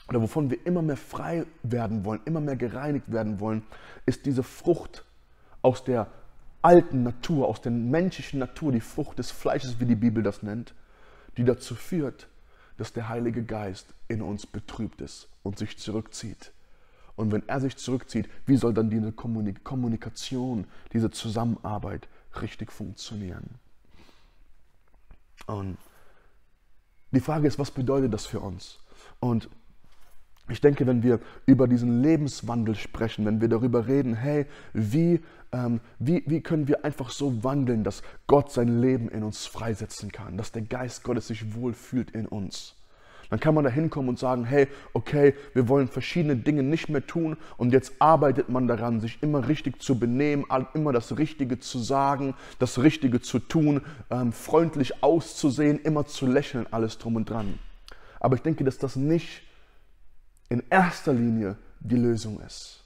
oder 0.08 0.22
wovon 0.22 0.50
wir 0.50 0.64
immer 0.66 0.82
mehr 0.82 0.96
frei 0.96 1.44
werden 1.62 2.04
wollen, 2.04 2.20
immer 2.24 2.40
mehr 2.40 2.56
gereinigt 2.56 3.12
werden 3.12 3.40
wollen, 3.40 3.62
ist 4.06 4.24
diese 4.26 4.42
Frucht 4.42 5.04
aus 5.62 5.84
der 5.84 6.08
alten 6.62 7.02
Natur, 7.02 7.46
aus 7.46 7.60
der 7.60 7.72
menschlichen 7.72 8.40
Natur, 8.40 8.72
die 8.72 8.80
Frucht 8.80 9.18
des 9.18 9.30
Fleisches, 9.30 9.80
wie 9.80 9.86
die 9.86 9.94
Bibel 9.94 10.22
das 10.22 10.42
nennt, 10.42 10.74
die 11.36 11.44
dazu 11.44 11.74
führt, 11.74 12.28
dass 12.78 12.92
der 12.92 13.08
Heilige 13.08 13.44
Geist 13.44 13.86
in 14.08 14.22
uns 14.22 14.46
betrübt 14.46 15.00
ist 15.00 15.28
und 15.42 15.58
sich 15.58 15.78
zurückzieht. 15.78 16.52
Und 17.16 17.32
wenn 17.32 17.48
er 17.48 17.60
sich 17.60 17.76
zurückzieht, 17.76 18.28
wie 18.46 18.56
soll 18.56 18.72
dann 18.72 18.90
diese 18.90 19.12
Kommunikation, 19.12 20.66
diese 20.92 21.10
Zusammenarbeit 21.10 22.08
richtig 22.40 22.72
funktionieren? 22.72 23.58
Und 25.46 25.78
die 27.10 27.20
Frage 27.20 27.48
ist, 27.48 27.58
was 27.58 27.70
bedeutet 27.70 28.14
das 28.14 28.26
für 28.26 28.40
uns? 28.40 28.78
Und 29.18 29.48
ich 30.48 30.60
denke, 30.60 30.86
wenn 30.86 31.02
wir 31.02 31.20
über 31.46 31.68
diesen 31.68 32.02
Lebenswandel 32.02 32.74
sprechen, 32.74 33.26
wenn 33.26 33.40
wir 33.40 33.48
darüber 33.48 33.86
reden, 33.86 34.14
hey, 34.14 34.46
wie, 34.72 35.20
ähm, 35.52 35.80
wie, 35.98 36.22
wie 36.26 36.40
können 36.40 36.68
wir 36.68 36.84
einfach 36.84 37.10
so 37.10 37.44
wandeln, 37.44 37.84
dass 37.84 38.02
Gott 38.26 38.52
sein 38.52 38.80
Leben 38.80 39.08
in 39.08 39.22
uns 39.22 39.46
freisetzen 39.46 40.12
kann, 40.12 40.36
dass 40.36 40.52
der 40.52 40.62
Geist 40.62 41.04
Gottes 41.04 41.28
sich 41.28 41.54
wohlfühlt 41.54 42.10
in 42.12 42.26
uns, 42.26 42.74
dann 43.30 43.40
kann 43.40 43.54
man 43.54 43.64
da 43.64 43.70
hinkommen 43.70 44.08
und 44.08 44.18
sagen, 44.18 44.44
hey, 44.44 44.68
okay, 44.94 45.34
wir 45.52 45.68
wollen 45.68 45.88
verschiedene 45.88 46.36
Dinge 46.36 46.62
nicht 46.62 46.88
mehr 46.88 47.06
tun 47.06 47.36
und 47.58 47.72
jetzt 47.72 47.92
arbeitet 47.98 48.48
man 48.48 48.66
daran, 48.68 49.00
sich 49.00 49.22
immer 49.22 49.48
richtig 49.48 49.82
zu 49.82 49.98
benehmen, 49.98 50.46
immer 50.74 50.92
das 50.92 51.18
Richtige 51.18 51.58
zu 51.58 51.78
sagen, 51.78 52.34
das 52.58 52.82
Richtige 52.82 53.20
zu 53.20 53.38
tun, 53.38 53.82
ähm, 54.10 54.32
freundlich 54.32 55.02
auszusehen, 55.02 55.78
immer 55.78 56.06
zu 56.06 56.26
lächeln, 56.26 56.66
alles 56.70 56.98
drum 56.98 57.16
und 57.16 57.28
dran. 57.28 57.58
Aber 58.20 58.34
ich 58.36 58.42
denke, 58.42 58.64
dass 58.64 58.78
das 58.78 58.96
nicht 58.96 59.42
in 60.48 60.62
erster 60.70 61.12
Linie 61.12 61.56
die 61.80 61.96
Lösung 61.96 62.40
ist, 62.40 62.84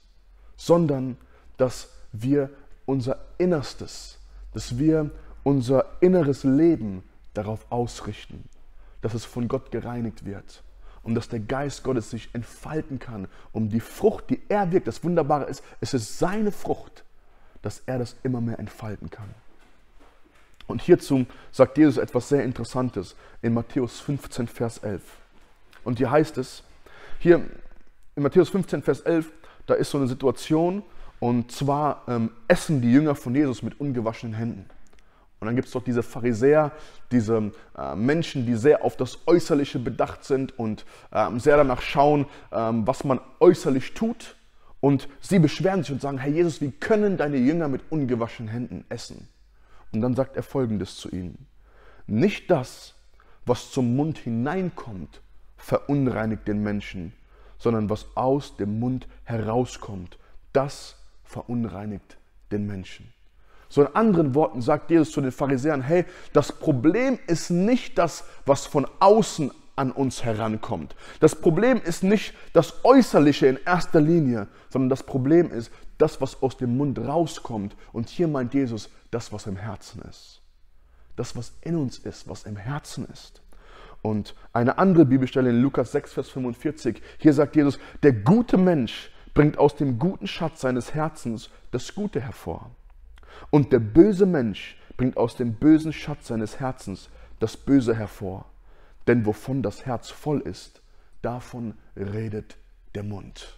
sondern 0.57 1.17
dass 1.57 1.89
wir 2.11 2.49
unser 2.85 3.17
Innerstes, 3.37 4.19
dass 4.53 4.77
wir 4.77 5.09
unser 5.43 5.85
inneres 6.01 6.43
Leben 6.43 7.03
darauf 7.33 7.65
ausrichten, 7.71 8.43
dass 9.01 9.13
es 9.13 9.25
von 9.25 9.47
Gott 9.47 9.71
gereinigt 9.71 10.25
wird 10.25 10.63
und 11.03 11.15
dass 11.15 11.27
der 11.27 11.39
Geist 11.39 11.83
Gottes 11.83 12.09
sich 12.09 12.29
entfalten 12.33 12.99
kann, 12.99 13.27
um 13.51 13.69
die 13.69 13.79
Frucht, 13.79 14.29
die 14.29 14.41
er 14.47 14.71
wirkt, 14.71 14.87
das 14.87 15.03
Wunderbare 15.03 15.45
ist, 15.45 15.63
es 15.81 15.93
ist 15.93 16.19
seine 16.19 16.51
Frucht, 16.51 17.03
dass 17.61 17.81
er 17.85 17.99
das 17.99 18.15
immer 18.23 18.41
mehr 18.41 18.59
entfalten 18.59 19.09
kann. 19.09 19.29
Und 20.67 20.81
hierzu 20.81 21.25
sagt 21.51 21.77
Jesus 21.77 21.97
etwas 21.97 22.29
sehr 22.29 22.43
Interessantes 22.43 23.15
in 23.41 23.53
Matthäus 23.53 23.99
15, 23.99 24.47
Vers 24.47 24.77
11. 24.77 25.01
Und 25.83 25.97
hier 25.97 26.09
heißt 26.09 26.37
es, 26.37 26.63
hier 27.23 27.41
in 28.15 28.23
Matthäus 28.23 28.49
15, 28.49 28.83
Vers 28.83 28.99
11, 29.01 29.31
da 29.65 29.75
ist 29.75 29.89
so 29.89 29.97
eine 29.97 30.07
Situation 30.07 30.83
und 31.19 31.53
zwar 31.53 32.03
ähm, 32.09 32.31
essen 32.49 32.81
die 32.81 32.91
Jünger 32.91 33.15
von 33.15 33.33
Jesus 33.33 33.63
mit 33.63 33.79
ungewaschenen 33.79 34.35
Händen. 34.35 34.65
Und 35.39 35.47
dann 35.47 35.55
gibt 35.55 35.67
es 35.67 35.73
dort 35.73 35.87
diese 35.87 36.03
Pharisäer, 36.03 36.73
diese 37.11 37.51
äh, 37.77 37.95
Menschen, 37.95 38.45
die 38.45 38.55
sehr 38.55 38.83
auf 38.83 38.97
das 38.97 39.19
Äußerliche 39.25 39.79
bedacht 39.79 40.25
sind 40.25 40.57
und 40.59 40.85
ähm, 41.13 41.39
sehr 41.39 41.55
danach 41.55 41.81
schauen, 41.81 42.25
ähm, 42.51 42.85
was 42.85 43.05
man 43.05 43.21
äußerlich 43.39 43.93
tut. 43.93 44.35
Und 44.81 45.07
sie 45.21 45.39
beschweren 45.39 45.83
sich 45.83 45.93
und 45.93 46.01
sagen, 46.01 46.17
Herr 46.17 46.31
Jesus, 46.31 46.59
wie 46.59 46.71
können 46.71 47.15
deine 47.15 47.37
Jünger 47.37 47.69
mit 47.69 47.83
ungewaschenen 47.89 48.51
Händen 48.51 48.83
essen? 48.89 49.29
Und 49.93 50.01
dann 50.01 50.13
sagt 50.13 50.35
er 50.35 50.43
folgendes 50.43 50.97
zu 50.97 51.09
ihnen. 51.09 51.47
Nicht 52.05 52.51
das, 52.51 52.95
was 53.45 53.71
zum 53.71 53.95
Mund 53.95 54.17
hineinkommt, 54.17 55.21
verunreinigt 55.63 56.47
den 56.47 56.61
Menschen, 56.61 57.13
sondern 57.57 57.89
was 57.89 58.05
aus 58.15 58.57
dem 58.57 58.79
Mund 58.79 59.07
herauskommt, 59.23 60.17
das 60.51 60.97
verunreinigt 61.23 62.17
den 62.51 62.67
Menschen. 62.67 63.11
So 63.69 63.81
in 63.81 63.95
anderen 63.95 64.35
Worten 64.35 64.61
sagt 64.61 64.91
Jesus 64.91 65.11
zu 65.11 65.21
den 65.21 65.31
Pharisäern, 65.31 65.81
hey, 65.81 66.05
das 66.33 66.51
Problem 66.51 67.17
ist 67.27 67.49
nicht 67.49 67.97
das, 67.97 68.25
was 68.45 68.65
von 68.65 68.85
außen 68.99 69.51
an 69.75 69.91
uns 69.91 70.23
herankommt. 70.23 70.95
Das 71.21 71.33
Problem 71.33 71.81
ist 71.81 72.03
nicht 72.03 72.33
das 72.51 72.83
Äußerliche 72.83 73.47
in 73.47 73.57
erster 73.65 74.01
Linie, 74.01 74.47
sondern 74.69 74.89
das 74.89 75.01
Problem 75.01 75.49
ist 75.49 75.71
das, 75.97 76.19
was 76.21 76.43
aus 76.43 76.57
dem 76.57 76.77
Mund 76.77 76.99
rauskommt. 76.99 77.75
Und 77.93 78.09
hier 78.09 78.27
meint 78.27 78.53
Jesus 78.53 78.89
das, 79.09 79.31
was 79.31 79.47
im 79.47 79.55
Herzen 79.55 80.01
ist. 80.03 80.41
Das, 81.15 81.35
was 81.35 81.53
in 81.61 81.77
uns 81.77 81.97
ist, 81.99 82.27
was 82.27 82.43
im 82.43 82.57
Herzen 82.57 83.07
ist. 83.11 83.41
Und 84.03 84.35
eine 84.51 84.77
andere 84.77 85.05
Bibelstelle 85.05 85.49
in 85.49 85.61
Lukas 85.61 85.93
6, 85.93 86.13
Vers 86.13 86.29
45, 86.29 87.01
hier 87.17 87.33
sagt 87.33 87.55
Jesus, 87.55 87.79
der 88.03 88.11
gute 88.11 88.57
Mensch 88.57 89.09
bringt 89.33 89.57
aus 89.57 89.75
dem 89.77 89.97
guten 89.97 90.27
Schatz 90.27 90.61
seines 90.61 90.93
Herzens 90.93 91.49
das 91.71 91.95
Gute 91.95 92.19
hervor. 92.19 92.69
Und 93.49 93.71
der 93.71 93.79
böse 93.79 94.25
Mensch 94.25 94.77
bringt 94.97 95.15
aus 95.15 95.37
dem 95.37 95.53
bösen 95.53 95.93
Schatz 95.93 96.27
seines 96.27 96.59
Herzens 96.59 97.09
das 97.39 97.55
Böse 97.55 97.95
hervor. 97.95 98.45
Denn 99.07 99.25
wovon 99.25 99.63
das 99.63 99.85
Herz 99.85 100.09
voll 100.09 100.41
ist, 100.41 100.81
davon 101.21 101.75
redet 101.95 102.57
der 102.95 103.03
Mund. 103.03 103.57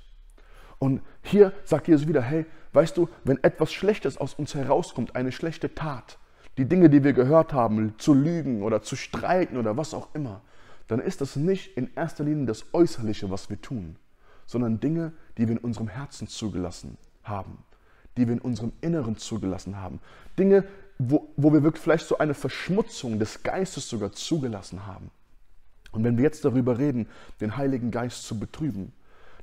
Und 0.78 1.02
hier 1.24 1.54
sagt 1.64 1.88
Jesus 1.88 2.08
wieder, 2.08 2.22
hey, 2.22 2.46
weißt 2.74 2.96
du, 2.98 3.10
wenn 3.24 3.44
etwas 3.44 3.74
Schlechtes 3.74 4.18
aus 4.18 4.36
uns 4.36 4.54
herauskommt, 4.54 5.16
eine 5.16 5.32
schlechte 5.32 5.74
Tat, 5.74 6.20
die 6.58 6.66
Dinge, 6.66 6.90
die 6.90 7.04
wir 7.04 7.14
gehört 7.14 7.54
haben, 7.54 7.96
zu 7.98 8.14
lügen 8.14 8.64
oder 8.64 8.82
zu 8.82 8.96
streiten 8.96 9.58
oder 9.58 9.78
was 9.78 9.94
auch 9.94 10.08
immer, 10.14 10.42
dann 10.88 11.00
ist 11.00 11.22
das 11.22 11.36
nicht 11.36 11.76
in 11.78 11.90
erster 11.96 12.24
Linie 12.24 12.46
das 12.46 12.74
Äußerliche, 12.74 13.30
was 13.30 13.50
wir 13.50 13.62
tun, 13.62 13.98
sondern 14.46 14.80
Dinge, 14.80 15.12
die 15.38 15.48
wir 15.48 15.56
in 15.56 15.62
unserem 15.64 15.88
Herzen 15.88 16.28
zugelassen 16.28 16.98
haben, 17.24 17.58
die 18.18 18.28
wir 18.28 18.34
in 18.34 18.42
unserem 18.42 18.72
Inneren 18.82 19.18
zugelassen 19.18 19.78
haben. 19.78 20.00
Dinge, 20.38 20.64
wo, 20.98 21.28
wo 21.36 21.52
wir 21.52 21.64
wirklich 21.64 21.84
vielleicht 21.84 22.08
so 22.08 22.18
eine 22.20 22.34
Verschmutzung 22.34 23.20
des 23.20 23.44
Geistes 23.44 23.90
sogar 23.90 24.12
zugelassen 24.14 24.86
haben. 24.86 25.12
Und 25.92 26.04
wenn 26.04 26.18
wir 26.18 26.24
jetzt 26.24 26.46
darüber 26.46 26.78
reden, 26.78 27.08
den 27.42 27.58
Heiligen 27.58 27.92
Geist 27.92 28.24
zu 28.24 28.40
betrüben, 28.40 28.94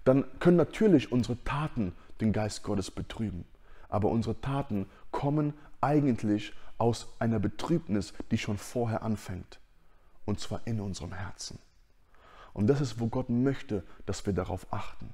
dann 0.05 0.25
können 0.38 0.57
natürlich 0.57 1.12
unsere 1.12 1.42
Taten 1.44 1.92
den 2.20 2.33
Geist 2.33 2.62
Gottes 2.62 2.90
betrüben. 2.90 3.44
Aber 3.88 4.11
unsere 4.11 4.40
Taten 4.40 4.87
kommen 5.11 5.55
eigentlich 5.82 6.54
aus 6.78 7.08
einer 7.18 7.38
Betrübnis, 7.38 8.14
die 8.30 8.38
schon 8.38 8.58
vorher 8.58 9.02
anfängt. 9.02 9.60
Und 10.24 10.40
zwar 10.40 10.60
in 10.64 10.80
unserem 10.80 11.12
Herzen. 11.12 11.58
Und 12.54 12.66
das 12.66 12.80
ist, 12.80 13.00
wo 13.00 13.06
Gott 13.06 13.28
möchte, 13.28 13.82
dass 14.06 14.24
wir 14.26 14.32
darauf 14.32 14.66
achten. 14.72 15.12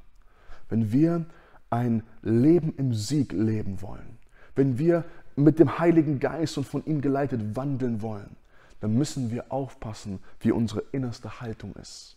Wenn 0.68 0.92
wir 0.92 1.26
ein 1.70 2.02
Leben 2.22 2.74
im 2.76 2.94
Sieg 2.94 3.32
leben 3.32 3.80
wollen, 3.82 4.18
wenn 4.54 4.78
wir 4.78 5.04
mit 5.36 5.58
dem 5.58 5.78
Heiligen 5.78 6.18
Geist 6.18 6.58
und 6.58 6.64
von 6.66 6.84
ihm 6.84 7.00
geleitet 7.00 7.56
wandeln 7.56 8.02
wollen, 8.02 8.36
dann 8.80 8.94
müssen 8.94 9.30
wir 9.30 9.52
aufpassen, 9.52 10.20
wie 10.40 10.52
unsere 10.52 10.80
innerste 10.92 11.40
Haltung 11.40 11.74
ist, 11.76 12.16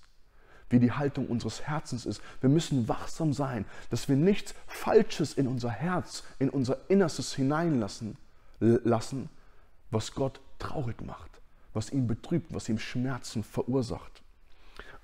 wie 0.69 0.79
die 0.79 0.91
Haltung 0.91 1.27
unseres 1.27 1.61
Herzens 1.61 2.05
ist. 2.05 2.21
Wir 2.39 2.49
müssen 2.49 2.87
wachsam 2.87 3.33
sein, 3.33 3.65
dass 3.89 4.09
wir 4.09 4.15
nichts 4.15 4.55
Falsches 4.67 5.33
in 5.33 5.47
unser 5.47 5.69
Herz, 5.69 6.23
in 6.39 6.49
unser 6.49 6.77
Innerstes 6.89 7.33
hineinlassen, 7.33 8.17
lassen, 8.61 9.29
was 9.89 10.13
Gott 10.13 10.39
traurig 10.59 11.01
macht, 11.01 11.41
was 11.73 11.91
ihn 11.91 12.07
betrübt, 12.07 12.53
was 12.53 12.69
ihm 12.69 12.77
Schmerzen 12.79 13.43
verursacht. 13.43 14.21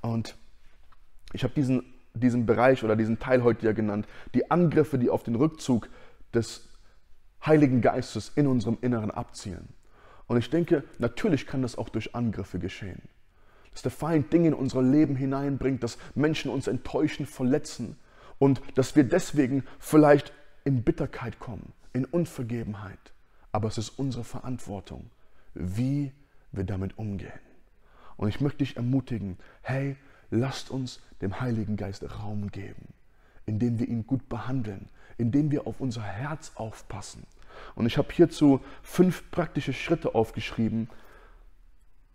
Und 0.02 0.38
ich 1.34 1.44
habe 1.44 1.54
diesen, 1.54 1.84
diesen 2.14 2.46
Bereich 2.46 2.84
oder 2.84 2.96
diesen 2.96 3.20
Teil 3.20 3.44
heute 3.44 3.66
ja 3.66 3.74
genannt, 3.74 4.08
die 4.34 4.50
Angriffe, 4.50 4.98
die 4.98 5.10
auf 5.10 5.24
den 5.24 5.36
Rückzug 5.36 5.90
des 6.34 6.70
Heiligen 7.46 7.82
Geistes 7.82 8.32
in 8.36 8.48
unserem 8.48 8.78
Inneren 8.82 9.12
abzielen. 9.12 9.70
Und 10.28 10.38
ich 10.38 10.50
denke, 10.50 10.84
natürlich 11.00 11.48
kann 11.48 11.62
das 11.62 11.78
auch 11.78 11.90
durch 11.90 12.16
Angriffe 12.16 12.60
geschehen. 12.60 13.02
Dass 13.72 13.82
der 13.82 13.92
Feind 13.92 14.32
Dinge 14.34 14.50
in 14.50 14.54
unser 14.54 14.82
Leben 14.82 15.16
hineinbringt, 15.16 15.84
dass 15.84 15.98
Menschen 16.16 16.52
uns 16.52 16.68
enttäuschen, 16.68 17.26
verletzen 17.26 17.98
und 18.40 18.62
dass 18.76 18.96
wir 18.96 19.04
deswegen 19.04 19.64
vielleicht 19.80 20.34
in 20.64 20.84
Bitterkeit 20.84 21.40
kommen, 21.40 21.74
in 21.94 22.06
Unvergebenheit. 22.06 23.14
Aber 23.58 23.70
es 23.70 23.80
ist 23.80 23.98
unsere 23.98 24.24
Verantwortung, 24.24 25.10
wie 25.56 26.12
wir 26.52 26.64
damit 26.64 27.00
umgehen. 27.00 27.40
Und 28.16 28.28
ich 28.28 28.40
möchte 28.40 28.60
dich 28.60 28.78
ermutigen, 28.78 29.36
hey, 29.64 29.96
lasst 30.30 30.70
uns 30.70 31.00
dem 31.22 31.42
Heiligen 31.42 31.76
Geist 31.76 32.04
Raum 32.20 32.52
geben, 32.52 32.94
indem 33.48 33.80
wir 33.80 33.88
ihn 33.88 34.06
gut 34.06 34.30
behandeln, 34.30 34.90
indem 35.18 35.50
wir 35.50 35.66
auf 35.66 35.82
unser 35.82 36.04
Herz 36.04 36.52
aufpassen, 36.54 37.26
und 37.74 37.88
ich 37.88 37.98
habe 37.98 38.14
hierzu 38.14 38.62
fünf 38.84 39.32
praktische 39.32 39.74
Schritte 39.74 40.14
aufgeschrieben, 40.14 40.88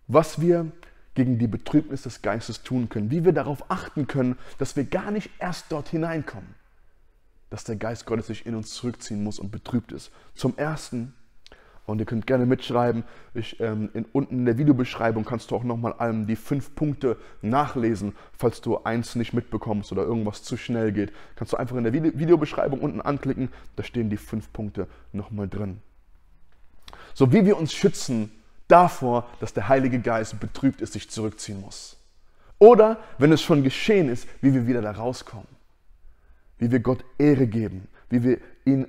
was 0.07 0.41
wir 0.41 0.71
gegen 1.15 1.41
die 1.41 1.49
Betrübnis 1.49 2.03
des 2.03 2.23
Geistes 2.23 2.63
tun 2.63 2.89
können, 2.89 3.11
wie 3.11 3.25
wir 3.25 3.33
darauf 3.33 3.69
achten 3.69 4.07
können, 4.07 4.39
dass 4.59 4.77
wir 4.77 4.85
gar 4.85 5.11
nicht 5.11 5.29
erst 5.41 5.73
dort 5.73 5.89
hineinkommen, 5.89 6.55
dass 7.51 7.65
der 7.65 7.75
Geist 7.75 8.07
Gottes 8.07 8.29
sich 8.29 8.47
in 8.47 8.55
uns 8.55 8.75
zurückziehen 8.75 9.25
muss 9.25 9.41
und 9.41 9.51
betrübt 9.51 9.91
ist. 9.91 10.13
Zum 10.37 10.57
Ersten, 10.57 11.15
und 11.87 11.99
ihr 11.99 12.05
könnt 12.07 12.27
gerne 12.27 12.47
mitschreiben. 12.47 13.05
Ich, 13.35 13.59
ähm, 13.61 13.91
in, 13.95 14.05
unten 14.13 14.39
in 14.39 14.45
der 14.45 14.59
Videobeschreibung 14.59 15.25
kannst 15.25 15.51
du 15.51 15.57
auch 15.57 15.65
nochmal 15.65 15.95
ähm, 15.99 16.27
die 16.27 16.37
fünf 16.37 16.75
Punkte 16.75 17.17
nachlesen, 17.41 18.15
falls 18.33 18.61
du 18.61 18.79
eins 18.85 19.15
nicht 19.17 19.33
mitbekommst 19.33 19.93
oder 19.93 20.03
irgendwas 20.03 20.43
zu 20.43 20.57
schnell 20.57 20.93
geht. 20.93 21.13
Kannst 21.37 21.53
du 21.53 21.57
einfach 21.57 21.77
in 21.77 21.85
der 21.85 21.93
Vide 21.93 22.19
Videobeschreibung 22.19 22.81
unten 22.81 23.01
anklicken, 23.01 23.51
da 23.77 23.83
stehen 23.83 24.11
die 24.11 24.17
fünf 24.17 24.53
Punkte 24.53 24.87
nochmal 25.13 25.49
drin. 25.49 25.81
So 27.15 27.33
wie 27.33 27.45
wir 27.45 27.59
uns 27.59 27.73
schützen 27.73 28.31
davor, 28.69 29.29
dass 29.41 29.53
der 29.53 29.69
Heilige 29.69 30.01
Geist 30.01 30.39
betrübt 30.41 30.81
ist, 30.81 30.95
sich 30.95 31.11
zurückziehen 31.11 31.61
muss. 31.61 31.99
Oder, 32.59 32.99
wenn 33.19 33.33
es 33.33 33.43
schon 33.43 33.65
geschehen 33.65 34.09
ist, 34.09 34.29
wie 34.41 34.55
wir 34.55 34.67
wieder 34.67 34.83
da 34.83 34.93
rauskommen. 34.93 35.49
Wie 36.59 36.71
wir 36.71 36.79
Gott 36.79 37.05
Ehre 37.19 37.49
geben, 37.49 37.89
wie 38.09 38.23
wir 38.23 38.39
ihn 38.65 38.87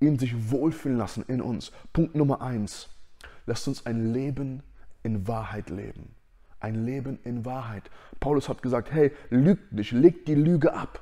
ihn 0.00 0.18
sich 0.18 0.50
wohlfühlen 0.50 0.98
lassen 0.98 1.24
in 1.28 1.40
uns. 1.40 1.72
Punkt 1.92 2.14
Nummer 2.14 2.42
eins. 2.42 2.88
Lasst 3.46 3.68
uns 3.68 3.86
ein 3.86 4.12
Leben 4.12 4.62
in 5.02 5.26
Wahrheit 5.28 5.70
leben. 5.70 6.14
Ein 6.60 6.84
Leben 6.84 7.18
in 7.24 7.44
Wahrheit. 7.44 7.90
Paulus 8.18 8.48
hat 8.48 8.62
gesagt, 8.62 8.92
hey, 8.92 9.12
lügt 9.30 9.72
nicht, 9.72 9.92
legt 9.92 10.28
die 10.28 10.34
Lüge 10.34 10.74
ab. 10.74 11.00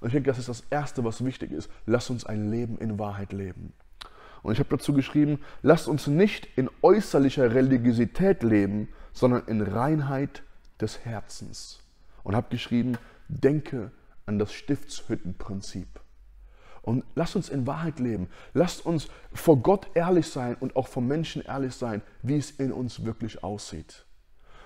Und 0.00 0.08
ich 0.08 0.12
denke, 0.12 0.30
das 0.30 0.38
ist 0.38 0.48
das 0.48 0.64
Erste, 0.70 1.04
was 1.04 1.24
wichtig 1.24 1.52
ist. 1.52 1.70
Lasst 1.86 2.10
uns 2.10 2.24
ein 2.24 2.50
Leben 2.50 2.78
in 2.78 2.98
Wahrheit 2.98 3.32
leben. 3.32 3.72
Und 4.42 4.52
ich 4.52 4.58
habe 4.58 4.70
dazu 4.70 4.94
geschrieben, 4.94 5.40
lasst 5.62 5.88
uns 5.88 6.06
nicht 6.06 6.48
in 6.56 6.70
äußerlicher 6.82 7.54
Religiosität 7.54 8.42
leben, 8.42 8.88
sondern 9.12 9.46
in 9.46 9.60
Reinheit 9.60 10.42
des 10.80 11.04
Herzens. 11.04 11.82
Und 12.22 12.34
habe 12.34 12.48
geschrieben, 12.50 12.96
denke 13.28 13.90
an 14.26 14.38
das 14.38 14.52
Stiftshüttenprinzip. 14.52 15.99
Und 16.82 17.04
lasst 17.14 17.36
uns 17.36 17.48
in 17.48 17.66
Wahrheit 17.66 18.00
leben. 18.00 18.28
Lasst 18.54 18.86
uns 18.86 19.08
vor 19.32 19.58
Gott 19.58 19.88
ehrlich 19.94 20.26
sein 20.28 20.56
und 20.58 20.76
auch 20.76 20.88
vor 20.88 21.02
Menschen 21.02 21.42
ehrlich 21.42 21.74
sein, 21.74 22.02
wie 22.22 22.38
es 22.38 22.50
in 22.52 22.72
uns 22.72 23.04
wirklich 23.04 23.44
aussieht. 23.44 24.06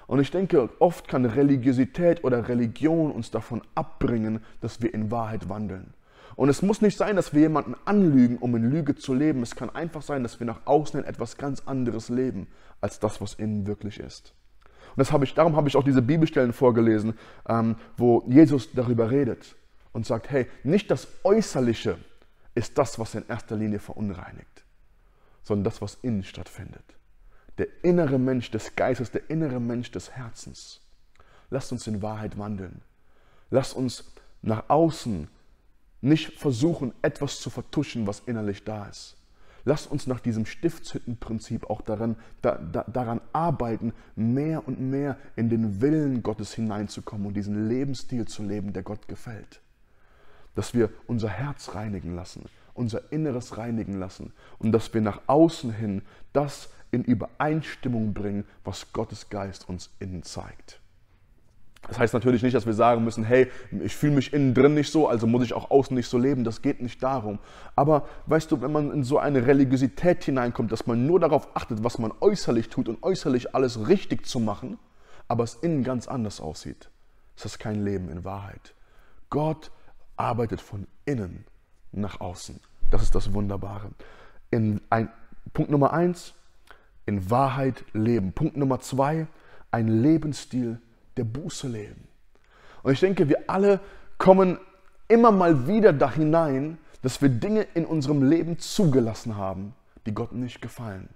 Und 0.06 0.20
ich 0.20 0.30
denke, 0.30 0.68
oft 0.80 1.08
kann 1.08 1.24
Religiosität 1.24 2.24
oder 2.24 2.48
Religion 2.48 3.10
uns 3.10 3.30
davon 3.30 3.62
abbringen, 3.74 4.40
dass 4.60 4.82
wir 4.82 4.92
in 4.92 5.10
Wahrheit 5.10 5.48
wandeln. 5.48 5.94
Und 6.36 6.48
es 6.48 6.62
muss 6.62 6.82
nicht 6.82 6.98
sein, 6.98 7.16
dass 7.16 7.32
wir 7.32 7.42
jemanden 7.42 7.74
anlügen, 7.84 8.38
um 8.38 8.54
in 8.56 8.70
Lüge 8.70 8.96
zu 8.96 9.14
leben. 9.14 9.42
Es 9.42 9.54
kann 9.54 9.70
einfach 9.70 10.02
sein, 10.02 10.22
dass 10.22 10.40
wir 10.40 10.46
nach 10.46 10.66
außen 10.66 11.00
hin 11.00 11.08
etwas 11.08 11.36
ganz 11.36 11.62
anderes 11.66 12.08
leben, 12.08 12.48
als 12.80 12.98
das, 12.98 13.20
was 13.20 13.34
innen 13.34 13.66
wirklich 13.66 13.98
ist. 14.00 14.34
Und 14.90 14.98
das 14.98 15.12
habe 15.12 15.24
ich, 15.24 15.34
darum 15.34 15.56
habe 15.56 15.68
ich 15.68 15.76
auch 15.76 15.84
diese 15.84 16.02
Bibelstellen 16.02 16.52
vorgelesen, 16.52 17.14
ähm, 17.48 17.76
wo 17.96 18.24
Jesus 18.28 18.72
darüber 18.72 19.10
redet 19.10 19.56
und 19.94 20.04
sagt, 20.04 20.30
hey, 20.30 20.46
nicht 20.64 20.90
das 20.90 21.08
Äußerliche 21.22 21.96
ist 22.54 22.76
das, 22.76 22.98
was 22.98 23.14
in 23.14 23.26
erster 23.26 23.56
Linie 23.56 23.78
verunreinigt, 23.78 24.64
sondern 25.42 25.64
das, 25.64 25.80
was 25.80 25.96
innen 26.02 26.24
stattfindet. 26.24 26.84
Der 27.56 27.68
innere 27.82 28.18
Mensch 28.18 28.50
des 28.50 28.74
Geistes, 28.74 29.12
der 29.12 29.30
innere 29.30 29.60
Mensch 29.60 29.90
des 29.92 30.10
Herzens. 30.10 30.80
Lasst 31.48 31.70
uns 31.72 31.86
in 31.86 32.02
Wahrheit 32.02 32.36
wandeln. 32.36 32.82
Lasst 33.50 33.76
uns 33.76 34.12
nach 34.42 34.68
außen 34.68 35.28
nicht 36.00 36.38
versuchen, 36.38 36.92
etwas 37.00 37.40
zu 37.40 37.48
vertuschen, 37.48 38.06
was 38.06 38.20
innerlich 38.26 38.64
da 38.64 38.86
ist. 38.88 39.16
Lasst 39.64 39.90
uns 39.90 40.06
nach 40.06 40.20
diesem 40.20 40.44
Stiftshüttenprinzip 40.44 41.70
auch 41.70 41.80
daran, 41.80 42.16
da, 42.42 42.56
da, 42.56 42.84
daran 42.84 43.20
arbeiten, 43.32 43.94
mehr 44.16 44.66
und 44.66 44.80
mehr 44.80 45.16
in 45.36 45.48
den 45.48 45.80
Willen 45.80 46.22
Gottes 46.22 46.52
hineinzukommen 46.52 47.28
und 47.28 47.34
diesen 47.34 47.68
Lebensstil 47.68 48.26
zu 48.26 48.42
leben, 48.42 48.72
der 48.72 48.82
Gott 48.82 49.06
gefällt 49.08 49.60
dass 50.54 50.74
wir 50.74 50.90
unser 51.06 51.28
Herz 51.28 51.74
reinigen 51.74 52.14
lassen, 52.14 52.44
unser 52.74 53.12
Inneres 53.12 53.56
reinigen 53.56 53.98
lassen 53.98 54.32
und 54.58 54.72
dass 54.72 54.92
wir 54.94 55.00
nach 55.00 55.22
außen 55.26 55.72
hin 55.72 56.02
das 56.32 56.68
in 56.90 57.04
Übereinstimmung 57.04 58.14
bringen, 58.14 58.44
was 58.64 58.92
Gottes 58.92 59.28
Geist 59.28 59.68
uns 59.68 59.90
innen 59.98 60.22
zeigt. 60.22 60.80
Das 61.88 61.98
heißt 61.98 62.14
natürlich 62.14 62.42
nicht, 62.42 62.54
dass 62.54 62.66
wir 62.66 62.72
sagen 62.72 63.04
müssen, 63.04 63.24
hey, 63.24 63.50
ich 63.82 63.94
fühle 63.94 64.14
mich 64.14 64.32
innen 64.32 64.54
drin 64.54 64.74
nicht 64.74 64.90
so, 64.90 65.06
also 65.06 65.26
muss 65.26 65.44
ich 65.44 65.52
auch 65.52 65.70
außen 65.70 65.94
nicht 65.94 66.08
so 66.08 66.16
leben. 66.16 66.44
Das 66.44 66.62
geht 66.62 66.80
nicht 66.80 67.02
darum. 67.02 67.38
Aber 67.76 68.08
weißt 68.26 68.50
du, 68.50 68.62
wenn 68.62 68.72
man 68.72 68.90
in 68.90 69.04
so 69.04 69.18
eine 69.18 69.46
Religiosität 69.46 70.24
hineinkommt, 70.24 70.72
dass 70.72 70.86
man 70.86 71.06
nur 71.06 71.20
darauf 71.20 71.54
achtet, 71.54 71.84
was 71.84 71.98
man 71.98 72.12
äußerlich 72.20 72.70
tut 72.70 72.88
und 72.88 73.02
äußerlich 73.02 73.54
alles 73.54 73.86
richtig 73.88 74.26
zu 74.26 74.40
machen, 74.40 74.78
aber 75.28 75.44
es 75.44 75.56
innen 75.56 75.84
ganz 75.84 76.08
anders 76.08 76.40
aussieht, 76.40 76.90
ist 77.36 77.44
das 77.44 77.58
kein 77.58 77.84
Leben 77.84 78.08
in 78.08 78.24
Wahrheit. 78.24 78.74
Gott 79.28 79.70
arbeitet 80.16 80.60
von 80.60 80.86
innen 81.04 81.44
nach 81.92 82.20
außen. 82.20 82.60
Das 82.90 83.02
ist 83.02 83.14
das 83.14 83.32
Wunderbare. 83.32 83.90
In 84.50 84.80
ein, 84.90 85.08
Punkt 85.52 85.70
Nummer 85.70 85.92
eins, 85.92 86.34
in 87.06 87.30
Wahrheit 87.30 87.84
leben. 87.92 88.32
Punkt 88.32 88.56
Nummer 88.56 88.80
zwei, 88.80 89.26
ein 89.70 89.88
Lebensstil 89.88 90.80
der 91.16 91.24
Buße 91.24 91.68
leben. 91.68 92.08
Und 92.82 92.92
ich 92.92 93.00
denke, 93.00 93.28
wir 93.28 93.44
alle 93.48 93.80
kommen 94.18 94.58
immer 95.08 95.32
mal 95.32 95.66
wieder 95.66 95.92
da 95.92 96.10
hinein, 96.10 96.78
dass 97.02 97.20
wir 97.20 97.28
Dinge 97.28 97.66
in 97.74 97.84
unserem 97.84 98.22
Leben 98.22 98.58
zugelassen 98.58 99.36
haben, 99.36 99.74
die 100.06 100.14
Gott 100.14 100.32
nicht 100.32 100.62
gefallen, 100.62 101.08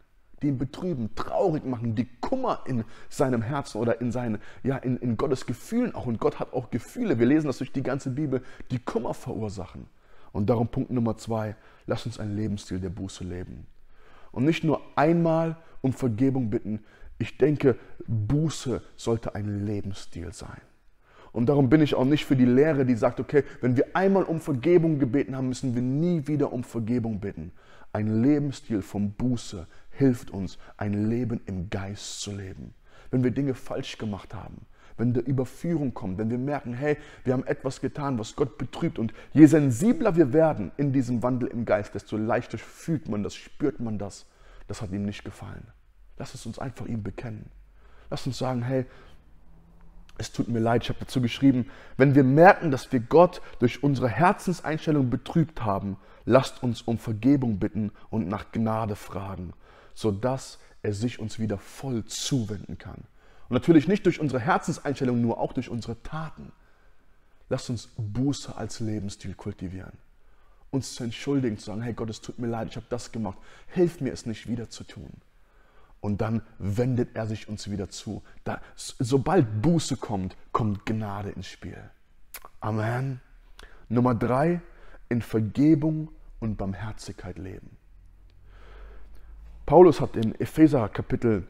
die 0.42 0.48
ihn 0.48 0.59
betrüben, 0.59 1.14
traurig 1.14 1.64
machen, 1.64 1.94
die 1.94 2.09
Kummer 2.20 2.61
in 2.66 2.85
seinem 3.09 3.42
Herzen 3.42 3.79
oder 3.81 4.01
in, 4.01 4.12
seinen, 4.12 4.38
ja, 4.62 4.77
in, 4.77 4.96
in 4.98 5.16
Gottes 5.16 5.46
Gefühlen 5.46 5.94
auch. 5.94 6.07
Und 6.07 6.20
Gott 6.20 6.38
hat 6.38 6.53
auch 6.53 6.70
Gefühle, 6.70 7.18
wir 7.18 7.27
lesen 7.27 7.46
das 7.46 7.59
durch 7.59 7.72
die 7.72 7.83
ganze 7.83 8.11
Bibel, 8.11 8.42
die 8.70 8.79
Kummer 8.79 9.14
verursachen. 9.14 9.87
Und 10.33 10.51
darum 10.51 10.68
Punkt 10.68 10.90
Nummer 10.90 11.16
zwei, 11.16 11.57
lass 11.87 12.07
uns 12.07 12.20
einen 12.20 12.37
Lebensstil 12.37 12.81
der 12.81 12.90
Buße 12.90 13.24
leben. 13.24 13.66
Und 14.31 14.44
nicht 14.44 14.64
nur 14.64 14.81
einmal 14.94 15.57
um 15.81 15.92
Vergebung 15.92 16.51
bitten, 16.51 16.81
ich 17.18 17.38
denke, 17.38 17.77
Buße 18.07 18.83
sollte 18.96 19.35
ein 19.35 19.66
Lebensstil 19.66 20.33
sein. 20.33 20.61
Und 21.33 21.48
darum 21.48 21.68
bin 21.68 21.83
ich 21.83 21.94
auch 21.94 22.05
nicht 22.05 22.24
für 22.24 22.37
die 22.37 22.44
Lehre, 22.44 22.87
die 22.87 22.94
sagt, 22.94 23.20
okay, 23.20 23.44
wenn 23.61 23.77
wir 23.77 23.94
einmal 23.94 24.24
um 24.24 24.40
Vergebung 24.40 24.98
gebeten 24.98 25.37
haben, 25.37 25.48
müssen 25.48 25.74
wir 25.74 25.83
nie 25.83 26.27
wieder 26.27 26.53
um 26.53 26.64
Vergebung 26.64 27.20
bitten. 27.20 27.53
Ein 27.92 28.22
Lebensstil 28.22 28.83
von 28.83 29.12
Buße 29.12 29.66
hilft 29.98 30.30
uns, 30.30 30.58
ein 30.76 31.08
Leben 31.11 31.40
im 31.46 31.70
Geist 31.70 32.20
zu 32.20 32.32
leben. 32.32 32.72
Wenn 33.11 33.24
wir 33.24 33.30
Dinge 33.30 33.54
falsch 33.54 33.98
gemacht 33.98 34.34
haben, 34.34 34.66
wenn 34.96 35.12
der 35.12 35.26
Überführung 35.26 35.94
kommt, 35.94 36.18
wenn 36.18 36.30
wir 36.30 36.38
merken, 36.38 36.72
hey, 36.72 36.96
wir 37.24 37.32
haben 37.32 37.46
etwas 37.46 37.80
getan, 37.80 38.18
was 38.18 38.37
Gott 38.37 38.58
betrübt. 38.58 38.98
Und 38.98 39.12
je 39.32 39.46
sensibler 39.46 40.16
wir 40.16 40.32
werden 40.32 40.72
in 40.76 40.92
diesem 40.92 41.22
Wandel 41.22 41.48
im 41.48 41.64
Geist, 41.64 41.94
desto 41.94 42.16
leichter 42.16 42.58
fühlt 42.58 43.08
man 43.08 43.22
das, 43.22 43.34
spürt 43.34 43.80
man 43.80 43.98
das. 43.98 44.26
Das 44.66 44.82
hat 44.82 44.90
ihm 44.92 45.04
nicht 45.04 45.24
gefallen. 45.24 45.66
Lass 46.16 46.34
es 46.34 46.46
uns 46.46 46.58
einfach 46.58 46.87
ihm 46.87 47.02
bekennen. 47.02 47.50
Lass 48.11 48.26
uns 48.26 48.38
sagen, 48.38 48.62
hey, 48.62 48.87
es 50.18 50.32
tut 50.32 50.48
mir 50.48 50.58
leid, 50.58 50.82
ich 50.82 50.88
habe 50.88 50.98
dazu 50.98 51.20
geschrieben, 51.20 51.70
wenn 51.96 52.16
wir 52.16 52.24
merken, 52.24 52.72
dass 52.72 52.90
wir 52.92 53.00
Gott 53.00 53.40
durch 53.61 53.84
unsere 53.84 54.08
Herzenseinstellung 54.08 55.11
betrübt 55.11 55.64
haben, 55.64 55.96
lasst 56.24 56.62
uns 56.62 56.82
um 56.82 56.98
Vergebung 56.98 57.58
bitten 57.58 57.92
und 58.11 58.28
nach 58.28 58.50
Gnade 58.50 58.96
fragen, 58.96 59.52
sodass 59.98 60.61
er 60.82 60.94
sich 60.94 61.18
uns 61.18 61.40
wieder 61.40 61.58
voll 61.58 62.04
zuwenden 62.04 62.78
kann. 62.78 63.02
Und 63.48 63.54
natürlich 63.54 63.88
nicht 63.88 64.06
durch 64.06 64.20
unsere 64.20 64.38
Herzenseinstellung 64.38 65.20
nur, 65.20 65.40
auch 65.40 65.52
durch 65.52 65.68
unsere 65.68 66.00
Taten. 66.04 66.52
Lasst 67.48 67.68
uns 67.68 67.88
Buße 67.96 68.56
als 68.56 68.78
Lebensstil 68.78 69.34
kultivieren. 69.34 69.94
Uns 70.70 70.94
zu 70.94 71.02
entschuldigen, 71.02 71.58
zu 71.58 71.64
sagen, 71.64 71.82
hey 71.82 71.94
Gott, 71.94 72.11
es 72.11 72.20
tut 72.20 72.38
mir 72.38 72.46
leid, 72.46 72.68
ich 72.68 72.76
habe 72.76 72.87
das 72.90 73.11
gemacht. 73.11 73.38
Hilf 73.66 74.00
mir 74.00 74.12
es 74.12 74.24
nicht 74.24 74.46
wieder 74.46 74.70
zu 74.70 74.84
tun 74.84 75.11
und 76.00 76.20
dann 76.20 76.42
wendet 76.61 77.16
er 77.16 77.26
sich 77.26 77.48
uns 77.48 77.68
wieder 77.68 77.88
zu. 77.90 78.22
Da, 78.44 78.61
sobald 78.76 79.62
Buße 79.62 79.96
kommt, 79.96 80.37
kommt 80.52 80.87
Gnade 80.87 81.30
ins 81.30 81.48
Spiel. 81.48 81.90
Amen. 82.61 83.20
Nummer 83.88 84.14
drei, 84.14 84.61
in 85.08 85.22
Vergebung 85.22 86.12
und 86.38 86.56
Barmherzigkeit 86.56 87.37
leben. 87.37 87.78
Paulus 89.68 90.00
hat 90.00 90.16
in 90.16 90.35
Epheser 90.40 90.88
Kapitel 90.88 91.46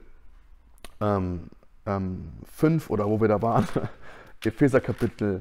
ähm, 1.01 1.51
ähm, 1.87 2.33
5 2.53 2.91
oder 2.91 3.07
wo 3.07 3.21
wir 3.21 3.29
da 3.29 3.41
waren, 3.41 3.65
Epheser 4.45 4.81
Kapitel 4.81 5.41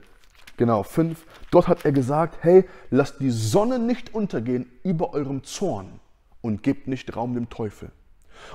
genau 0.57 0.83
5, 0.83 1.25
dort 1.49 1.67
hat 1.67 1.85
er 1.85 1.91
gesagt, 1.91 2.37
hey, 2.41 2.65
lasst 2.91 3.19
die 3.19 3.31
Sonne 3.31 3.79
nicht 3.79 4.13
untergehen 4.13 4.67
über 4.83 5.15
eurem 5.15 5.43
Zorn 5.43 5.99
und 6.41 6.61
gebt 6.61 6.87
nicht 6.87 7.15
Raum 7.15 7.33
dem 7.33 7.49
Teufel. 7.49 7.89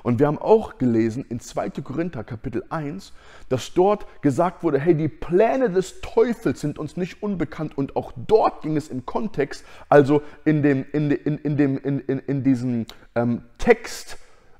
Und 0.02 0.18
wir 0.18 0.26
haben 0.26 0.38
auch 0.38 0.78
gelesen 0.78 1.24
in 1.28 1.40
2. 1.40 1.70
Korinther 1.82 2.24
Kapitel 2.24 2.64
1, 2.70 3.12
dass 3.48 3.72
dort 3.74 4.06
gesagt 4.22 4.62
wurde, 4.62 4.78
hey, 4.78 4.94
die 4.94 5.08
Pläne 5.08 5.70
des 5.70 6.00
Teufels 6.00 6.60
sind 6.60 6.78
uns 6.78 6.96
nicht 6.96 7.22
unbekannt. 7.22 7.76
Und 7.76 7.96
auch 7.96 8.12
dort 8.26 8.62
ging 8.62 8.76
es 8.76 8.88
im 8.88 9.06
Kontext, 9.06 9.64
also 9.88 10.22
in, 10.44 10.62
dem, 10.62 10.84
in, 10.92 11.10
in, 11.10 11.38
in, 11.38 11.56
dem, 11.56 11.78
in, 11.78 12.00
in, 12.00 12.18
in 12.18 12.42
diesem 12.42 12.86
ähm, 13.14 13.42
Text, 13.58 14.18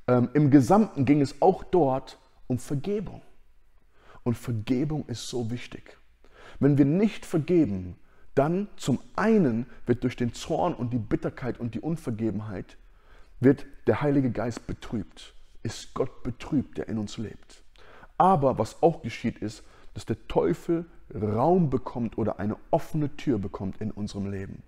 ähm, 0.09 0.29
im 0.35 0.51
Gesamten 0.51 1.05
ging 1.05 1.21
es 1.21 1.41
auch 1.41 1.65
dort 1.65 2.19
um 2.47 2.59
Vergebung. 2.59 3.23
Und 4.25 4.37
Vergebung 4.37 5.07
ist 5.07 5.29
so 5.29 5.51
wichtig. 5.51 5.99
Wenn 6.61 6.79
wir 6.79 6.85
nicht 6.85 7.27
vergeben, 7.27 7.97
dann 8.35 8.69
zum 8.77 8.99
einen 9.17 9.67
wird 9.87 10.05
durch 10.05 10.17
den 10.17 10.33
Zorn 10.33 10.75
und 10.75 10.93
die 10.93 10.99
Bitterkeit 10.99 11.61
und 11.61 11.75
die 11.75 11.81
Unvergebenheit 11.81 12.77
wird 13.43 13.67
der 13.87 14.03
Heilige 14.03 14.31
Geist 14.31 14.67
betrübt, 14.67 15.35
ist 15.63 15.95
Gott 15.95 16.23
betrübt, 16.23 16.79
der 16.79 16.89
in 16.89 16.99
uns 16.99 17.19
lebt. 17.19 17.63
Aber 18.19 18.59
was 18.59 18.83
auch 18.83 19.03
geschieht 19.03 19.39
ist, 19.39 19.65
dass 19.95 20.07
der 20.07 20.29
Teufel 20.29 20.87
Raum 21.15 21.71
bekommt 21.71 22.17
oder 22.17 22.39
eine 22.39 22.57
offene 22.71 23.15
Tür 23.17 23.39
bekommt 23.39 23.81
in 23.81 23.91
unserem 23.91 24.31
Leben. 24.31 24.63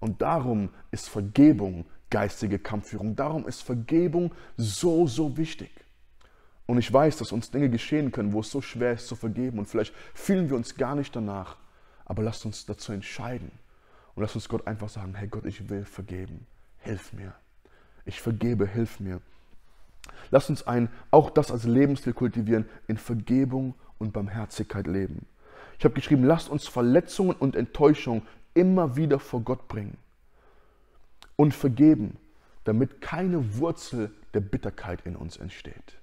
Und 0.00 0.22
darum 0.22 0.70
ist 0.90 1.08
Vergebung 1.08 1.84
geistige 2.10 2.58
Kampfführung. 2.58 3.16
Darum 3.16 3.46
ist 3.46 3.62
Vergebung 3.62 4.32
so, 4.56 5.06
so 5.06 5.36
wichtig. 5.36 5.70
Und 6.66 6.78
ich 6.78 6.92
weiß, 6.92 7.18
dass 7.18 7.32
uns 7.32 7.50
Dinge 7.50 7.68
geschehen 7.68 8.12
können, 8.12 8.32
wo 8.32 8.40
es 8.40 8.50
so 8.50 8.60
schwer 8.60 8.92
ist 8.92 9.06
zu 9.06 9.16
vergeben. 9.16 9.58
Und 9.58 9.66
vielleicht 9.66 9.94
fühlen 10.14 10.48
wir 10.48 10.56
uns 10.56 10.76
gar 10.76 10.94
nicht 10.94 11.14
danach. 11.14 11.56
Aber 12.04 12.22
lasst 12.22 12.46
uns 12.46 12.66
dazu 12.66 12.92
entscheiden. 12.92 13.50
Und 14.14 14.22
lasst 14.22 14.34
uns 14.34 14.48
Gott 14.48 14.66
einfach 14.66 14.88
sagen, 14.88 15.14
hey 15.14 15.28
Gott, 15.28 15.44
ich 15.44 15.68
will 15.68 15.84
vergeben. 15.84 16.46
Hilf 16.78 17.12
mir. 17.12 17.34
Ich 18.04 18.20
vergebe, 18.20 18.66
hilf 18.66 19.00
mir. 19.00 19.20
Lass 20.30 20.50
uns 20.50 20.66
ein, 20.66 20.88
auch 21.10 21.30
das 21.30 21.50
als 21.50 21.64
Lebensstil 21.64 22.12
kultivieren, 22.12 22.66
in 22.88 22.96
Vergebung 22.96 23.74
und 23.98 24.12
Barmherzigkeit 24.12 24.86
leben. 24.86 25.26
Ich 25.78 25.84
habe 25.84 25.94
geschrieben, 25.94 26.24
lasst 26.24 26.48
uns 26.48 26.66
Verletzungen 26.66 27.36
und 27.36 27.56
Enttäuschung 27.56 28.22
immer 28.54 28.96
wieder 28.96 29.18
vor 29.18 29.40
Gott 29.40 29.68
bringen 29.68 29.96
und 31.36 31.54
vergeben, 31.54 32.18
damit 32.64 33.00
keine 33.00 33.58
Wurzel 33.58 34.12
der 34.34 34.40
Bitterkeit 34.40 35.00
in 35.04 35.16
uns 35.16 35.36
entsteht. 35.36 35.98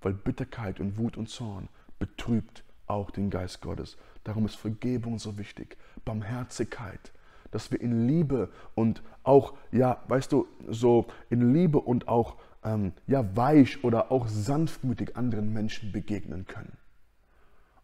Weil 0.00 0.14
Bitterkeit 0.14 0.80
und 0.80 0.98
Wut 0.98 1.16
und 1.16 1.28
Zorn 1.28 1.68
betrübt 1.98 2.64
auch 2.86 3.10
den 3.10 3.30
Geist 3.30 3.60
Gottes. 3.60 3.96
Darum 4.24 4.44
ist 4.46 4.56
Vergebung 4.56 5.18
so 5.18 5.38
wichtig. 5.38 5.76
Barmherzigkeit, 6.04 7.12
dass 7.52 7.70
wir 7.70 7.80
in 7.80 8.08
Liebe 8.08 8.50
und 8.74 9.02
auch, 9.22 9.54
ja, 9.70 10.02
weißt 10.08 10.32
du, 10.32 10.48
so 10.68 11.06
in 11.30 11.54
Liebe 11.54 11.78
und 11.78 12.08
auch, 12.08 12.36
ähm, 12.64 12.92
ja, 13.06 13.36
weich 13.36 13.84
oder 13.84 14.10
auch 14.10 14.26
sanftmütig 14.26 15.16
anderen 15.16 15.52
Menschen 15.52 15.92
begegnen 15.92 16.46
können. 16.46 16.76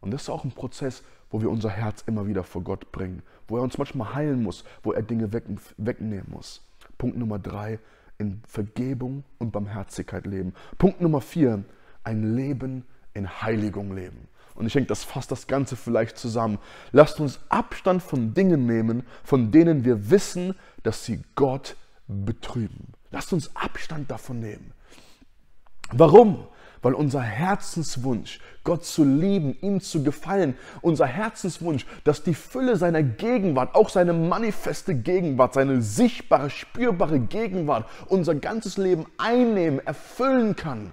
Und 0.01 0.13
das 0.13 0.23
ist 0.23 0.31
auch 0.31 0.45
ein 0.45 0.53
Prozess, 0.53 1.05
wo 1.31 1.41
wir 1.41 1.51
unser 1.51 1.71
Herz 1.71 2.03
immer 2.07 2.27
wieder 2.27 2.43
vor 2.43 2.63
Gott 2.63 2.91
bringen, 2.93 3.23
wo 3.47 3.57
er 3.57 3.63
uns 3.63 3.79
manchmal 3.79 4.15
heilen 4.15 4.43
muss, 4.43 4.65
wo 4.83 4.93
er 4.93 5.03
Dinge 5.03 5.33
weg, 5.33 5.45
wegnehmen 5.77 6.27
muss. 6.31 6.67
Punkt 6.97 7.17
Nummer 7.17 7.39
drei, 7.39 7.79
in 8.19 8.43
Vergebung 8.47 9.25
und 9.39 9.53
Barmherzigkeit 9.53 10.27
leben. 10.27 10.53
Punkt 10.77 11.01
Nummer 11.01 11.21
vier, 11.21 11.65
ein 12.03 12.35
Leben 12.35 12.85
in 13.15 13.43
Heiligung 13.43 13.95
leben. 13.95 14.29
Und 14.59 14.67
ich 14.67 14.73
denke, 14.73 14.89
das 14.89 15.05
fasst 15.05 15.31
das 15.31 15.47
Ganze 15.47 15.77
vielleicht 15.77 16.19
zusammen. 16.19 16.59
Lasst 16.91 17.21
uns 17.21 17.39
Abstand 17.49 18.03
von 18.03 18.35
Dingen 18.35 18.67
nehmen, 18.67 19.05
von 19.23 19.53
denen 19.53 19.85
wir 19.85 20.11
wissen, 20.11 20.57
dass 20.83 21.05
sie 21.05 21.23
Gott 21.37 21.77
betrüben. 22.09 22.93
Lasst 23.13 23.33
uns 23.33 23.55
Abstand 23.55 24.11
davon 24.11 24.41
nehmen. 24.41 24.73
Warum? 25.93 26.49
Weil 26.83 26.95
unser 26.95 27.23
Herzenswunsch, 27.23 28.41
Gott 28.65 28.85
zu 28.85 29.05
lieben, 29.05 29.57
ihm 29.61 29.81
zu 29.81 30.03
gefallen, 30.03 30.57
unser 30.81 31.07
Herzenswunsch, 31.07 31.87
dass 32.03 32.25
die 32.25 32.35
Fülle 32.35 32.77
seiner 32.77 33.05
Gegenwart, 33.05 33.77
auch 33.77 33.89
seine 33.89 34.13
manifeste 34.13 34.97
Gegenwart, 34.97 35.55
seine 35.55 35.83
sichtbare, 35.83 36.51
spürbare 36.51 37.21
Gegenwart, 37.21 37.89
unser 38.09 38.35
ganzes 38.35 38.77
Leben 38.77 39.07
einnehmen, 39.19 39.79
erfüllen 39.87 40.57
kann. 40.57 40.91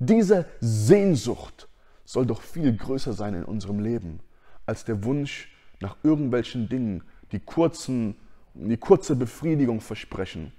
Diese 0.00 0.46
Sehnsucht 0.60 1.68
soll 2.14 2.26
doch 2.26 2.40
viel 2.40 2.74
größer 2.74 3.12
sein 3.12 3.34
in 3.34 3.44
unserem 3.44 3.80
Leben 3.80 4.20
als 4.66 4.84
der 4.84 5.04
Wunsch 5.04 5.50
nach 5.80 5.96
irgendwelchen 6.02 6.68
Dingen, 6.68 7.02
die, 7.32 7.40
kurzen, 7.40 8.14
die 8.54 8.76
kurze 8.76 9.16
Befriedigung 9.16 9.80
versprechen, 9.80 10.52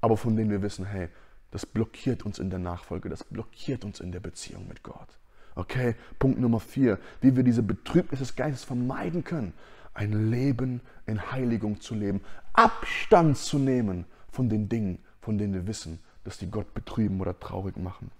aber 0.00 0.16
von 0.16 0.36
denen 0.36 0.50
wir 0.50 0.62
wissen, 0.62 0.84
hey, 0.84 1.08
das 1.52 1.64
blockiert 1.64 2.26
uns 2.26 2.38
in 2.40 2.50
der 2.50 2.58
Nachfolge, 2.58 3.08
das 3.08 3.24
blockiert 3.24 3.84
uns 3.84 4.00
in 4.00 4.10
der 4.10 4.20
Beziehung 4.20 4.66
mit 4.66 4.82
Gott. 4.82 5.08
Okay, 5.54 5.94
Punkt 6.18 6.38
Nummer 6.38 6.60
vier, 6.60 6.98
wie 7.20 7.34
wir 7.34 7.44
diese 7.44 7.62
Betrübnis 7.62 8.18
des 8.18 8.36
Geistes 8.36 8.64
vermeiden 8.64 9.24
können. 9.24 9.54
Ein 9.94 10.30
Leben 10.30 10.82
in 11.06 11.30
Heiligung 11.32 11.80
zu 11.80 11.94
leben, 11.94 12.20
Abstand 12.52 13.38
zu 13.38 13.58
nehmen 13.58 14.04
von 14.30 14.50
den 14.50 14.68
Dingen, 14.68 14.98
von 15.20 15.38
denen 15.38 15.54
wir 15.54 15.66
wissen, 15.66 16.00
dass 16.24 16.36
die 16.36 16.50
Gott 16.50 16.74
betrüben 16.74 17.20
oder 17.20 17.38
traurig 17.38 17.78
machen. 17.78 18.10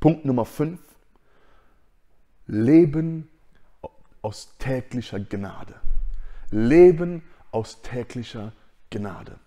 Punkt 0.00 0.24
Nummer 0.24 0.46
fünf, 0.46 0.80
Leben 2.46 3.28
aus 4.22 4.56
täglicher 4.58 5.20
Gnade. 5.20 5.74
Leben 6.50 7.22
aus 7.50 7.82
täglicher 7.82 8.52
Gnade. 8.90 9.38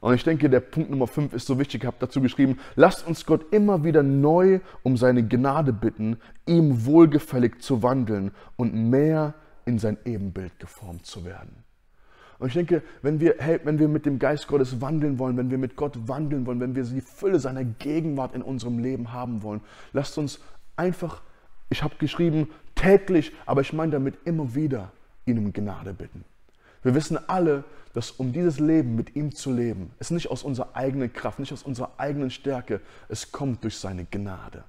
Und 0.00 0.14
ich 0.14 0.24
denke, 0.24 0.48
der 0.48 0.60
Punkt 0.60 0.90
Nummer 0.90 1.06
5 1.06 1.34
ist 1.34 1.46
so 1.46 1.58
wichtig. 1.58 1.82
Ich 1.82 1.86
habe 1.86 1.96
dazu 2.00 2.22
geschrieben, 2.22 2.58
lasst 2.74 3.06
uns 3.06 3.26
Gott 3.26 3.52
immer 3.52 3.84
wieder 3.84 4.02
neu 4.02 4.60
um 4.82 4.96
seine 4.96 5.26
Gnade 5.26 5.74
bitten, 5.74 6.16
ihm 6.46 6.86
wohlgefällig 6.86 7.60
zu 7.60 7.82
wandeln 7.82 8.30
und 8.56 8.74
mehr 8.74 9.34
in 9.66 9.78
sein 9.78 9.98
Ebenbild 10.06 10.58
geformt 10.58 11.04
zu 11.04 11.26
werden. 11.26 11.64
Und 12.38 12.48
ich 12.48 12.54
denke, 12.54 12.82
wenn 13.02 13.20
wir, 13.20 13.34
hey, 13.38 13.60
wenn 13.64 13.78
wir 13.78 13.88
mit 13.88 14.06
dem 14.06 14.18
Geist 14.18 14.48
Gottes 14.48 14.80
wandeln 14.80 15.18
wollen, 15.18 15.36
wenn 15.36 15.50
wir 15.50 15.58
mit 15.58 15.76
Gott 15.76 16.08
wandeln 16.08 16.46
wollen, 16.46 16.60
wenn 16.60 16.74
wir 16.74 16.84
die 16.84 17.02
Fülle 17.02 17.38
seiner 17.38 17.64
Gegenwart 17.64 18.34
in 18.34 18.40
unserem 18.40 18.78
Leben 18.78 19.12
haben 19.12 19.42
wollen, 19.42 19.60
lasst 19.92 20.16
uns 20.16 20.40
einfach, 20.76 21.20
ich 21.70 21.82
habe 21.82 21.94
geschrieben, 21.96 22.50
täglich, 22.74 23.32
aber 23.46 23.60
ich 23.62 23.72
meine 23.72 23.92
damit 23.92 24.18
immer 24.24 24.54
wieder, 24.54 24.92
ihn 25.24 25.38
um 25.38 25.52
Gnade 25.52 25.94
bitten. 25.94 26.24
Wir 26.82 26.94
wissen 26.94 27.18
alle, 27.28 27.64
dass 27.92 28.10
um 28.10 28.32
dieses 28.32 28.58
Leben 28.58 28.96
mit 28.96 29.16
ihm 29.16 29.34
zu 29.34 29.52
leben, 29.52 29.90
es 29.98 30.10
nicht 30.10 30.30
aus 30.30 30.42
unserer 30.42 30.76
eigenen 30.76 31.12
Kraft, 31.12 31.38
nicht 31.38 31.52
aus 31.52 31.62
unserer 31.62 31.92
eigenen 31.98 32.30
Stärke, 32.30 32.80
es 33.08 33.32
kommt 33.32 33.64
durch 33.64 33.76
seine 33.76 34.04
Gnade. 34.04 34.64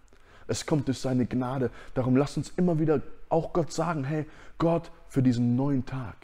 Es 0.48 0.66
kommt 0.66 0.88
durch 0.88 1.00
seine 1.00 1.26
Gnade. 1.26 1.70
Darum 1.94 2.18
lasst 2.18 2.38
uns 2.38 2.52
immer 2.58 2.80
wieder 2.80 3.02
auch 3.30 3.54
Gott 3.54 3.72
sagen, 3.72 4.04
hey 4.04 4.26
Gott, 4.58 4.92
für 5.08 5.24
diesen 5.24 5.56
neuen 5.56 5.86
Tag, 5.86 6.16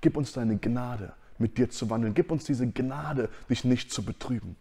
gib 0.00 0.16
uns 0.16 0.32
deine 0.32 0.58
Gnade, 0.58 1.12
mit 1.38 1.56
dir 1.56 1.70
zu 1.70 1.88
wandeln. 1.88 2.12
Gib 2.12 2.30
uns 2.30 2.44
diese 2.44 2.66
Gnade, 2.70 3.30
dich 3.48 3.64
nicht 3.64 3.90
zu 3.90 4.04
betrüben. 4.04 4.56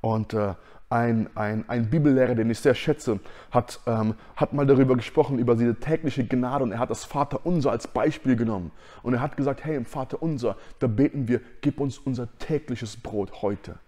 Und 0.00 0.34
äh, 0.34 0.54
ein, 0.90 1.28
ein, 1.36 1.68
ein 1.68 1.90
Bibellehrer, 1.90 2.34
den 2.34 2.50
ich 2.50 2.60
sehr 2.60 2.74
schätze, 2.74 3.20
hat, 3.50 3.80
ähm, 3.86 4.14
hat 4.36 4.52
mal 4.54 4.66
darüber 4.66 4.96
gesprochen, 4.96 5.38
über 5.38 5.54
diese 5.54 5.74
tägliche 5.74 6.24
Gnade 6.24 6.64
und 6.64 6.72
er 6.72 6.78
hat 6.78 6.90
das 6.90 7.04
Vater 7.04 7.44
Unser 7.44 7.72
als 7.72 7.88
Beispiel 7.88 8.36
genommen. 8.36 8.70
Und 9.02 9.14
er 9.14 9.20
hat 9.20 9.36
gesagt, 9.36 9.64
hey, 9.64 9.76
im 9.76 9.84
Vater 9.84 10.22
Unser, 10.22 10.56
da 10.78 10.86
beten 10.86 11.28
wir, 11.28 11.40
gib 11.60 11.80
uns 11.80 11.98
unser 11.98 12.28
tägliches 12.38 12.96
Brot 12.96 13.42
heute. 13.42 13.78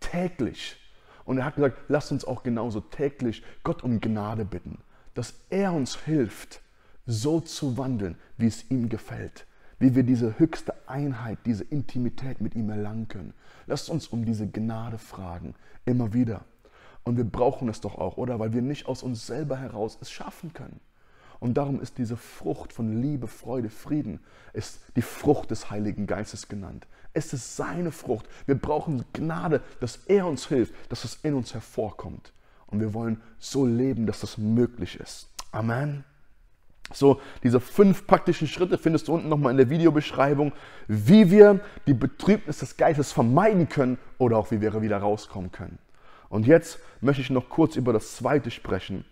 Täglich. 0.00 0.76
Und 1.24 1.38
er 1.38 1.44
hat 1.44 1.56
gesagt, 1.56 1.78
lasst 1.88 2.12
uns 2.12 2.24
auch 2.24 2.42
genauso 2.42 2.80
täglich 2.80 3.42
Gott 3.62 3.82
um 3.82 4.00
Gnade 4.00 4.44
bitten, 4.44 4.78
dass 5.14 5.34
er 5.50 5.72
uns 5.72 5.96
hilft, 5.96 6.62
so 7.04 7.40
zu 7.40 7.76
wandeln, 7.76 8.16
wie 8.38 8.46
es 8.46 8.70
ihm 8.70 8.88
gefällt 8.88 9.46
wie 9.78 9.94
wir 9.94 10.02
diese 10.02 10.38
höchste 10.38 10.74
Einheit, 10.88 11.38
diese 11.44 11.64
Intimität 11.64 12.40
mit 12.40 12.54
ihm 12.54 12.70
erlangen 12.70 13.08
können. 13.08 13.34
Lasst 13.66 13.90
uns 13.90 14.08
um 14.08 14.24
diese 14.24 14.46
Gnade 14.46 14.98
fragen, 14.98 15.54
immer 15.84 16.12
wieder. 16.12 16.44
Und 17.04 17.16
wir 17.16 17.24
brauchen 17.24 17.68
es 17.68 17.80
doch 17.80 17.98
auch, 17.98 18.16
oder? 18.16 18.38
Weil 18.38 18.52
wir 18.52 18.62
nicht 18.62 18.86
aus 18.86 19.02
uns 19.02 19.26
selber 19.26 19.56
heraus 19.56 19.98
es 20.00 20.10
schaffen 20.10 20.52
können. 20.52 20.80
Und 21.38 21.54
darum 21.54 21.80
ist 21.80 21.98
diese 21.98 22.16
Frucht 22.16 22.72
von 22.72 23.00
Liebe, 23.00 23.26
Freude, 23.26 23.68
Frieden, 23.68 24.20
ist 24.52 24.80
die 24.96 25.02
Frucht 25.02 25.50
des 25.50 25.70
Heiligen 25.70 26.06
Geistes 26.06 26.48
genannt. 26.48 26.86
Es 27.12 27.32
ist 27.32 27.56
seine 27.56 27.92
Frucht. 27.92 28.26
Wir 28.46 28.58
brauchen 28.58 29.04
Gnade, 29.12 29.62
dass 29.80 29.96
er 30.06 30.26
uns 30.26 30.48
hilft, 30.48 30.74
dass 30.90 31.04
es 31.04 31.16
in 31.22 31.34
uns 31.34 31.54
hervorkommt. 31.54 32.32
Und 32.66 32.80
wir 32.80 32.94
wollen 32.94 33.20
so 33.38 33.66
leben, 33.66 34.06
dass 34.06 34.20
das 34.20 34.38
möglich 34.38 34.98
ist. 34.98 35.28
Amen. 35.52 36.04
So, 36.92 37.20
diese 37.42 37.58
fünf 37.58 38.06
praktischen 38.06 38.46
Schritte 38.46 38.78
findest 38.78 39.08
du 39.08 39.14
unten 39.14 39.28
nochmal 39.28 39.50
in 39.50 39.56
der 39.56 39.70
Videobeschreibung, 39.70 40.52
wie 40.86 41.30
wir 41.30 41.60
die 41.86 41.94
Betrübnis 41.94 42.58
des 42.58 42.76
Geistes 42.76 43.12
vermeiden 43.12 43.68
können 43.68 43.98
oder 44.18 44.38
auch 44.38 44.50
wie 44.50 44.60
wir 44.60 44.80
wieder 44.80 44.98
rauskommen 44.98 45.50
können. 45.50 45.78
Und 46.28 46.46
jetzt 46.46 46.78
möchte 47.00 47.22
ich 47.22 47.30
noch 47.30 47.48
kurz 47.48 47.76
über 47.76 47.92
das 47.92 48.16
zweite 48.16 48.50
sprechen. 48.50 49.04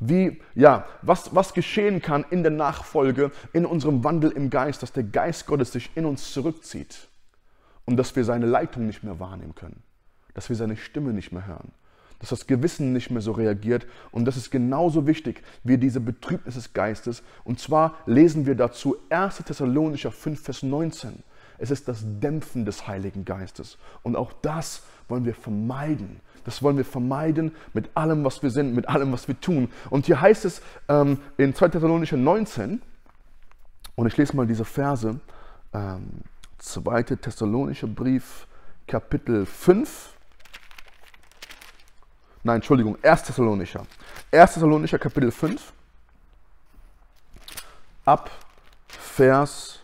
Wie, 0.00 0.40
ja, 0.54 0.86
was, 1.02 1.34
was 1.34 1.54
geschehen 1.54 2.00
kann 2.00 2.24
in 2.30 2.42
der 2.42 2.52
Nachfolge, 2.52 3.30
in 3.52 3.66
unserem 3.66 4.04
Wandel 4.04 4.30
im 4.30 4.48
Geist, 4.48 4.82
dass 4.82 4.92
der 4.92 5.02
Geist 5.02 5.46
Gottes 5.46 5.72
sich 5.72 5.90
in 5.96 6.06
uns 6.06 6.32
zurückzieht 6.32 7.08
und 7.84 7.96
dass 7.96 8.14
wir 8.14 8.24
seine 8.24 8.46
Leitung 8.46 8.86
nicht 8.86 9.02
mehr 9.02 9.18
wahrnehmen 9.18 9.54
können, 9.54 9.82
dass 10.34 10.48
wir 10.48 10.56
seine 10.56 10.76
Stimme 10.76 11.12
nicht 11.12 11.32
mehr 11.32 11.46
hören 11.46 11.72
dass 12.18 12.30
das 12.30 12.46
Gewissen 12.46 12.92
nicht 12.92 13.10
mehr 13.10 13.20
so 13.20 13.32
reagiert. 13.32 13.86
Und 14.10 14.24
das 14.24 14.36
ist 14.36 14.50
genauso 14.50 15.06
wichtig 15.06 15.42
wie 15.64 15.78
diese 15.78 16.00
Betrübnis 16.00 16.54
des 16.54 16.72
Geistes. 16.72 17.22
Und 17.44 17.60
zwar 17.60 17.96
lesen 18.06 18.46
wir 18.46 18.54
dazu 18.54 18.96
1. 19.10 19.36
Thessalonicher 19.44 20.10
5, 20.10 20.40
Vers 20.40 20.62
19. 20.62 21.22
Es 21.58 21.70
ist 21.70 21.88
das 21.88 22.04
Dämpfen 22.04 22.64
des 22.64 22.86
Heiligen 22.86 23.24
Geistes. 23.24 23.78
Und 24.02 24.16
auch 24.16 24.32
das 24.32 24.82
wollen 25.08 25.24
wir 25.24 25.34
vermeiden. 25.34 26.20
Das 26.44 26.62
wollen 26.62 26.76
wir 26.76 26.84
vermeiden 26.84 27.52
mit 27.74 27.90
allem, 27.94 28.24
was 28.24 28.42
wir 28.42 28.50
sind, 28.50 28.74
mit 28.74 28.88
allem, 28.88 29.12
was 29.12 29.28
wir 29.28 29.38
tun. 29.40 29.68
Und 29.90 30.06
hier 30.06 30.20
heißt 30.20 30.44
es 30.44 30.62
ähm, 30.88 31.18
in 31.36 31.54
2 31.54 31.68
Thessalonicher 31.68 32.16
19, 32.16 32.80
und 33.96 34.06
ich 34.06 34.16
lese 34.16 34.36
mal 34.36 34.46
diese 34.46 34.64
Verse, 34.64 35.18
ähm, 35.74 36.22
2. 36.58 37.02
Thessalonischer 37.02 37.88
Brief, 37.88 38.46
Kapitel 38.86 39.44
5, 39.44 40.16
Nein, 42.48 42.56
Entschuldigung, 42.56 42.96
1. 43.02 43.24
Thessalonicher. 43.24 43.86
1. 44.32 44.54
Thessalonicher 44.54 44.98
Kapitel 44.98 45.30
5 45.30 45.70
ab 48.06 48.30
Vers 48.88 49.80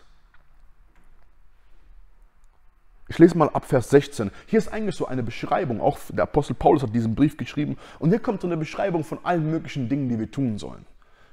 Ich 3.07 3.19
lese 3.19 3.37
mal 3.37 3.49
ab 3.49 3.65
Vers 3.65 3.91
16. 3.91 4.31
Hier 4.47 4.57
ist 4.57 4.73
eigentlich 4.73 4.95
so 4.95 5.05
eine 5.05 5.21
Beschreibung, 5.21 5.79
auch 5.79 5.99
der 6.09 6.23
Apostel 6.23 6.55
Paulus 6.55 6.81
hat 6.81 6.95
diesen 6.95 7.13
Brief 7.13 7.37
geschrieben 7.37 7.77
und 7.99 8.09
hier 8.09 8.17
kommt 8.17 8.41
so 8.41 8.47
eine 8.47 8.57
Beschreibung 8.57 9.03
von 9.03 9.19
allen 9.21 9.47
möglichen 9.51 9.87
Dingen, 9.87 10.09
die 10.09 10.17
wir 10.17 10.31
tun 10.31 10.57
sollen. 10.57 10.87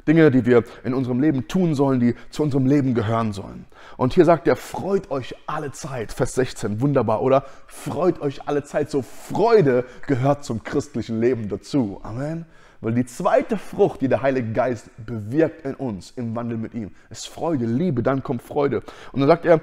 Dinge, 0.07 0.31
die 0.31 0.47
wir 0.47 0.65
in 0.85 0.95
unserem 0.95 1.21
Leben 1.21 1.49
tun 1.49 1.75
sollen, 1.75 2.01
die 2.01 2.15
zu 2.31 2.43
unserem 2.43 2.67
Leben 2.67 2.95
gehören 2.95 3.33
sollen. 3.33 3.67
Und 3.97 4.15
hier 4.15 4.25
sagt 4.25 4.49
er, 4.49 4.57
freut 4.57 5.11
euch 5.11 5.35
alle 5.47 5.73
Zeit, 5.73 6.13
Vers 6.13 6.35
16, 6.35 6.81
wunderbar, 6.81 7.23
oder? 7.23 7.45
Freut 7.67 8.21
euch 8.21 8.49
alle 8.49 8.65
Zeit. 8.65 8.91
So 8.91 9.03
Freude 9.03 9.85
gehört 10.07 10.45
zum 10.45 10.65
christlichen 10.65 11.21
Leben 11.21 11.49
dazu. 11.49 12.01
Amen. 12.03 12.47
Weil 12.81 12.95
die 12.95 13.07
zweite 13.07 13.59
Frucht, 13.59 14.01
die 14.01 14.09
der 14.09 14.23
Heilige 14.23 14.53
Geist 14.53 14.91
bewirkt 15.07 15.65
in 15.65 15.75
uns, 15.77 16.13
im 16.17 16.35
Wandel 16.35 16.59
mit 16.59 16.75
ihm, 16.75 16.91
ist 17.11 17.29
Freude, 17.29 17.65
Liebe, 17.65 18.03
dann 18.03 18.25
kommt 18.25 18.43
Freude. 18.43 18.83
Und 19.13 19.21
dann 19.21 19.29
sagt 19.29 19.45
er, 19.45 19.61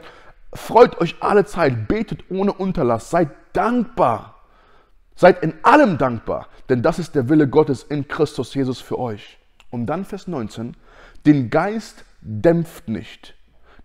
freut 0.54 1.00
euch 1.02 1.18
alle 1.20 1.44
Zeit, 1.44 1.88
betet 1.90 2.32
ohne 2.32 2.54
Unterlass, 2.54 3.10
seid 3.10 3.30
dankbar. 3.52 4.36
Seid 5.16 5.44
in 5.44 5.54
allem 5.64 5.98
dankbar, 5.98 6.48
denn 6.70 6.82
das 6.82 6.98
ist 6.98 7.14
der 7.14 7.28
Wille 7.28 7.50
Gottes 7.50 7.84
in 7.84 8.08
Christus 8.08 8.54
Jesus 8.54 8.80
für 8.80 8.98
euch. 8.98 9.39
Und 9.70 9.86
dann 9.86 10.06
Vers 10.06 10.28
19, 10.28 10.76
den 11.26 11.50
Geist 11.50 12.06
dämpft 12.22 12.88
nicht, 12.88 13.36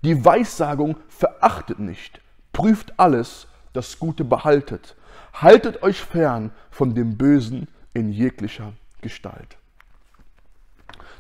die 0.03 0.25
Weissagung 0.25 0.97
verachtet 1.09 1.79
nicht, 1.79 2.21
prüft 2.53 2.99
alles, 2.99 3.47
das 3.73 3.99
Gute 3.99 4.25
behaltet, 4.25 4.97
haltet 5.33 5.83
euch 5.83 6.01
fern 6.01 6.53
von 6.71 6.95
dem 6.95 7.17
Bösen 7.17 7.69
in 7.93 8.13
jeglicher 8.13 8.73
Gestalt. 9.01 9.57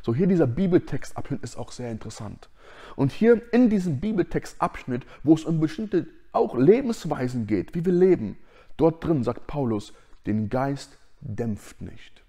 So, 0.02 0.14
hier 0.14 0.26
dieser 0.26 0.46
Bibeltextabschnitt 0.46 1.42
ist 1.42 1.56
auch 1.56 1.72
sehr 1.72 1.90
interessant. 1.90 2.48
Und 2.94 3.10
hier 3.10 3.40
in 3.52 3.70
diesem 3.70 4.00
Bibeltextabschnitt, 4.00 5.06
wo 5.22 5.34
es 5.34 5.44
um 5.44 5.60
bestimmte 5.60 6.06
auch 6.32 6.56
Lebensweisen 6.56 7.46
geht, 7.46 7.74
wie 7.74 7.84
wir 7.84 7.92
leben, 7.92 8.36
dort 8.76 9.02
drin 9.04 9.24
sagt 9.24 9.46
Paulus, 9.46 9.92
den 10.26 10.48
Geist 10.48 10.98
dämpft 11.20 11.80
nicht. 11.80 12.23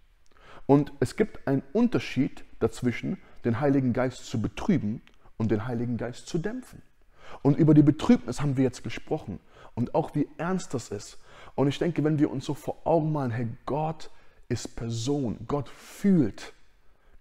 Und 0.68 0.92
es 1.00 1.16
gibt 1.16 1.48
einen 1.48 1.64
Unterschied 1.74 2.44
dazwischen, 2.60 3.18
den 3.44 3.60
Heiligen 3.60 3.94
Geist 3.94 4.26
zu 4.26 4.42
betrüben 4.42 5.02
und 5.38 5.52
den 5.52 5.68
Heiligen 5.68 5.98
Geist 5.98 6.28
zu 6.28 6.38
dämpfen. 6.38 6.82
Und 7.42 7.58
über 7.58 7.74
die 7.74 7.84
Betrübnis 7.84 8.42
haben 8.42 8.58
wir 8.58 8.64
jetzt 8.64 8.84
gesprochen 8.84 9.40
und 9.76 9.94
auch 9.94 10.16
wie 10.16 10.28
ernst 10.38 10.74
das 10.74 10.90
ist. 10.90 11.20
Und 11.56 11.68
ich 11.68 11.80
denke, 11.80 12.04
wenn 12.04 12.20
wir 12.20 12.32
uns 12.32 12.46
so 12.46 12.54
vor 12.54 12.78
Augen 12.86 13.12
malen, 13.12 13.32
hey, 13.32 13.48
Gott 13.66 14.10
ist 14.48 14.76
Person, 14.76 15.38
Gott 15.48 15.70
fühlt. 15.70 16.54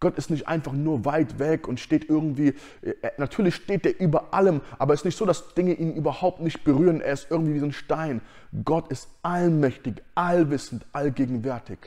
Gott 0.01 0.19
ist 0.19 0.29
nicht 0.29 0.49
einfach 0.49 0.73
nur 0.73 1.05
weit 1.05 1.39
weg 1.39 1.67
und 1.67 1.81
steht 1.81 2.11
irgendwie, 2.11 2.49
äh, 2.83 2.95
natürlich 3.17 3.55
steht 3.55 3.87
er 3.87 3.99
über 3.99 4.35
allem, 4.35 4.61
aber 4.79 4.93
es 4.93 5.01
ist 5.01 5.05
nicht 5.07 5.17
so, 5.17 5.25
dass 5.25 5.55
Dinge 5.55 5.73
ihn 5.73 5.95
überhaupt 5.95 6.41
nicht 6.41 6.63
berühren. 6.63 7.01
Er 7.01 7.15
ist 7.15 7.29
irgendwie 7.31 7.55
wie 7.55 7.61
so 7.61 7.67
ein 7.67 7.73
Stein. 7.73 8.21
Gott 8.65 8.89
ist 8.89 9.09
allmächtig, 9.23 10.03
allwissend, 10.15 10.85
allgegenwärtig. 10.93 11.79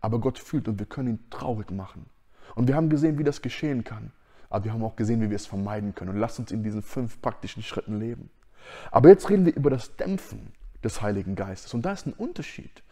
Aber 0.00 0.20
Gott 0.20 0.38
fühlt 0.38 0.68
und 0.68 0.78
wir 0.78 0.86
können 0.86 1.08
ihn 1.08 1.30
traurig 1.30 1.70
machen. 1.70 2.06
Und 2.54 2.68
wir 2.68 2.76
haben 2.76 2.88
gesehen, 2.88 3.18
wie 3.18 3.24
das 3.24 3.42
geschehen 3.42 3.84
kann. 3.84 4.12
Aber 4.50 4.64
wir 4.64 4.72
haben 4.72 4.82
auch 4.82 4.96
gesehen, 4.96 5.20
wie 5.20 5.30
wir 5.30 5.36
es 5.36 5.46
vermeiden 5.46 5.94
können. 5.94 6.10
Und 6.10 6.18
lasst 6.18 6.38
uns 6.38 6.50
in 6.50 6.62
diesen 6.62 6.82
fünf 6.82 7.20
praktischen 7.20 7.62
Schritten 7.62 7.98
leben. 7.98 8.30
Aber 8.90 9.08
jetzt 9.08 9.28
reden 9.28 9.46
wir 9.46 9.54
über 9.54 9.70
das 9.70 9.96
Dämpfen 9.96 10.52
des 10.82 11.02
Heiligen 11.02 11.34
Geistes. 11.34 11.74
Und 11.74 11.82
da 11.82 11.92
ist 11.92 12.06
ein 12.06 12.12
Unterschied. 12.12 12.82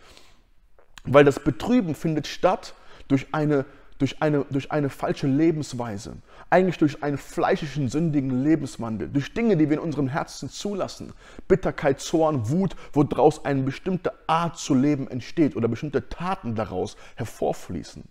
Weil 1.05 1.25
das 1.25 1.43
Betrüben 1.43 1.95
findet 1.95 2.27
statt 2.27 2.75
durch 3.09 3.29
eine, 3.33 3.65
durch 3.99 4.23
eine, 4.23 4.45
durch 4.51 4.73
eine 4.73 4.89
falsche 4.91 5.27
Lebensweise, 5.27 6.17
eigentlich 6.51 6.79
durch 6.79 7.03
einen 7.03 7.19
fleischischen, 7.19 7.89
sündigen 7.89 8.45
Lebenswandel, 8.45 9.09
durch 9.09 9.33
Dinge, 9.35 9.57
die 9.57 9.69
wir 9.69 9.79
in 9.79 9.83
unserem 9.83 10.09
Herzen 10.09 10.51
zulassen, 10.51 11.13
Bitterkeit, 11.49 12.01
Zorn, 12.01 12.51
Wut, 12.51 12.77
woraus 12.93 13.45
eine 13.45 13.63
bestimmte 13.63 14.13
Art 14.27 14.59
zu 14.59 14.75
leben 14.75 15.09
entsteht 15.09 15.57
oder 15.57 15.69
bestimmte 15.69 16.09
Taten 16.09 16.55
daraus 16.55 16.97
hervorfließen. 17.17 18.05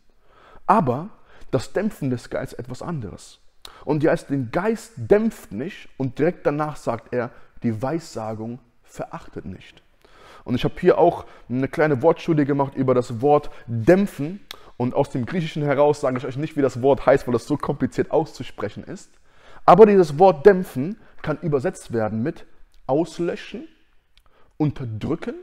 Aber 0.68 1.10
das 1.52 1.74
Dämpfen 1.74 2.10
des 2.10 2.30
Geistes 2.30 2.54
ist 2.54 2.66
etwas 2.66 2.82
anderes. 2.82 3.40
Und 3.84 4.04
die 4.04 4.10
heißt, 4.10 4.30
den 4.30 4.52
Geist 4.52 4.94
dämpft 4.98 5.52
nicht 5.52 5.90
und 5.98 6.20
direkt 6.20 6.46
danach 6.46 6.76
sagt 6.76 7.14
er, 7.14 7.32
die 7.64 7.82
Weissagung 7.82 8.60
verachtet 8.84 9.46
nicht. 9.46 9.82
Und 10.44 10.56
ich 10.56 10.64
habe 10.64 10.76
hier 10.80 10.98
auch 10.98 11.26
eine 11.50 11.68
kleine 11.68 12.02
Wortstudie 12.02 12.46
gemacht 12.46 12.76
über 12.76 12.94
das 12.94 13.22
Wort 13.22 13.50
dämpfen. 13.66 14.40
Und 14.78 14.94
aus 14.94 15.10
dem 15.10 15.26
Griechischen 15.26 15.64
heraus 15.64 16.02
sage 16.02 16.18
ich 16.18 16.26
euch 16.26 16.38
nicht, 16.38 16.58
wie 16.58 16.62
das 16.62 16.82
Wort 16.82 17.06
heißt, 17.06 17.28
weil 17.28 17.34
das 17.34 17.48
so 17.48 17.58
kompliziert 17.58 18.12
auszusprechen 18.12 18.84
ist. 18.84 19.12
Aber 19.66 19.86
dieses 19.86 20.20
Wort 20.20 20.46
dämpfen 20.46 20.98
kann 21.22 21.40
übersetzt 21.40 21.94
werden 21.94 22.22
mit 22.22 22.46
auslöschen, 22.88 23.68
unterdrücken, 24.58 25.36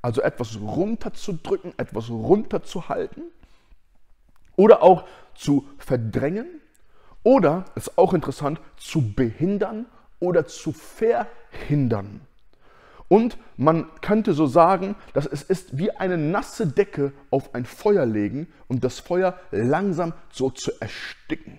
also 0.00 0.22
etwas 0.22 0.58
runterzudrücken, 0.60 1.74
etwas 1.76 2.08
runterzuhalten 2.08 3.24
oder 4.56 4.82
auch 4.82 5.04
zu 5.34 5.68
verdrängen 5.78 6.46
oder, 7.22 7.64
ist 7.74 7.98
auch 7.98 8.14
interessant, 8.14 8.60
zu 8.76 9.14
behindern 9.14 9.86
oder 10.18 10.46
zu 10.46 10.72
verhindern. 10.72 12.20
Und 13.12 13.36
man 13.58 13.94
könnte 14.00 14.32
so 14.32 14.46
sagen, 14.46 14.96
dass 15.12 15.26
es 15.26 15.42
ist 15.42 15.76
wie 15.76 15.90
eine 15.90 16.16
nasse 16.16 16.66
Decke 16.66 17.12
auf 17.28 17.54
ein 17.54 17.66
Feuer 17.66 18.06
legen 18.06 18.46
und 18.68 18.84
das 18.84 19.00
Feuer 19.00 19.38
langsam 19.50 20.14
so 20.30 20.48
zu 20.48 20.72
ersticken. 20.80 21.58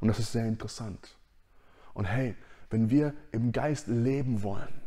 Und 0.00 0.08
das 0.08 0.18
ist 0.18 0.32
sehr 0.32 0.46
interessant. 0.46 1.18
Und 1.92 2.06
hey, 2.06 2.34
wenn 2.70 2.88
wir 2.88 3.12
im 3.30 3.52
Geist 3.52 3.88
leben 3.88 4.42
wollen, 4.42 4.80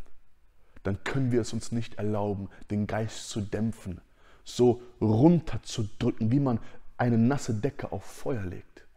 dann 0.81 1.03
können 1.03 1.31
wir 1.31 1.41
es 1.41 1.53
uns 1.53 1.71
nicht 1.71 1.99
erlauben, 1.99 2.49
den 2.71 2.87
Geist 2.87 3.29
zu 3.29 3.39
dämpfen, 3.39 4.01
so 4.43 4.81
runterzudrücken, 4.99 6.31
wie 6.31 6.39
man 6.39 6.59
eine 6.97 7.19
nasse 7.19 7.53
Decke 7.53 7.91
auf 7.91 8.03
Feuer 8.03 8.41
legt. 8.41 8.87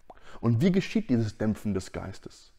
Und 0.41 0.63
wie 0.63 0.73
geschieht 0.73 1.11
dieses 1.11 1.37
Dämpfen 1.37 1.75
des 1.75 1.93
Geistes? 1.93 2.50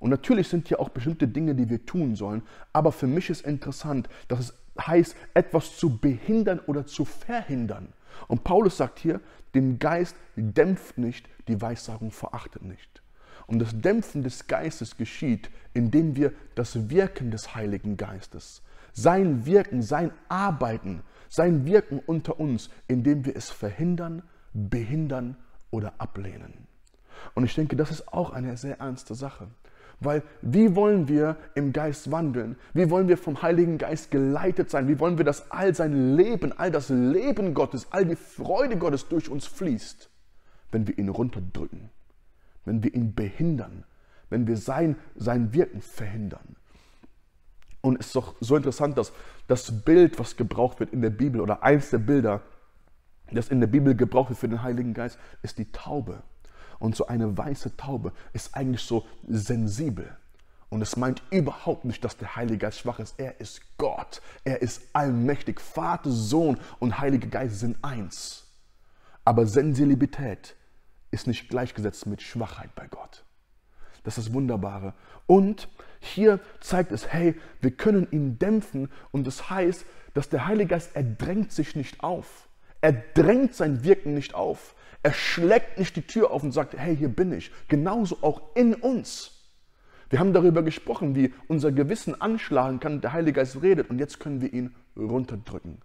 Und 0.00 0.10
natürlich 0.10 0.48
sind 0.48 0.68
hier 0.68 0.80
auch 0.80 0.90
bestimmte 0.90 1.26
Dinge, 1.26 1.54
die 1.54 1.68
wir 1.68 1.84
tun 1.84 2.14
sollen, 2.14 2.42
aber 2.72 2.92
für 2.92 3.06
mich 3.06 3.30
ist 3.30 3.44
interessant, 3.44 4.08
dass 4.28 4.40
es 4.40 4.54
heißt, 4.80 5.16
etwas 5.34 5.76
zu 5.76 5.98
behindern 5.98 6.60
oder 6.66 6.86
zu 6.86 7.04
verhindern. 7.04 7.92
Und 8.28 8.44
Paulus 8.44 8.76
sagt 8.76 8.98
hier, 8.98 9.20
den 9.54 9.78
Geist 9.78 10.16
dämpft 10.36 10.98
nicht, 10.98 11.28
die 11.48 11.60
Weissagung 11.60 12.10
verachtet 12.10 12.62
nicht. 12.62 13.02
Und 13.46 13.60
das 13.60 13.80
Dämpfen 13.80 14.22
des 14.22 14.46
Geistes 14.46 14.96
geschieht, 14.96 15.50
indem 15.72 16.16
wir 16.16 16.32
das 16.54 16.90
Wirken 16.90 17.30
des 17.30 17.54
Heiligen 17.54 17.96
Geistes, 17.96 18.62
sein 18.92 19.46
Wirken, 19.46 19.82
sein 19.82 20.10
Arbeiten, 20.28 21.02
sein 21.28 21.64
Wirken 21.64 22.00
unter 22.04 22.38
uns, 22.38 22.68
indem 22.88 23.24
wir 23.24 23.36
es 23.36 23.50
verhindern, 23.50 24.22
behindern 24.52 25.36
oder 25.70 25.94
ablehnen. 25.98 26.66
Und 27.34 27.44
ich 27.44 27.54
denke, 27.54 27.76
das 27.76 27.90
ist 27.90 28.12
auch 28.12 28.30
eine 28.30 28.56
sehr 28.56 28.80
ernste 28.80 29.14
Sache. 29.14 29.48
Weil 30.00 30.22
wie 30.42 30.76
wollen 30.76 31.08
wir 31.08 31.36
im 31.54 31.72
Geist 31.72 32.10
wandeln? 32.12 32.56
Wie 32.72 32.88
wollen 32.88 33.08
wir 33.08 33.18
vom 33.18 33.42
Heiligen 33.42 33.78
Geist 33.78 34.10
geleitet 34.10 34.70
sein? 34.70 34.86
Wie 34.86 35.00
wollen 35.00 35.18
wir, 35.18 35.24
dass 35.24 35.50
all 35.50 35.74
sein 35.74 36.16
Leben, 36.16 36.52
all 36.56 36.70
das 36.70 36.88
Leben 36.88 37.52
Gottes, 37.52 37.88
all 37.90 38.04
die 38.04 38.16
Freude 38.16 38.76
Gottes 38.76 39.08
durch 39.08 39.28
uns 39.28 39.46
fließt, 39.46 40.08
wenn 40.70 40.86
wir 40.86 40.96
ihn 40.96 41.08
runterdrücken, 41.08 41.90
wenn 42.64 42.82
wir 42.82 42.94
ihn 42.94 43.14
behindern, 43.14 43.84
wenn 44.30 44.46
wir 44.46 44.56
sein, 44.56 44.96
sein 45.16 45.52
Wirken 45.52 45.82
verhindern? 45.82 46.56
Und 47.80 47.98
es 47.98 48.06
ist 48.06 48.16
doch 48.16 48.36
so 48.40 48.56
interessant, 48.56 48.98
dass 48.98 49.12
das 49.48 49.84
Bild, 49.84 50.18
was 50.18 50.36
gebraucht 50.36 50.78
wird 50.78 50.92
in 50.92 51.00
der 51.00 51.10
Bibel 51.10 51.40
oder 51.40 51.62
eins 51.62 51.90
der 51.90 51.98
Bilder, 51.98 52.42
das 53.32 53.48
in 53.48 53.60
der 53.60 53.66
Bibel 53.66 53.94
gebraucht 53.94 54.30
wird 54.30 54.38
für 54.38 54.48
den 54.48 54.62
Heiligen 54.62 54.94
Geist, 54.94 55.18
ist 55.42 55.58
die 55.58 55.70
Taube. 55.72 56.22
Und 56.78 56.96
so 56.96 57.06
eine 57.06 57.36
weiße 57.36 57.76
Taube 57.76 58.12
ist 58.32 58.54
eigentlich 58.54 58.82
so 58.82 59.04
sensibel. 59.26 60.16
Und 60.70 60.82
es 60.82 60.96
meint 60.96 61.22
überhaupt 61.30 61.84
nicht, 61.84 62.04
dass 62.04 62.16
der 62.16 62.36
Heilige 62.36 62.58
Geist 62.58 62.80
schwach 62.80 62.98
ist. 62.98 63.18
Er 63.18 63.40
ist 63.40 63.62
Gott. 63.78 64.20
Er 64.44 64.60
ist 64.60 64.82
allmächtig. 64.92 65.60
Vater, 65.60 66.10
Sohn 66.10 66.58
und 66.78 66.98
Heiliger 66.98 67.28
Geist 67.28 67.60
sind 67.60 67.82
eins. 67.82 68.46
Aber 69.24 69.46
Sensibilität 69.46 70.56
ist 71.10 71.26
nicht 71.26 71.48
gleichgesetzt 71.48 72.06
mit 72.06 72.20
Schwachheit 72.20 72.74
bei 72.74 72.86
Gott. 72.86 73.24
Das 74.04 74.18
ist 74.18 74.28
das 74.28 74.34
Wunderbare. 74.34 74.94
Und 75.26 75.68
hier 76.00 76.38
zeigt 76.60 76.92
es, 76.92 77.12
hey, 77.12 77.34
wir 77.60 77.70
können 77.70 78.08
ihn 78.10 78.38
dämpfen. 78.38 78.90
Und 79.10 79.26
das 79.26 79.50
heißt, 79.50 79.84
dass 80.14 80.28
der 80.28 80.46
Heilige 80.46 80.70
Geist, 80.70 80.90
er 80.94 81.02
drängt 81.02 81.52
sich 81.52 81.76
nicht 81.76 82.02
auf. 82.02 82.48
Er 82.80 82.92
drängt 82.92 83.54
sein 83.54 83.84
Wirken 83.84 84.14
nicht 84.14 84.34
auf. 84.34 84.74
Er 85.02 85.12
schlägt 85.12 85.78
nicht 85.78 85.96
die 85.96 86.02
Tür 86.02 86.30
auf 86.30 86.42
und 86.42 86.52
sagt, 86.52 86.76
hey, 86.76 86.96
hier 86.96 87.08
bin 87.08 87.32
ich. 87.32 87.50
Genauso 87.68 88.18
auch 88.22 88.54
in 88.54 88.74
uns. 88.74 89.32
Wir 90.10 90.18
haben 90.18 90.32
darüber 90.32 90.62
gesprochen, 90.62 91.14
wie 91.14 91.34
unser 91.48 91.70
Gewissen 91.70 92.20
anschlagen 92.20 92.80
kann, 92.80 93.00
der 93.00 93.12
Heilige 93.12 93.34
Geist 93.34 93.60
redet 93.62 93.90
und 93.90 93.98
jetzt 93.98 94.20
können 94.20 94.40
wir 94.40 94.52
ihn 94.52 94.74
runterdrücken. 94.96 95.82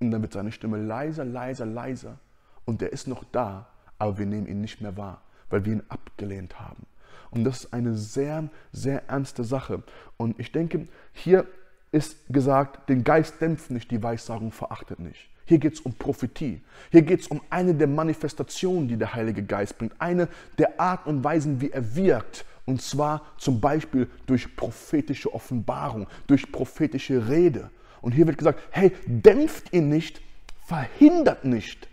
Und 0.00 0.10
dann 0.10 0.20
wird 0.20 0.32
seine 0.32 0.50
Stimme 0.50 0.78
leiser, 0.78 1.24
leiser, 1.24 1.64
leiser. 1.64 2.18
Und 2.64 2.82
er 2.82 2.92
ist 2.92 3.06
noch 3.06 3.22
da, 3.30 3.68
aber 3.98 4.18
wir 4.18 4.26
nehmen 4.26 4.48
ihn 4.48 4.60
nicht 4.60 4.80
mehr 4.80 4.96
wahr, 4.96 5.22
weil 5.48 5.64
wir 5.64 5.74
ihn 5.74 5.82
abgelehnt 5.88 6.58
haben. 6.58 6.86
Und 7.30 7.44
das 7.44 7.64
ist 7.64 7.72
eine 7.72 7.94
sehr, 7.94 8.50
sehr 8.72 9.08
ernste 9.08 9.44
Sache. 9.44 9.82
Und 10.16 10.38
ich 10.40 10.50
denke, 10.50 10.88
hier 11.12 11.46
ist 11.92 12.16
gesagt, 12.28 12.88
den 12.88 13.04
Geist 13.04 13.40
dämpft 13.40 13.70
nicht, 13.70 13.90
die 13.90 14.02
Weissagung 14.02 14.50
verachtet 14.50 14.98
nicht. 14.98 15.30
Hier 15.52 15.58
geht 15.58 15.74
es 15.74 15.80
um 15.80 15.92
Prophetie. 15.92 16.62
Hier 16.90 17.02
geht 17.02 17.20
es 17.20 17.26
um 17.26 17.42
eine 17.50 17.74
der 17.74 17.86
Manifestationen, 17.86 18.88
die 18.88 18.96
der 18.96 19.12
Heilige 19.12 19.42
Geist 19.42 19.76
bringt. 19.76 19.92
Eine 19.98 20.28
der 20.56 20.80
Arten 20.80 21.10
und 21.10 21.24
Weisen, 21.24 21.60
wie 21.60 21.70
er 21.70 21.94
wirkt. 21.94 22.46
Und 22.64 22.80
zwar 22.80 23.20
zum 23.36 23.60
Beispiel 23.60 24.08
durch 24.24 24.56
prophetische 24.56 25.34
Offenbarung, 25.34 26.06
durch 26.26 26.50
prophetische 26.50 27.28
Rede. 27.28 27.68
Und 28.00 28.12
hier 28.12 28.26
wird 28.26 28.38
gesagt, 28.38 28.60
hey, 28.70 28.92
dämpft 29.04 29.74
ihn 29.74 29.90
nicht, 29.90 30.22
verhindert 30.64 31.44
nicht, 31.44 31.86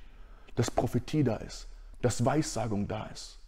dass 0.56 0.72
Prophetie 0.72 1.26
da 1.26 1.36
ist, 1.36 1.68
dass 2.02 2.24
Weissagung 2.24 2.88
da 2.88 3.08
ist. 3.08 3.40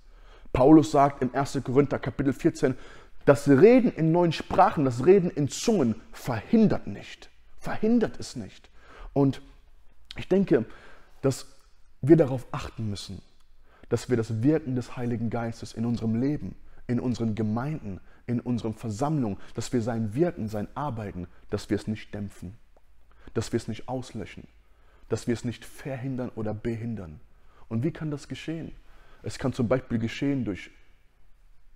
Paulus 0.51 0.91
sagt 0.91 1.21
im 1.21 1.33
1. 1.33 1.57
Korinther 1.63 1.99
Kapitel 1.99 2.33
14, 2.33 2.75
das 3.23 3.47
Reden 3.47 3.93
in 3.93 4.11
neuen 4.11 4.33
Sprachen, 4.33 4.83
das 4.83 5.05
Reden 5.05 5.31
in 5.31 5.47
Zungen 5.47 6.01
verhindert 6.11 6.87
nicht. 6.87 7.29
Verhindert 7.59 8.19
es 8.19 8.35
nicht. 8.35 8.69
Und 9.13 9.41
ich 10.17 10.27
denke, 10.27 10.65
dass 11.21 11.47
wir 12.01 12.17
darauf 12.17 12.47
achten 12.51 12.89
müssen, 12.89 13.21
dass 13.89 14.09
wir 14.09 14.17
das 14.17 14.41
Wirken 14.41 14.75
des 14.75 14.97
Heiligen 14.97 15.29
Geistes 15.29 15.73
in 15.73 15.85
unserem 15.85 16.15
Leben, 16.19 16.55
in 16.87 16.99
unseren 16.99 17.35
Gemeinden, 17.35 17.99
in 18.25 18.39
unseren 18.39 18.73
Versammlungen, 18.73 19.37
dass 19.53 19.71
wir 19.73 19.81
sein 19.81 20.13
Wirken, 20.13 20.47
sein 20.47 20.67
Arbeiten, 20.75 21.27
dass 21.49 21.69
wir 21.69 21.75
es 21.75 21.87
nicht 21.87 22.13
dämpfen, 22.13 22.55
dass 23.33 23.51
wir 23.51 23.57
es 23.57 23.67
nicht 23.67 23.87
auslöschen, 23.87 24.47
dass 25.09 25.27
wir 25.27 25.33
es 25.33 25.45
nicht 25.45 25.65
verhindern 25.65 26.31
oder 26.35 26.53
behindern. 26.53 27.19
Und 27.69 27.83
wie 27.83 27.91
kann 27.91 28.11
das 28.11 28.27
geschehen? 28.27 28.71
Es 29.23 29.37
kann 29.37 29.53
zum 29.53 29.67
Beispiel 29.67 29.99
geschehen 29.99 30.45
durch 30.45 30.71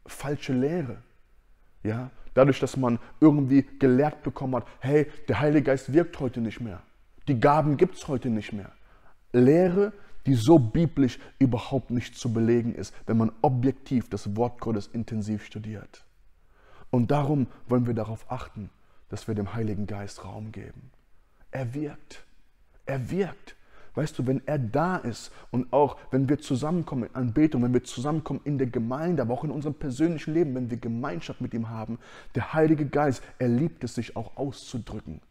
falsche 0.06 0.54
Lehre. 0.54 0.98
Ja, 1.84 2.10
dadurch, 2.34 2.60
dass 2.60 2.78
man 2.78 3.00
irgendwie 3.20 3.64
gelehrt 3.80 4.24
bekommen 4.24 4.56
hat, 4.56 4.68
hey, 4.80 5.12
der 5.28 5.40
Heilige 5.40 5.64
Geist 5.64 5.94
wirkt 5.94 6.20
heute 6.20 6.42
nicht 6.42 6.60
mehr. 6.60 6.82
Die 7.28 7.39
Gaben 7.39 7.78
gibt 7.78 7.95
es 7.95 8.07
heute 8.07 8.30
nicht 8.30 8.53
mehr. 8.53 8.71
Lehre, 9.34 9.93
die 10.26 10.36
so 10.36 10.59
biblisch 10.59 11.19
überhaupt 11.39 11.89
nicht 11.91 12.15
zu 12.15 12.32
belegen 12.32 12.76
ist, 12.76 12.93
wenn 13.07 13.17
man 13.17 13.32
objektiv 13.41 14.09
das 14.09 14.36
Wort 14.36 14.59
Gottes 14.59 14.88
intensiv 14.88 15.43
studiert. 15.43 16.05
Und 16.91 17.11
darum 17.11 17.47
wollen 17.67 17.88
wir 17.88 17.95
darauf 17.95 18.32
achten, 18.32 18.69
dass 19.09 19.28
wir 19.28 19.36
dem 19.36 19.53
Heiligen 19.53 19.88
Geist 19.88 20.23
Raum 20.23 20.51
geben. 20.51 20.91
Er 21.51 21.73
wirkt. 21.73 22.26
Er 22.86 23.09
wirkt. 23.09 23.55
Weißt 23.95 24.19
du, 24.19 24.28
wenn 24.28 24.45
er 24.45 24.59
da 24.59 24.97
ist 24.97 25.32
und 25.51 25.71
auch 25.71 25.97
wenn 26.11 26.28
wir 26.28 26.39
zusammenkommen 26.39 27.03
in 27.03 27.15
Anbetung, 27.15 27.63
wenn 27.63 27.73
wir 27.73 27.84
zusammenkommen 27.84 28.41
in 28.43 28.57
der 28.57 28.67
Gemeinde, 28.67 29.21
aber 29.21 29.34
auch 29.34 29.45
in 29.45 29.51
unserem 29.51 29.76
persönlichen 29.76 30.34
Leben, 30.34 30.53
wenn 30.53 30.69
wir 30.69 30.78
Gemeinschaft 30.78 31.39
mit 31.39 31.53
ihm 31.53 31.69
haben, 31.69 31.97
der 32.36 32.53
Heilige 32.53 32.86
Geist, 32.86 33.23
er 33.39 33.47
liebt 33.47 33.84
es 33.84 33.95
sich 33.95 34.15
auch 34.15 34.36
auszudrücken 34.36 35.21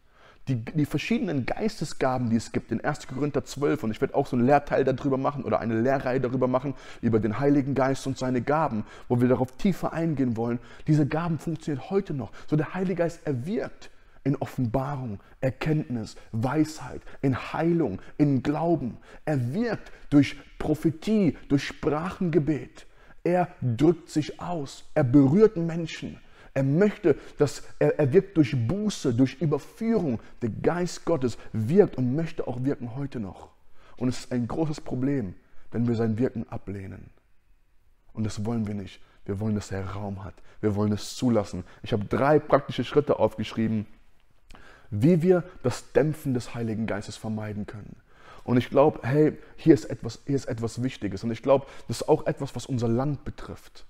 die, 0.47 0.57
die 0.63 0.85
verschiedenen 0.85 1.45
Geistesgaben, 1.45 2.29
die 2.29 2.35
es 2.35 2.51
gibt, 2.51 2.71
in 2.71 2.83
1. 2.83 3.07
Korinther 3.07 3.45
12, 3.45 3.83
und 3.83 3.91
ich 3.91 4.01
werde 4.01 4.15
auch 4.15 4.27
so 4.27 4.35
einen 4.35 4.45
Lehrteil 4.45 4.83
darüber 4.83 5.17
machen 5.17 5.43
oder 5.43 5.59
eine 5.59 5.79
Lehrreihe 5.81 6.19
darüber 6.19 6.47
machen, 6.47 6.75
über 7.01 7.19
den 7.19 7.39
Heiligen 7.39 7.73
Geist 7.73 8.05
und 8.05 8.17
seine 8.17 8.41
Gaben, 8.41 8.85
wo 9.07 9.21
wir 9.21 9.27
darauf 9.27 9.51
tiefer 9.53 9.93
eingehen 9.93 10.37
wollen. 10.37 10.59
Diese 10.87 11.07
Gaben 11.07 11.39
funktionieren 11.39 11.89
heute 11.89 12.13
noch. 12.13 12.31
So 12.47 12.55
der 12.55 12.73
Heilige 12.73 12.95
Geist, 12.95 13.21
er 13.25 13.45
wirkt 13.45 13.89
in 14.23 14.35
Offenbarung, 14.35 15.19
Erkenntnis, 15.41 16.15
Weisheit, 16.31 17.01
in 17.21 17.53
Heilung, 17.53 18.01
in 18.17 18.43
Glauben. 18.43 18.97
Er 19.23 19.53
wirkt 19.53 19.91
durch 20.09 20.35
Prophetie, 20.59 21.37
durch 21.47 21.63
Sprachengebet. 21.63 22.85
Er 23.23 23.47
drückt 23.61 24.09
sich 24.09 24.39
aus, 24.39 24.83
er 24.93 25.03
berührt 25.03 25.57
Menschen. 25.57 26.19
Er 26.55 26.63
möchte, 26.63 27.17
dass 27.37 27.63
er, 27.79 27.99
er 27.99 28.13
wirkt 28.13 28.37
durch 28.37 28.55
Buße, 28.67 29.13
durch 29.13 29.41
Überführung. 29.41 30.19
Der 30.41 30.49
Geist 30.49 31.03
Gottes 31.03 31.37
wirkt 31.51 31.97
und 31.97 32.15
möchte 32.15 32.47
auch 32.47 32.63
wirken 32.63 32.95
heute 32.95 33.19
noch. 33.19 33.49
Und 33.97 34.07
es 34.07 34.19
ist 34.19 34.31
ein 34.31 34.47
großes 34.47 34.81
Problem, 34.81 35.35
wenn 35.71 35.87
wir 35.87 35.95
sein 35.95 36.17
Wirken 36.17 36.47
ablehnen. 36.49 37.09
Und 38.13 38.23
das 38.23 38.45
wollen 38.45 38.67
wir 38.67 38.73
nicht. 38.73 39.01
Wir 39.25 39.39
wollen, 39.41 39.55
dass 39.55 39.71
er 39.71 39.85
Raum 39.85 40.23
hat. 40.23 40.35
Wir 40.61 40.75
wollen 40.75 40.93
es 40.93 41.17
zulassen. 41.17 41.65
Ich 41.83 41.91
habe 41.91 42.05
drei 42.05 42.39
praktische 42.39 42.85
Schritte 42.85 43.19
aufgeschrieben, 43.19 43.85
wie 44.89 45.21
wir 45.21 45.43
das 45.61 45.91
Dämpfen 45.91 46.33
des 46.33 46.55
Heiligen 46.55 46.87
Geistes 46.87 47.17
vermeiden 47.17 47.65
können. 47.65 47.97
Und 48.45 48.55
ich 48.57 48.69
glaube, 48.69 48.99
hey, 49.03 49.37
hier 49.57 49.73
ist, 49.73 49.85
etwas, 49.85 50.21
hier 50.25 50.35
ist 50.35 50.45
etwas 50.45 50.81
Wichtiges. 50.83 51.23
Und 51.23 51.31
ich 51.31 51.41
glaube, 51.41 51.65
das 51.87 52.01
ist 52.01 52.07
auch 52.07 52.27
etwas, 52.27 52.55
was 52.55 52.65
unser 52.65 52.87
Land 52.87 53.25
betrifft. 53.25 53.85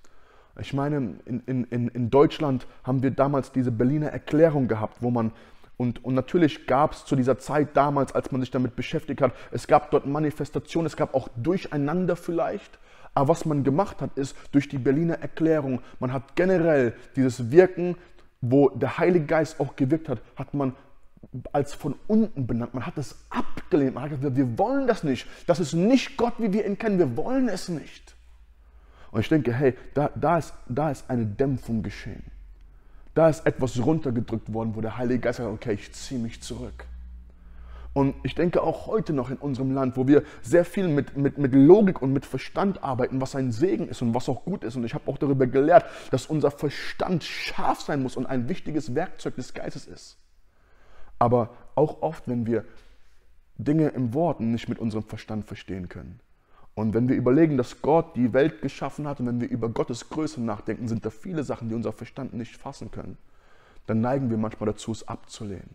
Ich 0.60 0.72
meine, 0.72 1.16
in, 1.26 1.40
in, 1.46 1.88
in 1.88 2.10
Deutschland 2.10 2.66
haben 2.82 3.02
wir 3.02 3.10
damals 3.10 3.52
diese 3.52 3.70
Berliner 3.70 4.08
Erklärung 4.08 4.68
gehabt, 4.68 4.98
wo 5.00 5.10
man, 5.10 5.32
und, 5.76 6.02
und 6.04 6.14
natürlich 6.14 6.66
gab 6.66 6.92
es 6.92 7.04
zu 7.04 7.14
dieser 7.14 7.38
Zeit 7.38 7.76
damals, 7.76 8.14
als 8.14 8.32
man 8.32 8.40
sich 8.40 8.50
damit 8.50 8.74
beschäftigt 8.74 9.20
hat, 9.20 9.32
es 9.50 9.66
gab 9.66 9.90
dort 9.90 10.06
Manifestationen, 10.06 10.86
es 10.86 10.96
gab 10.96 11.14
auch 11.14 11.28
Durcheinander 11.36 12.16
vielleicht. 12.16 12.78
Aber 13.14 13.28
was 13.28 13.44
man 13.44 13.64
gemacht 13.64 14.00
hat, 14.00 14.16
ist 14.16 14.36
durch 14.52 14.68
die 14.68 14.78
Berliner 14.78 15.20
Erklärung, 15.20 15.80
man 16.00 16.12
hat 16.12 16.36
generell 16.36 16.94
dieses 17.16 17.50
Wirken, 17.50 17.96
wo 18.40 18.70
der 18.70 18.98
Heilige 18.98 19.26
Geist 19.26 19.60
auch 19.60 19.76
gewirkt 19.76 20.08
hat, 20.08 20.20
hat 20.36 20.54
man 20.54 20.74
als 21.52 21.74
von 21.74 21.96
unten 22.06 22.46
benannt. 22.46 22.74
Man 22.74 22.86
hat 22.86 22.98
es 22.98 23.16
abgelehnt. 23.30 23.94
Man 23.94 24.04
hat 24.04 24.10
gesagt, 24.10 24.36
wir 24.36 24.58
wollen 24.58 24.86
das 24.86 25.02
nicht. 25.02 25.26
Das 25.46 25.60
ist 25.60 25.74
nicht 25.74 26.16
Gott, 26.16 26.34
wie 26.38 26.52
wir 26.52 26.66
ihn 26.66 26.78
kennen. 26.78 26.98
Wir 26.98 27.16
wollen 27.16 27.48
es 27.48 27.68
nicht. 27.68 28.15
Und 29.10 29.20
ich 29.20 29.28
denke, 29.28 29.52
hey, 29.52 29.74
da, 29.94 30.10
da, 30.14 30.38
ist, 30.38 30.54
da 30.68 30.90
ist 30.90 31.08
eine 31.08 31.26
Dämpfung 31.26 31.82
geschehen. 31.82 32.24
Da 33.14 33.28
ist 33.28 33.46
etwas 33.46 33.82
runtergedrückt 33.82 34.52
worden, 34.52 34.74
wo 34.74 34.80
der 34.80 34.98
Heilige 34.98 35.20
Geist 35.20 35.38
sagt, 35.38 35.50
okay, 35.50 35.72
ich 35.72 35.92
ziehe 35.92 36.20
mich 36.20 36.42
zurück. 36.42 36.86
Und 37.96 38.14
ich 38.24 38.34
denke 38.34 38.62
auch 38.62 38.88
heute 38.88 39.14
noch 39.14 39.30
in 39.30 39.38
unserem 39.38 39.72
Land, 39.72 39.96
wo 39.96 40.06
wir 40.06 40.22
sehr 40.42 40.66
viel 40.66 40.86
mit, 40.86 41.16
mit, 41.16 41.38
mit 41.38 41.54
Logik 41.54 42.02
und 42.02 42.12
mit 42.12 42.26
Verstand 42.26 42.84
arbeiten, 42.84 43.22
was 43.22 43.34
ein 43.34 43.52
Segen 43.52 43.88
ist 43.88 44.02
und 44.02 44.14
was 44.14 44.28
auch 44.28 44.44
gut 44.44 44.64
ist. 44.64 44.76
Und 44.76 44.84
ich 44.84 44.92
habe 44.92 45.10
auch 45.10 45.16
darüber 45.16 45.46
gelehrt, 45.46 45.86
dass 46.10 46.26
unser 46.26 46.50
Verstand 46.50 47.24
scharf 47.24 47.80
sein 47.80 48.02
muss 48.02 48.18
und 48.18 48.26
ein 48.26 48.50
wichtiges 48.50 48.94
Werkzeug 48.94 49.36
des 49.36 49.54
Geistes 49.54 49.86
ist. 49.86 50.18
Aber 51.18 51.54
auch 51.74 52.02
oft, 52.02 52.28
wenn 52.28 52.44
wir 52.44 52.66
Dinge 53.56 53.88
im 53.88 54.12
Worten 54.12 54.50
nicht 54.50 54.68
mit 54.68 54.78
unserem 54.78 55.04
Verstand 55.04 55.46
verstehen 55.46 55.88
können. 55.88 56.20
Und 56.76 56.94
wenn 56.94 57.08
wir 57.08 57.16
überlegen, 57.16 57.56
dass 57.56 57.82
Gott 57.82 58.14
die 58.14 58.32
Welt 58.32 58.62
geschaffen 58.62 59.08
hat 59.08 59.18
und 59.18 59.26
wenn 59.26 59.40
wir 59.40 59.48
über 59.48 59.68
Gottes 59.68 60.08
Größe 60.08 60.40
nachdenken, 60.40 60.86
sind 60.86 61.04
da 61.04 61.10
viele 61.10 61.42
Sachen, 61.42 61.68
die 61.68 61.74
unser 61.74 61.92
Verstand 61.92 62.34
nicht 62.34 62.56
fassen 62.56 62.92
können. 62.92 63.18
Dann 63.86 64.00
neigen 64.00 64.30
wir 64.30 64.36
manchmal 64.36 64.66
dazu, 64.66 64.92
es 64.92 65.08
abzulehnen 65.08 65.74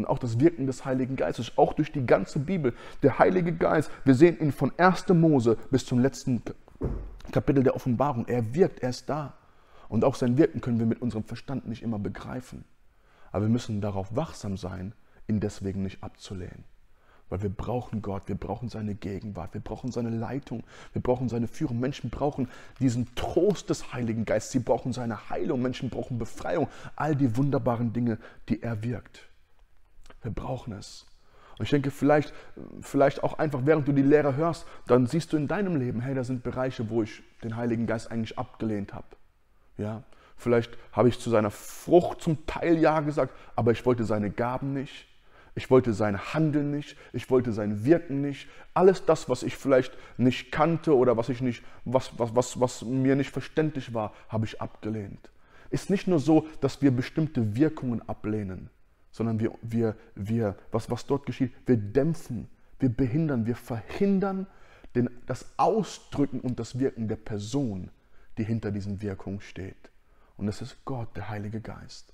und 0.00 0.06
auch 0.06 0.18
das 0.18 0.40
Wirken 0.40 0.66
des 0.66 0.84
Heiligen 0.86 1.14
Geistes, 1.14 1.52
auch 1.56 1.74
durch 1.74 1.92
die 1.92 2.06
ganze 2.06 2.38
Bibel. 2.38 2.72
Der 3.02 3.18
Heilige 3.18 3.52
Geist, 3.52 3.90
wir 4.04 4.14
sehen 4.14 4.38
ihn 4.40 4.50
von 4.50 4.72
1. 4.78 5.08
Mose 5.10 5.58
bis 5.70 5.84
zum 5.84 5.98
letzten 5.98 6.42
Kapitel 7.32 7.62
der 7.62 7.76
Offenbarung. 7.76 8.26
Er 8.26 8.54
wirkt, 8.54 8.80
er 8.80 8.90
ist 8.90 9.08
da. 9.08 9.34
Und 9.88 10.04
auch 10.04 10.14
sein 10.14 10.38
Wirken 10.38 10.60
können 10.62 10.78
wir 10.78 10.86
mit 10.86 11.02
unserem 11.02 11.24
Verstand 11.24 11.68
nicht 11.68 11.82
immer 11.82 11.98
begreifen. 11.98 12.64
Aber 13.30 13.44
wir 13.44 13.50
müssen 13.50 13.80
darauf 13.80 14.16
wachsam 14.16 14.56
sein, 14.56 14.94
ihn 15.28 15.40
deswegen 15.40 15.82
nicht 15.82 16.02
abzulehnen. 16.02 16.64
Weil 17.30 17.42
wir 17.42 17.50
brauchen 17.50 18.02
Gott, 18.02 18.24
wir 18.26 18.34
brauchen 18.34 18.68
seine 18.68 18.94
Gegenwart, 18.94 19.54
wir 19.54 19.60
brauchen 19.60 19.92
seine 19.92 20.10
Leitung, 20.10 20.64
wir 20.92 21.00
brauchen 21.00 21.28
seine 21.28 21.46
Führung. 21.46 21.80
Menschen 21.80 22.10
brauchen 22.10 22.48
diesen 22.80 23.14
Trost 23.14 23.70
des 23.70 23.92
Heiligen 23.92 24.24
Geistes, 24.24 24.52
sie 24.52 24.58
brauchen 24.58 24.92
seine 24.92 25.30
Heilung, 25.30 25.62
Menschen 25.62 25.90
brauchen 25.90 26.18
Befreiung, 26.18 26.68
all 26.96 27.14
die 27.14 27.36
wunderbaren 27.36 27.92
Dinge, 27.92 28.18
die 28.48 28.62
er 28.62 28.82
wirkt. 28.82 29.28
Wir 30.22 30.32
brauchen 30.32 30.72
es. 30.74 31.06
Und 31.56 31.64
ich 31.64 31.70
denke, 31.70 31.90
vielleicht, 31.90 32.32
vielleicht 32.80 33.22
auch 33.22 33.38
einfach, 33.38 33.60
während 33.64 33.86
du 33.86 33.92
die 33.92 34.02
Lehre 34.02 34.34
hörst, 34.34 34.66
dann 34.86 35.06
siehst 35.06 35.32
du 35.32 35.36
in 35.36 35.46
deinem 35.46 35.76
Leben, 35.76 36.00
hey, 36.00 36.14
da 36.14 36.24
sind 36.24 36.42
Bereiche, 36.42 36.90
wo 36.90 37.02
ich 37.02 37.22
den 37.44 37.54
Heiligen 37.54 37.86
Geist 37.86 38.10
eigentlich 38.10 38.38
abgelehnt 38.38 38.92
habe. 38.92 39.06
Ja, 39.76 40.02
vielleicht 40.36 40.76
habe 40.92 41.08
ich 41.08 41.20
zu 41.20 41.30
seiner 41.30 41.50
Frucht 41.50 42.22
zum 42.22 42.44
Teil 42.46 42.78
Ja 42.78 43.00
gesagt, 43.00 43.34
aber 43.56 43.72
ich 43.72 43.86
wollte 43.86 44.04
seine 44.04 44.30
Gaben 44.30 44.72
nicht. 44.72 45.06
Ich 45.54 45.70
wollte 45.70 45.92
sein 45.92 46.32
Handeln 46.34 46.70
nicht, 46.70 46.96
ich 47.12 47.28
wollte 47.30 47.52
sein 47.52 47.84
Wirken 47.84 48.20
nicht. 48.20 48.48
Alles 48.72 49.04
das, 49.04 49.28
was 49.28 49.42
ich 49.42 49.56
vielleicht 49.56 49.96
nicht 50.16 50.52
kannte 50.52 50.96
oder 50.96 51.16
was, 51.16 51.28
ich 51.28 51.40
nicht, 51.40 51.64
was, 51.84 52.18
was, 52.18 52.34
was, 52.36 52.60
was 52.60 52.82
mir 52.82 53.16
nicht 53.16 53.30
verständlich 53.30 53.92
war, 53.92 54.12
habe 54.28 54.46
ich 54.46 54.60
abgelehnt. 54.60 55.30
Ist 55.70 55.90
nicht 55.90 56.06
nur 56.06 56.18
so, 56.18 56.46
dass 56.60 56.82
wir 56.82 56.90
bestimmte 56.90 57.56
Wirkungen 57.56 58.02
ablehnen, 58.08 58.70
sondern 59.12 59.40
wir, 59.40 59.52
wir, 59.62 59.96
wir 60.14 60.56
was, 60.70 60.90
was 60.90 61.06
dort 61.06 61.26
geschieht, 61.26 61.52
wir 61.66 61.76
dämpfen, 61.76 62.48
wir 62.78 62.88
behindern, 62.88 63.46
wir 63.46 63.56
verhindern 63.56 64.46
den, 64.94 65.10
das 65.26 65.46
Ausdrücken 65.56 66.40
und 66.40 66.58
das 66.58 66.78
Wirken 66.78 67.08
der 67.08 67.16
Person, 67.16 67.90
die 68.38 68.44
hinter 68.44 68.70
diesen 68.70 69.02
Wirkungen 69.02 69.40
steht. 69.40 69.90
Und 70.36 70.46
das 70.46 70.62
ist 70.62 70.76
Gott, 70.84 71.14
der 71.16 71.28
Heilige 71.28 71.60
Geist. 71.60 72.12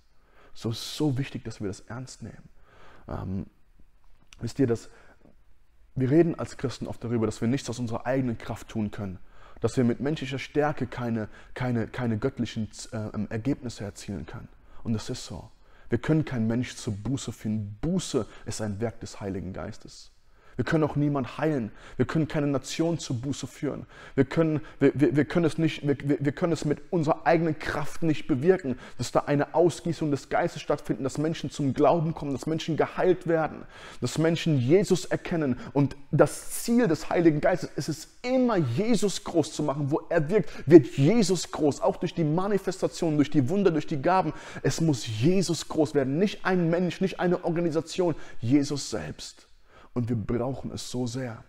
So 0.53 0.70
ist 0.70 0.97
so 0.97 1.16
wichtig, 1.16 1.45
dass 1.45 1.61
wir 1.61 1.68
das 1.68 1.80
ernst 1.80 2.22
nehmen. 2.22 2.49
Ähm, 3.09 3.47
wisst 4.41 4.59
ihr, 4.59 4.67
dass 4.67 4.91
wir 5.95 6.11
reden 6.11 6.39
als 6.39 6.57
Christen 6.57 6.87
oft 6.87 7.03
darüber, 7.03 7.27
dass 7.27 7.41
wir 7.41 7.49
nichts 7.49 7.71
aus 7.71 7.79
unserer 7.79 8.07
eigenen 8.07 8.37
Kraft 8.37 8.69
tun 8.69 8.91
können, 8.91 9.19
dass 9.61 9.77
wir 9.77 9.85
mit 9.85 10.01
menschlicher 10.01 10.39
Stärke 10.39 10.87
keine, 10.87 11.29
keine, 11.55 11.87
keine 11.89 12.19
göttlichen 12.19 12.69
äh, 12.93 13.27
Ergebnisse 13.31 13.85
erzielen 13.85 14.27
können. 14.27 14.49
Und 14.85 14.93
das 14.93 15.09
ist 15.09 15.25
so. 15.25 15.51
Wir 15.89 15.99
können 15.99 16.25
kein 16.25 16.47
Mensch 16.47 16.77
zur 16.77 16.95
Buße 16.95 17.33
finden. 17.33 17.79
Buße 17.81 18.27
ist 18.45 18.61
ein 18.61 18.81
Werk 18.81 19.01
des 19.01 19.21
Heiligen 19.21 19.53
Geistes. 19.53 20.11
Wir 20.57 20.65
können 20.65 20.85
auch 20.85 20.97
niemand 20.97 21.37
heilen. 21.37 21.71
Wir 21.99 22.07
können 22.07 22.29
keine 22.29 22.47
Nation 22.47 22.99
zur 22.99 23.17
Buße 23.17 23.47
führen. 23.47 23.85
Wir 24.15 24.25
können, 24.25 24.63
wir, 24.81 24.93
wir, 24.95 25.15
wir 25.15 25.25
können, 25.27 25.45
es, 25.45 25.59
nicht, 25.59 25.87
wir, 25.87 25.97
wir 26.19 26.33
können 26.33 26.55
es 26.55 26.65
mit 26.65 26.81
unserer 26.91 27.27
eigenen 27.27 27.59
Kraft 27.59 28.03
nicht 28.03 28.27
bewirken, 28.27 28.79
dass 28.97 29.13
da 29.13 29.21
eine 29.21 29.55
Ausgießung 29.55 30.11
des 30.11 30.31
Geistes 30.31 30.63
stattfindet, 30.63 31.05
dass 31.05 31.19
Menschen 31.19 31.51
zum 31.51 31.75
Glauben 31.75 32.15
kommen, 32.15 32.33
dass 32.33 32.47
Menschen 32.47 32.79
geheilt 32.79 33.27
werden, 33.27 33.65
dass 34.01 34.17
Menschen 34.17 34.59
Jesus 34.59 35.05
erkennen. 35.05 35.59
Und 35.75 35.95
das 36.11 36.63
Ziel 36.63 36.89
des 36.89 37.11
Heiligen 37.11 37.43
Geistes 37.43 37.71
ist 37.77 37.89
es 37.91 38.09
immer, 38.23 38.57
Jesus 38.57 39.25
groß 39.25 39.53
zu 39.53 39.63
machen. 39.63 39.91
Wo 39.91 40.01
er 40.09 40.31
wirkt, 40.31 40.51
wird 40.65 40.87
Jesus 40.97 41.51
groß. 41.51 41.83
Auch 41.83 41.97
durch 41.97 42.15
die 42.15 42.25
Manifestation, 42.25 43.17
durch 43.17 43.31
die 43.31 43.51
Wunder, 43.51 43.71
durch 43.71 43.87
die 43.87 44.01
Gaben. 44.01 44.33
Es 44.63 44.81
muss 44.81 45.07
Jesus 45.07 45.69
groß 45.69 45.95
werden. 45.95 46.19
Nicht 46.19 46.47
ein 46.47 46.71
Mensch, 46.71 47.03
nicht 47.03 47.21
eine 47.21 47.45
Organisation, 47.45 48.15
Jesus 48.41 48.89
selbst. 48.89 49.46
Und 49.97 50.11
wir 50.11 50.17
brauchen 50.17 50.73
es 50.73 50.91
so 50.91 51.07
sehr, 51.07 51.43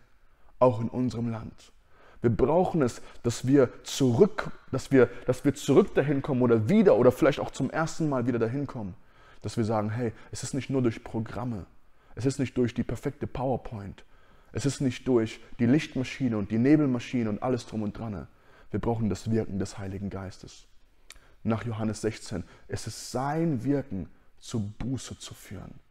auch 0.57 0.79
in 0.79 0.87
unserem 0.87 1.29
Land. 1.29 1.73
Wir 2.21 2.29
brauchen 2.29 2.81
es, 2.81 3.01
dass 3.21 3.45
wir 3.45 3.83
zurück, 3.83 4.51
dass 4.71 4.89
wir, 4.89 5.07
dass 5.25 5.43
wir 5.43 5.53
zurück 5.53 5.93
dahin 5.95 6.21
kommen 6.21 6.41
oder 6.41 6.69
wieder 6.69 6.95
oder 6.95 7.11
vielleicht 7.11 7.41
auch 7.41 7.51
zum 7.51 7.69
ersten 7.69 8.07
Mal 8.07 8.25
wieder 8.25 8.39
dahin 8.39 8.65
kommen. 8.65 8.95
Dass 9.41 9.57
wir 9.57 9.65
sagen, 9.65 9.89
hey, 9.89 10.13
es 10.31 10.43
ist 10.43 10.53
nicht 10.53 10.69
nur 10.69 10.81
durch 10.81 11.03
Programme, 11.03 11.65
es 12.15 12.25
ist 12.25 12.39
nicht 12.39 12.57
durch 12.57 12.73
die 12.73 12.83
perfekte 12.83 13.27
PowerPoint, 13.27 14.05
es 14.53 14.65
ist 14.65 14.79
nicht 14.79 15.05
durch 15.09 15.41
die 15.59 15.65
Lichtmaschine 15.65 16.37
und 16.37 16.49
die 16.49 16.57
Nebelmaschine 16.57 17.29
und 17.29 17.43
alles 17.43 17.65
drum 17.65 17.83
und 17.83 17.97
dran. 17.97 18.29
Wir 18.71 18.79
brauchen 18.79 19.09
das 19.09 19.29
Wirken 19.29 19.59
des 19.59 19.77
Heiligen 19.77 20.09
Geistes. 20.09 20.67
Nach 21.43 21.65
Johannes 21.65 21.99
16, 21.99 22.45
es 22.69 22.87
ist 22.87 23.11
sein 23.11 23.65
Wirken, 23.65 24.07
zur 24.39 24.61
Buße 24.61 25.19
zu 25.19 25.33
führen. 25.33 25.81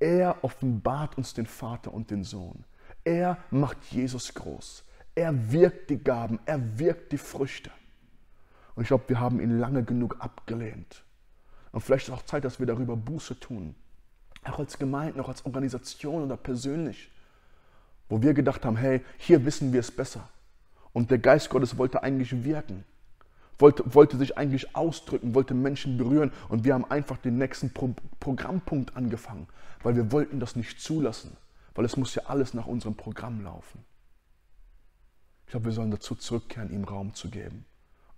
Er 0.00 0.42
offenbart 0.42 1.16
uns 1.18 1.34
den 1.34 1.46
Vater 1.46 1.92
und 1.92 2.10
den 2.10 2.24
Sohn. 2.24 2.64
Er 3.04 3.38
macht 3.50 3.78
Jesus 3.90 4.34
groß. 4.34 4.84
Er 5.14 5.52
wirkt 5.52 5.90
die 5.90 5.98
Gaben, 5.98 6.38
er 6.46 6.78
wirkt 6.78 7.12
die 7.12 7.18
Früchte. 7.18 7.70
Und 8.74 8.82
ich 8.82 8.88
glaube, 8.88 9.08
wir 9.08 9.18
haben 9.18 9.40
ihn 9.40 9.58
lange 9.58 9.82
genug 9.82 10.16
abgelehnt. 10.20 11.02
Und 11.72 11.80
vielleicht 11.80 12.08
ist 12.08 12.14
auch 12.14 12.22
Zeit, 12.22 12.44
dass 12.44 12.60
wir 12.60 12.66
darüber 12.66 12.96
Buße 12.96 13.40
tun. 13.40 13.74
Auch 14.44 14.60
als 14.60 14.78
Gemeinde, 14.78 15.20
auch 15.20 15.28
als 15.28 15.44
Organisation 15.44 16.22
oder 16.22 16.36
persönlich. 16.36 17.10
Wo 18.08 18.22
wir 18.22 18.34
gedacht 18.34 18.64
haben, 18.64 18.76
hey, 18.76 19.04
hier 19.16 19.44
wissen 19.44 19.72
wir 19.72 19.80
es 19.80 19.90
besser. 19.90 20.28
Und 20.92 21.10
der 21.10 21.18
Geist 21.18 21.50
Gottes 21.50 21.76
wollte 21.76 22.02
eigentlich 22.02 22.44
wirken 22.44 22.84
wollte, 23.58 23.94
wollte 23.94 24.16
sich 24.16 24.38
eigentlich 24.38 24.74
ausdrücken, 24.76 25.34
wollte 25.34 25.54
Menschen 25.54 25.98
berühren 25.98 26.32
und 26.48 26.64
wir 26.64 26.74
haben 26.74 26.84
einfach 26.84 27.18
den 27.18 27.38
nächsten 27.38 27.72
Pro 27.72 27.94
Programmpunkt 28.20 28.96
angefangen, 28.96 29.48
weil 29.82 29.96
wir 29.96 30.12
wollten 30.12 30.40
das 30.40 30.56
nicht 30.56 30.80
zulassen, 30.80 31.36
weil 31.74 31.84
es 31.84 31.96
muss 31.96 32.14
ja 32.14 32.24
alles 32.26 32.54
nach 32.54 32.66
unserem 32.66 32.94
Programm 32.94 33.42
laufen. 33.42 33.84
Ich 35.46 35.52
glaube, 35.52 35.66
wir 35.66 35.72
sollen 35.72 35.90
dazu 35.90 36.14
zurückkehren, 36.14 36.70
ihm 36.70 36.84
Raum 36.84 37.14
zu 37.14 37.30
geben. 37.30 37.64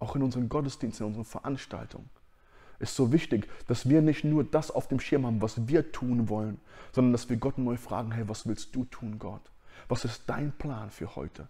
Auch 0.00 0.16
in 0.16 0.22
unseren 0.22 0.48
Gottesdiensten, 0.48 1.06
in 1.06 1.12
unseren 1.12 1.26
Veranstaltungen. 1.26 2.10
Ist 2.80 2.96
so 2.96 3.12
wichtig, 3.12 3.48
dass 3.68 3.88
wir 3.88 4.00
nicht 4.02 4.24
nur 4.24 4.42
das 4.42 4.70
auf 4.70 4.88
dem 4.88 4.98
Schirm 4.98 5.26
haben, 5.26 5.42
was 5.42 5.68
wir 5.68 5.92
tun 5.92 6.28
wollen, 6.28 6.58
sondern 6.92 7.12
dass 7.12 7.28
wir 7.28 7.36
Gott 7.36 7.58
neu 7.58 7.76
fragen, 7.76 8.10
hey, 8.10 8.26
was 8.28 8.46
willst 8.46 8.74
du 8.74 8.84
tun, 8.86 9.18
Gott? 9.18 9.42
Was 9.86 10.04
ist 10.04 10.24
dein 10.26 10.50
Plan 10.52 10.90
für 10.90 11.14
heute? 11.14 11.46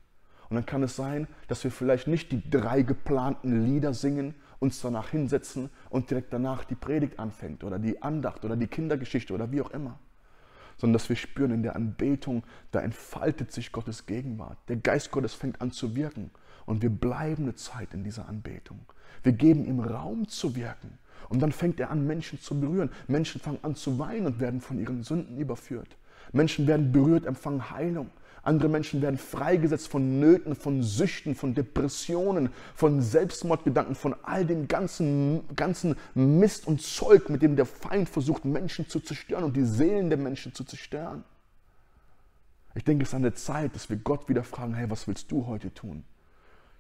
Und 0.51 0.57
dann 0.57 0.67
kann 0.67 0.83
es 0.83 0.97
sein, 0.97 1.29
dass 1.47 1.63
wir 1.63 1.71
vielleicht 1.71 2.09
nicht 2.09 2.33
die 2.33 2.51
drei 2.51 2.83
geplanten 2.83 3.65
Lieder 3.65 3.95
singen, 3.95 4.35
uns 4.59 4.81
danach 4.81 5.09
hinsetzen 5.09 5.71
und 5.89 6.11
direkt 6.11 6.33
danach 6.33 6.65
die 6.65 6.75
Predigt 6.75 7.19
anfängt 7.19 7.65
oder 7.65 7.79
die 7.79 8.03
Andacht 8.03 8.45
oder 8.45 8.57
die 8.57 8.67
Kindergeschichte 8.67 9.33
oder 9.33 9.53
wie 9.53 9.63
auch 9.63 9.71
immer. 9.71 9.99
Sondern 10.77 10.95
dass 10.95 11.09
wir 11.09 11.17
spüren 11.17 11.53
in 11.53 11.63
der 11.63 11.77
Anbetung, 11.77 12.43
da 12.73 12.81
entfaltet 12.81 13.53
sich 13.53 13.71
Gottes 13.71 14.07
Gegenwart. 14.07 14.59
Der 14.69 14.77
Geist 14.77 15.13
Gottes 15.13 15.35
fängt 15.35 15.61
an 15.61 15.71
zu 15.71 15.95
wirken 15.95 16.31
und 16.67 16.83
wir 16.83 16.91
bleiben 16.91 17.45
eine 17.45 17.55
Zeit 17.55 17.95
in 17.95 18.03
dieser 18.03 18.29
Anbetung. 18.29 18.81
Wir 19.23 19.33
geben 19.33 19.65
ihm 19.65 19.81
Raum 19.81 20.27
zu 20.29 20.57
wirken. 20.57 20.99
Und 21.29 21.41
dann 21.41 21.53
fängt 21.53 21.79
er 21.79 21.91
an, 21.91 22.07
Menschen 22.07 22.41
zu 22.41 22.59
berühren. 22.59 22.91
Menschen 23.07 23.41
fangen 23.41 23.61
an 23.63 23.77
zu 23.77 23.99
weinen 24.01 24.27
und 24.27 24.41
werden 24.41 24.61
von 24.61 24.81
ihren 24.81 25.05
Sünden 25.05 25.39
überführt. 25.39 25.97
Menschen 26.33 26.67
werden 26.67 26.91
berührt, 26.91 27.25
empfangen 27.25 27.71
Heilung. 27.71 28.11
Andere 28.43 28.69
Menschen 28.69 29.03
werden 29.03 29.19
freigesetzt 29.19 29.89
von 29.89 30.19
Nöten, 30.19 30.55
von 30.55 30.83
Süchten, 30.83 31.35
von 31.35 31.55
Depressionen, 31.55 32.51
von 32.75 33.03
Selbstmordgedanken, 33.03 33.95
von 33.95 34.15
all 34.23 34.47
dem 34.47 34.67
ganzen, 34.67 35.43
ganzen 35.55 35.97
Mist 36.15 36.67
und 36.67 36.81
Zeug, 36.81 37.29
mit 37.29 37.43
dem 37.43 37.57
der 37.57 37.67
Feind 37.67 38.09
versucht, 38.09 38.45
Menschen 38.45 38.89
zu 38.89 39.01
zerstören 39.01 39.45
und 39.45 39.57
die 39.57 39.65
Seelen 39.65 40.09
der 40.09 40.19
Menschen 40.19 40.55
zu 40.55 40.65
zerstören. 40.65 41.25
Ich 42.75 42.85
denke, 42.85 43.03
es 43.03 43.11
ist 43.11 43.15
an 43.15 43.23
der 43.23 43.35
Zeit, 43.35 43.75
dass 43.75 43.91
wir 43.91 43.97
Gott 43.97 44.29
wieder 44.29 44.45
fragen, 44.45 44.75
hey, 44.75 44.89
was 44.89 45.07
willst 45.07 45.31
du 45.31 45.47
heute 45.47 45.75
tun? 45.75 46.05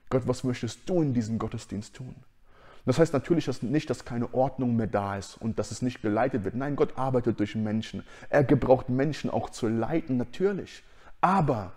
Gott, 0.08 0.22
was 0.26 0.44
möchtest 0.44 0.88
du 0.88 1.02
in 1.02 1.14
diesem 1.14 1.38
Gottesdienst 1.38 1.94
tun? 1.94 2.14
Das 2.86 2.98
heißt 2.98 3.12
natürlich 3.12 3.44
dass 3.44 3.62
nicht, 3.62 3.90
dass 3.90 4.04
keine 4.04 4.32
Ordnung 4.32 4.76
mehr 4.76 4.86
da 4.86 5.16
ist 5.16 5.36
und 5.36 5.58
dass 5.58 5.70
es 5.70 5.82
nicht 5.82 6.00
geleitet 6.00 6.44
wird. 6.44 6.54
Nein, 6.54 6.76
Gott 6.76 6.96
arbeitet 6.96 7.38
durch 7.38 7.54
Menschen. 7.54 8.04
Er 8.30 8.42
gebraucht 8.42 8.88
Menschen 8.88 9.30
auch 9.30 9.50
zu 9.50 9.68
leiten, 9.68 10.16
natürlich. 10.16 10.82
Aber, 11.20 11.72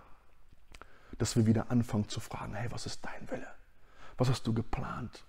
dass 1.18 1.36
wir 1.36 1.46
wieder 1.46 1.72
anfangen 1.72 2.10
zu 2.10 2.20
fragen, 2.20 2.54
hey, 2.54 2.72
was 2.72 2.86
ist 2.86 3.04
dein 3.04 3.30
Wille? 3.30 3.48
Was 4.18 4.30
hast 4.30 4.48
du 4.48 4.54
geplant? 4.54 5.24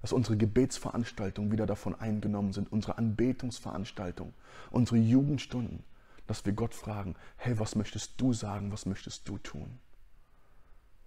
Dass 0.00 0.12
unsere 0.12 0.36
Gebetsveranstaltungen 0.36 1.52
wieder 1.52 1.66
davon 1.66 1.94
eingenommen 1.94 2.52
sind, 2.52 2.72
unsere 2.72 2.98
Anbetungsveranstaltungen, 2.98 4.34
unsere 4.70 4.96
Jugendstunden, 4.96 5.84
dass 6.26 6.44
wir 6.44 6.52
Gott 6.52 6.74
fragen, 6.74 7.14
hey, 7.36 7.58
was 7.58 7.76
möchtest 7.76 8.20
du 8.20 8.32
sagen, 8.32 8.72
was 8.72 8.86
möchtest 8.86 9.28
du 9.28 9.38
tun? 9.38 9.78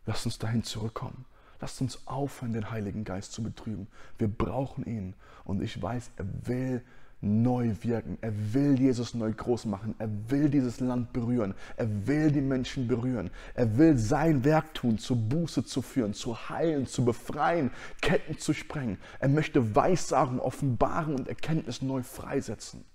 Lass 0.05 0.25
uns 0.25 0.37
dahin 0.37 0.63
zurückkommen. 0.63 1.25
Lasst 1.59 1.81
uns 1.81 2.05
aufhören, 2.05 2.53
den 2.53 2.69
Heiligen 2.69 3.05
Geist 3.05 3.31
zu 3.31 3.41
betrüben. 3.41 3.87
Wir 4.17 4.27
brauchen 4.27 4.85
ihn. 4.85 5.15
Und 5.45 5.61
ich 5.61 5.81
weiß, 5.81 6.11
er 6.17 6.25
will 6.47 6.85
neu 7.21 7.73
wirken. 7.81 8.17
Er 8.21 8.33
will 8.53 8.79
Jesus 8.79 9.13
neu 9.13 9.31
groß 9.31 9.65
machen. 9.65 9.95
Er 9.97 10.09
will 10.29 10.49
dieses 10.49 10.79
Land 10.79 11.13
berühren. 11.13 11.53
Er 11.77 12.07
will 12.07 12.31
die 12.31 12.41
Menschen 12.41 12.87
berühren. 12.87 13.31
Er 13.53 13.77
will 13.77 13.97
sein 13.97 14.43
Werk 14.43 14.73
tun, 14.73 14.97
zur 14.97 15.17
Buße 15.17 15.65
zu 15.65 15.81
führen, 15.81 16.13
zu 16.13 16.49
heilen, 16.49 16.87
zu 16.87 17.03
befreien, 17.03 17.71
Ketten 18.01 18.37
zu 18.37 18.53
sprengen. 18.53 18.99
Er 19.19 19.29
möchte 19.29 19.75
Weissagen 19.75 20.39
offenbaren 20.39 21.15
und 21.15 21.27
Erkenntnis 21.27 21.81
neu 21.81 22.03
freisetzen. 22.03 22.85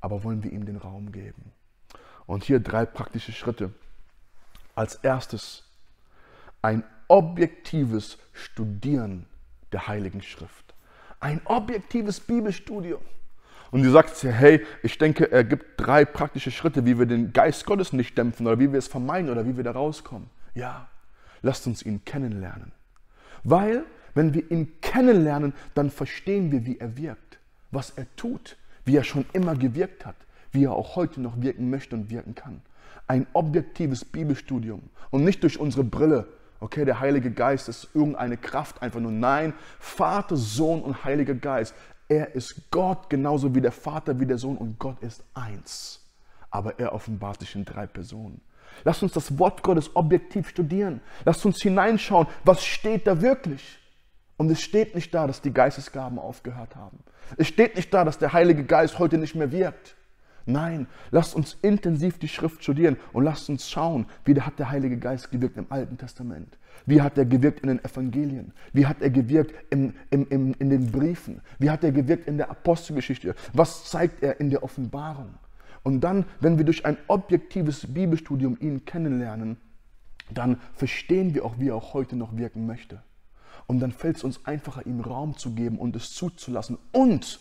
Aber 0.00 0.24
wollen 0.24 0.42
wir 0.42 0.52
ihm 0.52 0.66
den 0.66 0.76
Raum 0.76 1.12
geben? 1.12 1.52
Und 2.26 2.44
hier 2.44 2.60
drei 2.60 2.86
praktische 2.86 3.32
Schritte. 3.32 3.72
Als 4.74 4.96
erstes 4.96 5.64
ein 6.62 6.84
objektives 7.08 8.18
Studieren 8.32 9.26
der 9.72 9.88
Heiligen 9.88 10.22
Schrift. 10.22 10.69
Ein 11.20 11.40
objektives 11.44 12.18
Bibelstudium. 12.18 13.02
Und 13.70 13.82
du 13.82 13.90
sagst 13.90 14.22
dir, 14.22 14.32
hey, 14.32 14.66
ich 14.82 14.98
denke, 14.98 15.30
er 15.30 15.44
gibt 15.44 15.78
drei 15.80 16.04
praktische 16.04 16.50
Schritte, 16.50 16.86
wie 16.86 16.98
wir 16.98 17.06
den 17.06 17.32
Geist 17.32 17.66
Gottes 17.66 17.92
nicht 17.92 18.18
dämpfen 18.18 18.46
oder 18.46 18.58
wie 18.58 18.72
wir 18.72 18.78
es 18.78 18.88
vermeiden 18.88 19.30
oder 19.30 19.46
wie 19.46 19.56
wir 19.56 19.62
da 19.62 19.72
rauskommen. 19.72 20.28
Ja, 20.54 20.88
lasst 21.42 21.66
uns 21.66 21.82
ihn 21.82 22.04
kennenlernen. 22.04 22.72
Weil, 23.44 23.84
wenn 24.14 24.34
wir 24.34 24.50
ihn 24.50 24.80
kennenlernen, 24.80 25.52
dann 25.74 25.90
verstehen 25.90 26.50
wir, 26.50 26.66
wie 26.66 26.78
er 26.78 26.96
wirkt, 26.96 27.38
was 27.70 27.90
er 27.90 28.06
tut, 28.16 28.56
wie 28.84 28.96
er 28.96 29.04
schon 29.04 29.24
immer 29.32 29.54
gewirkt 29.54 30.04
hat, 30.04 30.16
wie 30.52 30.64
er 30.64 30.72
auch 30.72 30.96
heute 30.96 31.20
noch 31.20 31.40
wirken 31.40 31.70
möchte 31.70 31.94
und 31.94 32.10
wirken 32.10 32.34
kann. 32.34 32.62
Ein 33.06 33.26
objektives 33.34 34.04
Bibelstudium 34.04 34.82
und 35.10 35.24
nicht 35.24 35.42
durch 35.42 35.60
unsere 35.60 35.84
Brille, 35.84 36.26
okay, 36.60 36.84
der 36.84 37.00
Heilige 37.00 37.30
Geist 37.30 37.68
ist 37.68 37.88
irgendeine 37.94 38.36
Kraft 38.36 38.82
einfach 38.82 39.00
nur. 39.00 39.12
Nein, 39.12 39.54
Vater, 39.78 40.36
Sohn 40.36 40.82
und 40.82 41.04
Heiliger 41.04 41.34
Geist. 41.34 41.74
Er 42.08 42.34
ist 42.34 42.70
Gott 42.70 43.08
genauso 43.08 43.54
wie 43.54 43.60
der 43.60 43.72
Vater, 43.72 44.18
wie 44.20 44.26
der 44.26 44.38
Sohn 44.38 44.56
und 44.56 44.78
Gott 44.78 45.00
ist 45.02 45.24
eins. 45.34 46.00
Aber 46.50 46.78
er 46.78 46.92
offenbart 46.92 47.40
sich 47.40 47.54
in 47.54 47.64
drei 47.64 47.86
Personen. 47.86 48.40
Lasst 48.84 49.02
uns 49.02 49.12
das 49.12 49.38
Wort 49.38 49.62
Gottes 49.62 49.94
objektiv 49.94 50.48
studieren. 50.48 51.00
Lasst 51.24 51.44
uns 51.44 51.60
hineinschauen, 51.60 52.26
was 52.44 52.64
steht 52.64 53.06
da 53.06 53.20
wirklich. 53.20 53.78
Und 54.36 54.50
es 54.50 54.60
steht 54.60 54.94
nicht 54.94 55.14
da, 55.14 55.26
dass 55.26 55.42
die 55.42 55.52
Geistesgaben 55.52 56.18
aufgehört 56.18 56.74
haben. 56.74 56.98
Es 57.36 57.46
steht 57.46 57.76
nicht 57.76 57.92
da, 57.92 58.04
dass 58.04 58.18
der 58.18 58.32
Heilige 58.32 58.64
Geist 58.64 58.98
heute 58.98 59.18
nicht 59.18 59.34
mehr 59.34 59.52
wirkt. 59.52 59.96
Nein, 60.46 60.86
lasst 61.10 61.34
uns 61.34 61.56
intensiv 61.62 62.18
die 62.18 62.28
Schrift 62.28 62.62
studieren 62.62 62.96
und 63.12 63.24
lasst 63.24 63.48
uns 63.48 63.68
schauen, 63.68 64.06
wie 64.24 64.40
hat 64.40 64.58
der 64.58 64.70
Heilige 64.70 64.96
Geist 64.96 65.30
gewirkt 65.30 65.56
im 65.56 65.66
Alten 65.68 65.98
Testament. 65.98 66.58
Wie 66.86 67.02
hat 67.02 67.18
er 67.18 67.24
gewirkt 67.24 67.60
in 67.60 67.68
den 67.68 67.84
Evangelien? 67.84 68.52
Wie 68.72 68.86
hat 68.86 69.02
er 69.02 69.10
gewirkt 69.10 69.54
im, 69.70 69.94
im, 70.10 70.26
im, 70.28 70.54
in 70.58 70.70
den 70.70 70.90
Briefen? 70.90 71.40
Wie 71.58 71.70
hat 71.70 71.84
er 71.84 71.92
gewirkt 71.92 72.26
in 72.26 72.38
der 72.38 72.50
Apostelgeschichte? 72.50 73.34
Was 73.52 73.84
zeigt 73.90 74.22
er 74.22 74.40
in 74.40 74.50
der 74.50 74.62
Offenbarung? 74.62 75.34
Und 75.82 76.00
dann, 76.02 76.26
wenn 76.40 76.58
wir 76.58 76.64
durch 76.64 76.84
ein 76.84 76.98
objektives 77.06 77.92
Bibelstudium 77.92 78.56
ihn 78.60 78.84
kennenlernen, 78.84 79.56
dann 80.32 80.58
verstehen 80.74 81.34
wir 81.34 81.44
auch, 81.44 81.58
wie 81.58 81.68
er 81.68 81.76
auch 81.76 81.94
heute 81.94 82.16
noch 82.16 82.36
wirken 82.36 82.66
möchte. 82.66 83.02
Und 83.66 83.80
dann 83.80 83.92
fällt 83.92 84.16
es 84.16 84.24
uns 84.24 84.44
einfacher, 84.46 84.86
ihm 84.86 85.00
Raum 85.00 85.36
zu 85.36 85.54
geben 85.54 85.78
und 85.78 85.96
es 85.96 86.12
zuzulassen. 86.12 86.78
Und 86.92 87.40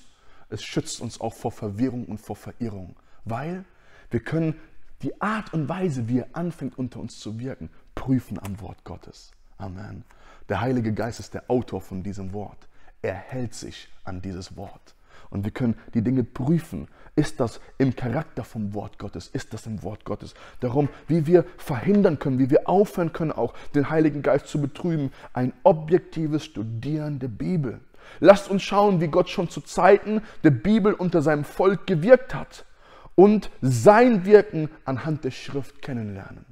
es 0.50 0.64
schützt 0.64 1.02
uns 1.02 1.22
auch 1.22 1.34
vor 1.34 1.52
Verwirrung 1.52 2.06
und 2.06 2.20
vor 2.20 2.36
Verirrung, 2.36 2.96
weil 3.26 3.66
wir 4.10 4.20
können 4.20 4.56
die 5.02 5.22
Art 5.22 5.54
und 5.54 5.70
Weise, 5.70 6.10
wie 6.10 6.20
er 6.20 6.28
anfängt 6.34 6.78
unter 6.78 7.00
uns 7.00 7.20
zu 7.20 7.40
wirken, 7.40 7.70
prüfen 7.96 8.40
am 8.40 8.60
Wort 8.60 8.84
Gottes. 8.84 9.32
Amen. 9.58 10.04
Der 10.50 10.62
Heilige 10.62 10.94
Geist 10.94 11.20
ist 11.20 11.34
der 11.34 11.50
Autor 11.50 11.82
von 11.82 12.04
diesem 12.04 12.34
Wort. 12.34 12.68
Er 13.02 13.14
hält 13.14 13.54
sich 13.54 13.88
an 14.04 14.22
dieses 14.22 14.58
Wort. 14.58 14.96
Und 15.30 15.44
wir 15.44 15.52
können 15.52 15.78
die 15.94 16.02
Dinge 16.02 16.24
prüfen. 16.24 16.88
Ist 17.16 17.40
das 17.40 17.62
im 17.78 17.96
Charakter 17.96 18.44
vom 18.44 18.74
Wort 18.74 18.98
Gottes? 18.98 19.28
Ist 19.28 19.54
das 19.54 19.68
im 19.68 19.84
Wort 19.84 20.06
Gottes? 20.06 20.34
Darum, 20.60 20.90
wie 21.08 21.28
wir 21.28 21.46
verhindern 21.58 22.18
können, 22.18 22.40
wie 22.40 22.50
wir 22.50 22.68
aufhören 22.68 23.14
können, 23.14 23.32
auch 23.32 23.54
den 23.76 23.90
Heiligen 23.90 24.22
Geist 24.22 24.48
zu 24.48 24.60
betrüben, 24.60 25.12
ein 25.34 25.54
objektives 25.64 26.46
Studieren 26.46 27.20
der 27.20 27.28
Bibel. 27.28 27.80
Lasst 28.20 28.50
uns 28.50 28.64
schauen, 28.64 29.02
wie 29.02 29.08
Gott 29.08 29.30
schon 29.30 29.50
zu 29.50 29.62
Zeiten 29.62 30.22
der 30.44 30.52
Bibel 30.52 30.94
unter 30.94 31.22
seinem 31.22 31.44
Volk 31.44 31.88
gewirkt 31.88 32.34
hat 32.34 32.66
und 33.16 33.50
sein 33.62 34.26
Wirken 34.26 34.70
anhand 34.86 35.24
der 35.24 35.32
Schrift 35.32 35.82
kennenlernen. 35.82 36.46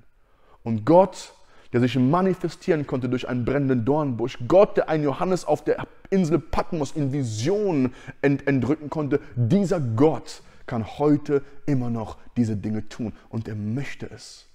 Und 0.63 0.85
Gott, 0.85 1.33
der 1.71 1.79
sich 1.79 1.97
manifestieren 1.97 2.87
konnte 2.87 3.09
durch 3.09 3.27
einen 3.29 3.45
brennenden 3.45 3.85
Dornbusch, 3.85 4.37
Gott, 4.47 4.77
der 4.77 4.89
einen 4.89 5.03
Johannes 5.03 5.45
auf 5.45 5.63
der 5.63 5.87
Insel 6.09 6.39
Patmos 6.39 6.91
in 6.91 7.13
Visionen 7.13 7.93
ent 8.21 8.47
entrücken 8.47 8.89
konnte, 8.89 9.19
dieser 9.35 9.79
Gott 9.79 10.41
kann 10.65 10.85
heute 10.99 11.41
immer 11.65 11.89
noch 11.89 12.17
diese 12.35 12.57
Dinge 12.57 12.89
tun 12.89 13.13
und 13.29 13.47
er 13.47 13.55
möchte 13.55 14.09
es. 14.11 14.47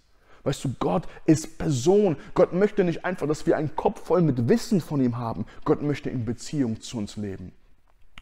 Weißt 0.44 0.64
du, 0.64 0.74
Gott 0.78 1.04
ist 1.24 1.58
Person. 1.58 2.16
Gott 2.34 2.52
möchte 2.52 2.82
nicht 2.84 3.04
einfach, 3.04 3.28
dass 3.28 3.46
wir 3.46 3.56
einen 3.56 3.76
Kopf 3.76 4.04
voll 4.04 4.22
mit 4.22 4.48
Wissen 4.48 4.80
von 4.80 5.00
ihm 5.00 5.18
haben. 5.18 5.46
Gott 5.64 5.82
möchte 5.82 6.10
in 6.10 6.24
Beziehung 6.24 6.80
zu 6.80 6.98
uns 6.98 7.16
leben. 7.16 7.52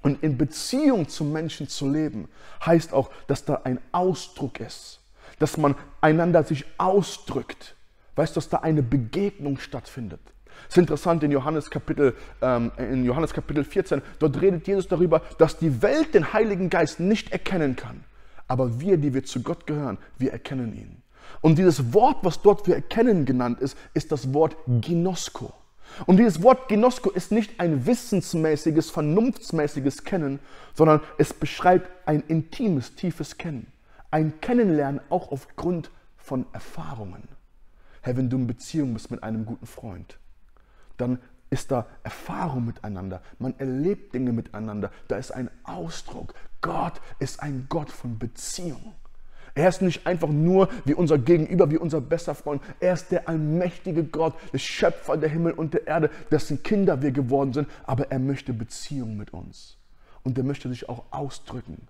Und 0.02 0.22
in 0.22 0.38
Beziehung 0.38 1.08
zu 1.08 1.24
Menschen 1.24 1.68
zu 1.68 1.90
leben, 1.90 2.28
heißt 2.64 2.92
auch, 2.92 3.10
dass 3.26 3.44
da 3.44 3.62
ein 3.64 3.80
Ausdruck 3.92 4.60
ist. 4.60 5.00
Dass 5.38 5.56
man 5.56 5.74
einander 6.00 6.44
sich 6.44 6.64
ausdrückt. 6.78 7.76
Weißt 8.16 8.36
du, 8.36 8.40
dass 8.40 8.48
da 8.48 8.58
eine 8.58 8.82
Begegnung 8.82 9.58
stattfindet. 9.58 10.20
Es 10.68 10.74
ist 10.74 10.78
interessant 10.78 11.22
in 11.22 11.30
Johannes, 11.30 11.70
Kapitel, 11.70 12.14
ähm, 12.42 12.70
in 12.76 13.04
Johannes 13.04 13.32
Kapitel 13.32 13.64
14, 13.64 14.02
dort 14.18 14.40
redet 14.40 14.66
Jesus 14.66 14.88
darüber, 14.88 15.22
dass 15.38 15.56
die 15.56 15.80
Welt 15.80 16.14
den 16.14 16.34
Heiligen 16.34 16.68
Geist 16.68 17.00
nicht 17.00 17.32
erkennen 17.32 17.76
kann. 17.76 18.04
Aber 18.46 18.80
wir, 18.80 18.98
die 18.98 19.14
wir 19.14 19.24
zu 19.24 19.42
Gott 19.42 19.66
gehören, 19.66 19.96
wir 20.18 20.32
erkennen 20.32 20.74
ihn. 20.74 21.02
Und 21.40 21.58
dieses 21.58 21.92
Wort, 21.94 22.18
was 22.22 22.42
dort 22.42 22.64
für 22.64 22.74
erkennen 22.74 23.24
genannt 23.24 23.60
ist, 23.60 23.76
ist 23.94 24.12
das 24.12 24.34
Wort 24.34 24.56
Ginosko. 24.66 25.52
Und 26.06 26.18
dieses 26.18 26.42
Wort 26.42 26.68
Ginosko 26.68 27.10
ist 27.10 27.32
nicht 27.32 27.58
ein 27.58 27.86
wissensmäßiges, 27.86 28.90
vernunftsmäßiges 28.90 30.04
Kennen, 30.04 30.38
sondern 30.74 31.00
es 31.18 31.32
beschreibt 31.34 31.90
ein 32.06 32.22
intimes, 32.28 32.94
tiefes 32.94 33.36
Kennen. 33.38 33.66
Ein 34.10 34.40
Kennenlernen 34.40 35.00
auch 35.08 35.30
aufgrund 35.32 35.90
von 36.16 36.46
Erfahrungen. 36.52 37.28
Herr, 38.02 38.16
wenn 38.16 38.30
du 38.30 38.36
in 38.36 38.46
Beziehung 38.46 38.94
bist 38.94 39.10
mit 39.10 39.22
einem 39.22 39.44
guten 39.44 39.66
Freund, 39.66 40.18
dann 40.96 41.18
ist 41.50 41.70
da 41.70 41.86
Erfahrung 42.04 42.66
miteinander. 42.66 43.22
Man 43.38 43.58
erlebt 43.58 44.14
Dinge 44.14 44.32
miteinander. 44.32 44.90
Da 45.08 45.16
ist 45.16 45.32
ein 45.32 45.50
Ausdruck. 45.64 46.34
Gott 46.60 47.00
ist 47.18 47.42
ein 47.42 47.66
Gott 47.68 47.90
von 47.90 48.18
Beziehung. 48.18 48.94
Er 49.60 49.68
ist 49.68 49.82
nicht 49.82 50.06
einfach 50.06 50.30
nur 50.30 50.70
wie 50.86 50.94
unser 50.94 51.18
Gegenüber, 51.18 51.70
wie 51.70 51.76
unser 51.76 52.00
bester 52.00 52.34
Freund. 52.34 52.62
Er 52.80 52.94
ist 52.94 53.10
der 53.10 53.28
allmächtige 53.28 54.04
Gott, 54.04 54.32
der 54.54 54.58
Schöpfer 54.58 55.18
der 55.18 55.28
Himmel 55.28 55.52
und 55.52 55.74
der 55.74 55.86
Erde, 55.86 56.08
dessen 56.30 56.62
Kinder 56.62 57.02
wir 57.02 57.10
geworden 57.10 57.52
sind. 57.52 57.68
Aber 57.84 58.10
er 58.10 58.20
möchte 58.20 58.54
Beziehung 58.54 59.18
mit 59.18 59.34
uns. 59.34 59.76
Und 60.22 60.38
er 60.38 60.44
möchte 60.44 60.70
sich 60.70 60.88
auch 60.88 61.04
ausdrücken. 61.10 61.88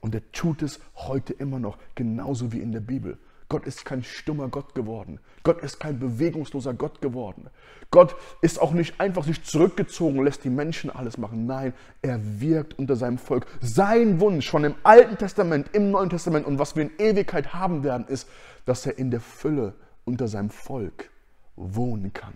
Und 0.00 0.14
er 0.14 0.22
tut 0.32 0.62
es 0.62 0.80
heute 0.94 1.34
immer 1.34 1.58
noch, 1.58 1.76
genauso 1.94 2.50
wie 2.50 2.60
in 2.60 2.72
der 2.72 2.80
Bibel. 2.80 3.18
Gott 3.48 3.66
ist 3.66 3.84
kein 3.84 4.02
stummer 4.02 4.48
Gott 4.48 4.74
geworden. 4.74 5.20
Gott 5.44 5.62
ist 5.62 5.78
kein 5.78 6.00
bewegungsloser 6.00 6.74
Gott 6.74 7.00
geworden. 7.00 7.48
Gott 7.92 8.16
ist 8.42 8.60
auch 8.60 8.72
nicht 8.72 9.00
einfach 9.00 9.24
sich 9.24 9.44
zurückgezogen, 9.44 10.24
lässt 10.24 10.42
die 10.42 10.50
Menschen 10.50 10.90
alles 10.90 11.16
machen. 11.16 11.46
Nein, 11.46 11.72
er 12.02 12.20
wirkt 12.40 12.76
unter 12.78 12.96
seinem 12.96 13.18
Volk. 13.18 13.46
Sein 13.60 14.18
Wunsch 14.20 14.46
schon 14.46 14.64
im 14.64 14.74
Alten 14.82 15.16
Testament, 15.16 15.70
im 15.74 15.92
Neuen 15.92 16.10
Testament 16.10 16.44
und 16.46 16.58
was 16.58 16.74
wir 16.74 16.82
in 16.82 16.90
Ewigkeit 16.98 17.54
haben 17.54 17.84
werden, 17.84 18.06
ist, 18.08 18.28
dass 18.64 18.84
er 18.84 18.98
in 18.98 19.12
der 19.12 19.20
Fülle 19.20 19.74
unter 20.04 20.26
seinem 20.26 20.50
Volk 20.50 21.10
wohnen 21.54 22.12
kann. 22.12 22.34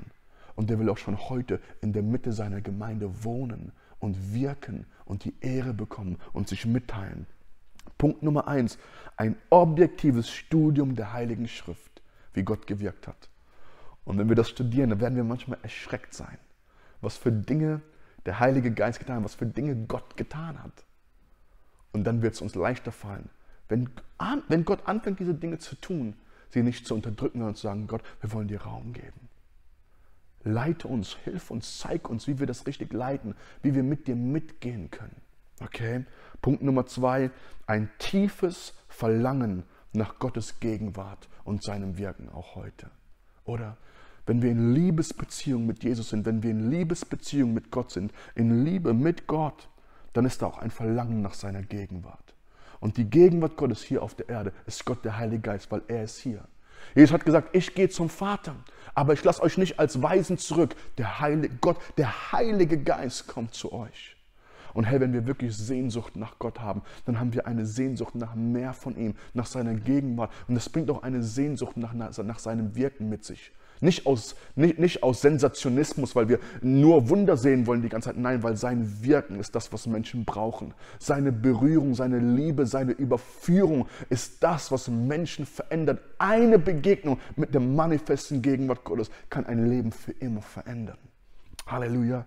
Und 0.54 0.70
er 0.70 0.78
will 0.78 0.90
auch 0.90 0.98
schon 0.98 1.28
heute 1.28 1.60
in 1.80 1.92
der 1.92 2.02
Mitte 2.02 2.32
seiner 2.32 2.60
Gemeinde 2.60 3.24
wohnen 3.24 3.72
und 3.98 4.32
wirken 4.32 4.86
und 5.04 5.24
die 5.24 5.34
Ehre 5.40 5.74
bekommen 5.74 6.18
und 6.32 6.48
sich 6.48 6.66
mitteilen. 6.66 7.26
Punkt 7.98 8.22
Nummer 8.22 8.48
eins, 8.48 8.78
ein 9.16 9.36
objektives 9.50 10.30
Studium 10.30 10.96
der 10.96 11.12
Heiligen 11.12 11.48
Schrift, 11.48 12.02
wie 12.32 12.42
Gott 12.42 12.66
gewirkt 12.66 13.06
hat. 13.06 13.28
Und 14.04 14.18
wenn 14.18 14.28
wir 14.28 14.36
das 14.36 14.48
studieren, 14.48 14.90
dann 14.90 15.00
werden 15.00 15.16
wir 15.16 15.24
manchmal 15.24 15.58
erschreckt 15.62 16.14
sein, 16.14 16.38
was 17.00 17.16
für 17.16 17.32
Dinge 17.32 17.82
der 18.26 18.40
Heilige 18.40 18.72
Geist 18.72 18.98
getan 18.98 19.16
hat, 19.16 19.24
was 19.24 19.34
für 19.34 19.46
Dinge 19.46 19.76
Gott 19.86 20.16
getan 20.16 20.62
hat. 20.62 20.84
Und 21.92 22.04
dann 22.04 22.22
wird 22.22 22.34
es 22.34 22.40
uns 22.40 22.54
leichter 22.54 22.92
fallen, 22.92 23.28
wenn, 23.68 23.90
wenn 24.48 24.64
Gott 24.64 24.86
anfängt, 24.86 25.20
diese 25.20 25.34
Dinge 25.34 25.58
zu 25.58 25.76
tun, 25.76 26.14
sie 26.48 26.62
nicht 26.62 26.86
zu 26.86 26.94
unterdrücken, 26.94 27.38
sondern 27.38 27.54
zu 27.54 27.62
sagen, 27.62 27.86
Gott, 27.86 28.02
wir 28.20 28.32
wollen 28.32 28.48
dir 28.48 28.62
Raum 28.62 28.92
geben. 28.92 29.28
Leite 30.42 30.88
uns, 30.88 31.16
hilf 31.24 31.50
uns, 31.50 31.78
zeig 31.78 32.08
uns, 32.08 32.26
wie 32.26 32.38
wir 32.38 32.46
das 32.46 32.66
richtig 32.66 32.92
leiten, 32.92 33.34
wie 33.62 33.74
wir 33.74 33.82
mit 33.82 34.08
dir 34.08 34.16
mitgehen 34.16 34.90
können. 34.90 35.16
Okay? 35.62 36.04
Punkt 36.42 36.62
Nummer 36.62 36.86
zwei, 36.86 37.30
ein 37.66 37.90
tiefes 37.98 38.74
Verlangen 38.88 39.64
nach 39.92 40.18
Gottes 40.18 40.60
Gegenwart 40.60 41.28
und 41.44 41.62
seinem 41.62 41.98
Wirken 41.98 42.28
auch 42.28 42.54
heute. 42.54 42.90
Oder 43.44 43.76
wenn 44.26 44.42
wir 44.42 44.50
in 44.50 44.74
Liebesbeziehung 44.74 45.66
mit 45.66 45.82
Jesus 45.82 46.10
sind, 46.10 46.24
wenn 46.26 46.42
wir 46.42 46.50
in 46.50 46.70
Liebesbeziehung 46.70 47.52
mit 47.52 47.70
Gott 47.70 47.90
sind, 47.90 48.12
in 48.34 48.64
Liebe 48.64 48.94
mit 48.94 49.26
Gott, 49.26 49.68
dann 50.12 50.24
ist 50.24 50.42
da 50.42 50.46
auch 50.46 50.58
ein 50.58 50.70
Verlangen 50.70 51.22
nach 51.22 51.34
seiner 51.34 51.62
Gegenwart. 51.62 52.34
Und 52.80 52.96
die 52.96 53.04
Gegenwart 53.04 53.56
Gottes 53.56 53.82
hier 53.82 54.02
auf 54.02 54.14
der 54.14 54.28
Erde 54.28 54.52
ist 54.66 54.84
Gott 54.84 55.04
der 55.04 55.18
Heilige 55.18 55.42
Geist, 55.42 55.70
weil 55.70 55.82
er 55.88 56.04
ist 56.04 56.18
hier. 56.18 56.44
Jesus 56.94 57.12
hat 57.12 57.24
gesagt, 57.24 57.54
ich 57.54 57.74
gehe 57.74 57.88
zum 57.88 58.08
Vater, 58.08 58.54
aber 58.94 59.12
ich 59.12 59.22
lasse 59.22 59.42
euch 59.42 59.58
nicht 59.58 59.78
als 59.78 60.00
Weisen 60.00 60.38
zurück. 60.38 60.74
Der 60.96 61.20
Heilige 61.20 61.54
Gott, 61.60 61.76
der 61.98 62.32
Heilige 62.32 62.78
Geist 62.78 63.26
kommt 63.26 63.54
zu 63.54 63.72
euch. 63.72 64.16
Und 64.74 64.84
hey, 64.84 65.00
wenn 65.00 65.12
wir 65.12 65.26
wirklich 65.26 65.56
Sehnsucht 65.56 66.16
nach 66.16 66.38
Gott 66.38 66.60
haben, 66.60 66.82
dann 67.04 67.20
haben 67.20 67.32
wir 67.32 67.46
eine 67.46 67.66
Sehnsucht 67.66 68.14
nach 68.14 68.34
mehr 68.34 68.72
von 68.72 68.96
ihm, 68.96 69.14
nach 69.34 69.46
seiner 69.46 69.74
Gegenwart. 69.74 70.30
Und 70.48 70.54
das 70.54 70.68
bringt 70.68 70.90
auch 70.90 71.02
eine 71.02 71.22
Sehnsucht 71.22 71.76
nach, 71.76 71.92
nach 71.94 72.38
seinem 72.38 72.74
Wirken 72.74 73.08
mit 73.08 73.24
sich. 73.24 73.52
Nicht 73.82 74.06
aus, 74.06 74.36
nicht, 74.56 74.78
nicht 74.78 75.02
aus 75.02 75.22
Sensationismus, 75.22 76.14
weil 76.14 76.28
wir 76.28 76.38
nur 76.60 77.08
Wunder 77.08 77.36
sehen 77.38 77.66
wollen 77.66 77.80
die 77.80 77.88
ganze 77.88 78.10
Zeit. 78.10 78.18
Nein, 78.18 78.42
weil 78.42 78.56
sein 78.56 79.02
Wirken 79.02 79.40
ist 79.40 79.54
das, 79.54 79.72
was 79.72 79.86
Menschen 79.86 80.26
brauchen. 80.26 80.74
Seine 80.98 81.32
Berührung, 81.32 81.94
seine 81.94 82.18
Liebe, 82.18 82.66
seine 82.66 82.92
Überführung 82.92 83.88
ist 84.10 84.42
das, 84.42 84.70
was 84.70 84.88
Menschen 84.88 85.46
verändert. 85.46 86.02
Eine 86.18 86.58
Begegnung 86.58 87.18
mit 87.36 87.54
der 87.54 87.62
manifesten 87.62 88.42
Gegenwart 88.42 88.84
Gottes 88.84 89.10
kann 89.30 89.46
ein 89.46 89.66
Leben 89.70 89.92
für 89.92 90.12
immer 90.12 90.42
verändern. 90.42 90.98
Halleluja. 91.66 92.26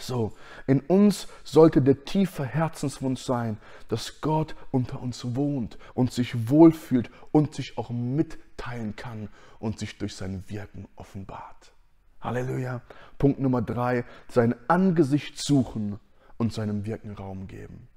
So, 0.00 0.32
in 0.66 0.80
uns 0.80 1.28
sollte 1.44 1.82
der 1.82 2.04
tiefe 2.04 2.44
Herzenswunsch 2.44 3.22
sein, 3.22 3.58
dass 3.88 4.20
Gott 4.20 4.54
unter 4.70 5.00
uns 5.00 5.34
wohnt 5.34 5.78
und 5.94 6.12
sich 6.12 6.48
wohlfühlt 6.48 7.10
und 7.32 7.54
sich 7.54 7.78
auch 7.78 7.90
mitteilen 7.90 8.96
kann 8.96 9.28
und 9.58 9.78
sich 9.78 9.98
durch 9.98 10.14
sein 10.14 10.44
Wirken 10.48 10.88
offenbart. 10.96 11.72
Halleluja. 12.20 12.82
Punkt 13.18 13.40
Nummer 13.40 13.62
drei, 13.62 14.04
sein 14.28 14.54
Angesicht 14.68 15.38
suchen 15.38 15.98
und 16.36 16.52
seinem 16.52 16.86
Wirken 16.86 17.12
Raum 17.12 17.46
geben. 17.46 17.88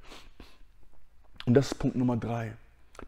Und 1.45 1.53
das 1.55 1.71
ist 1.71 1.79
Punkt 1.79 1.95
Nummer 1.95 2.17
drei, 2.17 2.55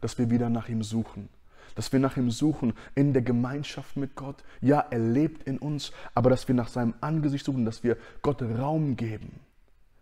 dass 0.00 0.18
wir 0.18 0.30
wieder 0.30 0.48
nach 0.48 0.68
ihm 0.68 0.82
suchen 0.82 1.28
dass 1.74 1.92
wir 1.92 2.00
nach 2.00 2.16
ihm 2.16 2.30
suchen 2.30 2.72
in 2.94 3.12
der 3.12 3.22
Gemeinschaft 3.22 3.96
mit 3.96 4.14
Gott. 4.14 4.44
Ja, 4.60 4.86
er 4.90 4.98
lebt 4.98 5.44
in 5.44 5.58
uns, 5.58 5.92
aber 6.14 6.30
dass 6.30 6.48
wir 6.48 6.54
nach 6.54 6.68
seinem 6.68 6.94
Angesicht 7.00 7.44
suchen, 7.44 7.64
dass 7.64 7.82
wir 7.84 7.96
Gott 8.22 8.42
Raum 8.42 8.96
geben, 8.96 9.40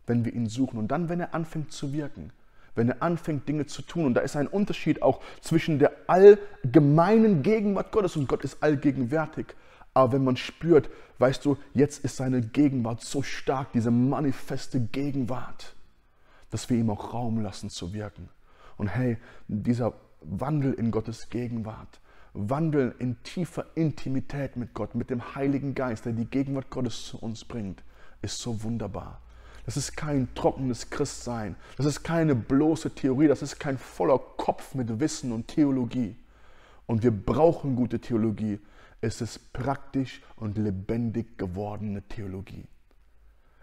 wenn 0.07 0.25
wir 0.25 0.33
ihn 0.33 0.49
suchen. 0.49 0.79
Und 0.79 0.89
dann, 0.89 1.09
wenn 1.09 1.21
er 1.21 1.35
anfängt 1.35 1.73
zu 1.73 1.93
wirken, 1.93 2.33
wenn 2.75 2.89
er 2.89 3.03
anfängt, 3.03 3.49
Dinge 3.49 3.67
zu 3.67 3.83
tun. 3.83 4.07
Und 4.07 4.15
da 4.15 4.21
ist 4.21 4.37
ein 4.37 4.47
Unterschied 4.47 5.03
auch 5.03 5.21
zwischen 5.41 5.79
der 5.79 5.93
allgemeinen 6.07 7.43
Gegenwart 7.43 7.93
Gottes 7.93 8.17
und 8.17 8.29
Gott 8.29 8.45
ist 8.45 8.63
allgegenwärtig. 8.63 9.55
Aber 9.95 10.13
wenn 10.13 10.25
man 10.25 10.37
spürt, 10.37 10.89
weißt 11.19 11.45
du, 11.45 11.59
jetzt 11.75 12.03
ist 12.05 12.17
seine 12.17 12.41
Gegenwart 12.41 13.03
so 13.03 13.23
stark, 13.23 13.73
diese 13.73 13.91
manifeste 13.91 14.81
Gegenwart, 14.81 15.75
dass 16.51 16.71
wir 16.71 16.79
ihm 16.79 16.91
auch 16.91 17.13
Raum 17.13 17.43
lassen 17.43 17.69
zu 17.69 17.93
wirken. 17.93 18.29
Und 18.79 18.89
hey, 18.89 19.19
dieser 19.49 19.93
Wandel 20.25 20.73
in 20.75 20.91
Gottes 20.91 21.31
Gegenwart. 21.31 22.01
Wandeln 22.35 22.95
in 22.99 23.23
tiefer 23.25 23.67
Intimität 23.75 24.57
mit 24.57 24.73
Gott, 24.73 24.95
mit 24.95 25.11
dem 25.11 25.35
Heiligen 25.35 25.75
Geist, 25.75 26.07
der 26.07 26.13
die 26.13 26.25
Gegenwart 26.25 26.71
Gottes 26.71 27.05
zu 27.05 27.19
uns 27.19 27.45
bringt, 27.45 27.83
ist 28.23 28.39
so 28.39 28.63
wunderbar. 28.63 29.21
Das 29.67 29.77
ist 29.77 29.97
kein 29.97 30.35
trockenes 30.35 30.91
Christsein. 30.91 31.57
Das 31.77 31.87
ist 31.87 32.03
keine 32.03 32.35
bloße 32.35 32.95
Theorie. 32.95 33.29
Das 33.29 33.43
ist 33.43 33.61
kein 33.61 33.79
voller 33.79 34.19
Kopf 34.19 34.75
mit 34.75 34.99
Wissen 34.99 35.31
und 35.31 35.49
Theologie. 35.49 36.17
Und 36.87 37.03
wir 37.03 37.13
brauchen 37.13 37.77
gute 37.77 38.01
Theologie. 38.01 38.59
Es 39.01 39.21
ist 39.21 39.53
praktisch 39.53 40.23
und 40.37 40.59
lebendig 40.59 41.39
gewordene 41.39 42.03
Theologie. 42.03 42.67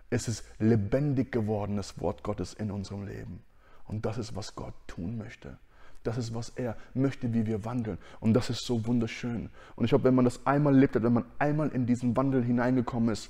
Es 0.10 0.28
ist 0.28 0.44
lebendig 0.60 1.32
gewordenes 1.32 2.00
Wort 2.00 2.24
Gottes 2.24 2.54
in 2.54 2.72
unserem 2.72 3.06
Leben. 3.06 3.44
Und 3.86 4.06
das 4.06 4.18
ist, 4.18 4.36
was 4.36 4.56
Gott 4.56 4.74
tun 4.88 5.18
möchte. 5.18 5.58
Das 6.04 6.18
ist, 6.18 6.34
was 6.34 6.50
er 6.50 6.78
möchte, 6.94 7.34
wie 7.34 7.46
wir 7.46 7.66
wandeln. 7.66 7.98
Und 8.20 8.34
das 8.34 8.50
ist 8.50 8.66
so 8.66 8.86
wunderschön. 8.86 9.50
Und 9.76 9.86
ich 9.86 9.90
glaube, 9.90 10.06
wenn 10.06 10.16
man 10.16 10.26
das 10.26 10.46
einmal 10.46 10.76
lebt 10.76 10.96
hat, 10.96 11.04
wenn 11.04 11.14
man 11.14 11.26
einmal 11.40 11.70
in 11.70 11.86
diesen 11.86 12.16
Wandel 12.16 12.44
hineingekommen 12.44 13.10
ist, 13.10 13.30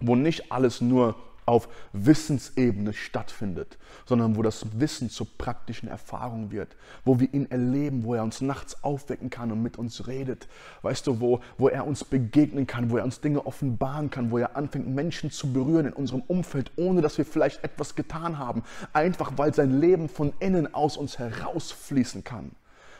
wo 0.00 0.16
nicht 0.16 0.50
alles 0.50 0.80
nur 0.80 1.16
auf 1.46 1.68
Wissensebene 1.92 2.92
stattfindet, 2.92 3.78
sondern 4.06 4.36
wo 4.36 4.42
das 4.42 4.78
Wissen 4.78 5.10
zur 5.10 5.26
praktischen 5.38 5.88
Erfahrung 5.88 6.50
wird, 6.50 6.76
wo 7.04 7.20
wir 7.20 7.32
ihn 7.32 7.50
erleben, 7.50 8.04
wo 8.04 8.14
er 8.14 8.22
uns 8.22 8.40
nachts 8.40 8.82
aufwecken 8.84 9.30
kann 9.30 9.52
und 9.52 9.62
mit 9.62 9.78
uns 9.78 10.06
redet, 10.06 10.48
weißt 10.82 11.06
du, 11.06 11.20
wo, 11.20 11.40
wo 11.58 11.68
er 11.68 11.86
uns 11.86 12.04
begegnen 12.04 12.66
kann, 12.66 12.90
wo 12.90 12.96
er 12.96 13.04
uns 13.04 13.20
Dinge 13.20 13.46
offenbaren 13.46 14.10
kann, 14.10 14.30
wo 14.30 14.38
er 14.38 14.56
anfängt, 14.56 14.88
Menschen 14.88 15.30
zu 15.30 15.52
berühren 15.52 15.86
in 15.86 15.92
unserem 15.92 16.22
Umfeld, 16.22 16.72
ohne 16.76 17.00
dass 17.00 17.18
wir 17.18 17.24
vielleicht 17.24 17.64
etwas 17.64 17.94
getan 17.94 18.38
haben, 18.38 18.62
einfach 18.92 19.32
weil 19.36 19.54
sein 19.54 19.80
Leben 19.80 20.08
von 20.08 20.32
innen 20.40 20.72
aus 20.74 20.96
uns 20.96 21.18
herausfließen 21.18 22.24
kann. 22.24 22.52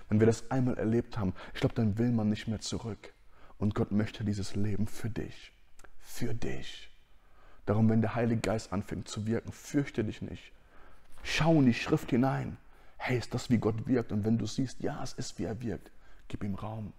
Wenn 0.09 0.21
wir 0.21 0.27
das 0.27 0.51
einmal 0.51 0.77
erlebt 0.77 1.17
haben, 1.17 1.33
ich 1.55 1.61
glaube, 1.61 1.75
dann 1.75 1.97
will 1.97 2.13
man 2.13 2.29
nicht 2.29 2.47
mehr 2.47 2.61
zurück. 2.61 3.15
Und 3.57 3.75
Gott 3.75 3.93
möchte 3.93 4.25
dieses 4.25 4.57
Leben 4.57 4.87
für 4.87 5.09
dich, 5.09 5.53
für 6.01 6.35
dich. 6.35 6.92
Darum, 7.67 7.89
wenn 7.89 8.01
der 8.01 8.15
Heilige 8.15 8.41
Geist 8.41 8.73
anfängt 8.73 9.09
zu 9.09 9.27
wirken, 9.27 9.53
fürchte 9.53 10.05
dich 10.05 10.23
nicht. 10.23 10.53
Schau 11.23 11.55
in 11.59 11.67
die 11.67 11.75
Schrift 11.75 12.11
hinein. 12.11 12.57
Hey, 12.97 13.19
ist 13.19 13.35
das, 13.35 13.51
wie 13.51 13.59
Gott 13.59 13.87
wirkt? 13.87 14.13
Und 14.13 14.25
wenn 14.25 14.39
du 14.39 14.47
siehst, 14.47 14.81
ja, 14.81 15.03
es 15.03 15.13
ist, 15.13 15.39
wie 15.39 15.45
er 15.45 15.61
wirkt, 15.61 15.91
gib 16.29 16.43
ihm 16.43 16.55
Raum. 16.55 16.93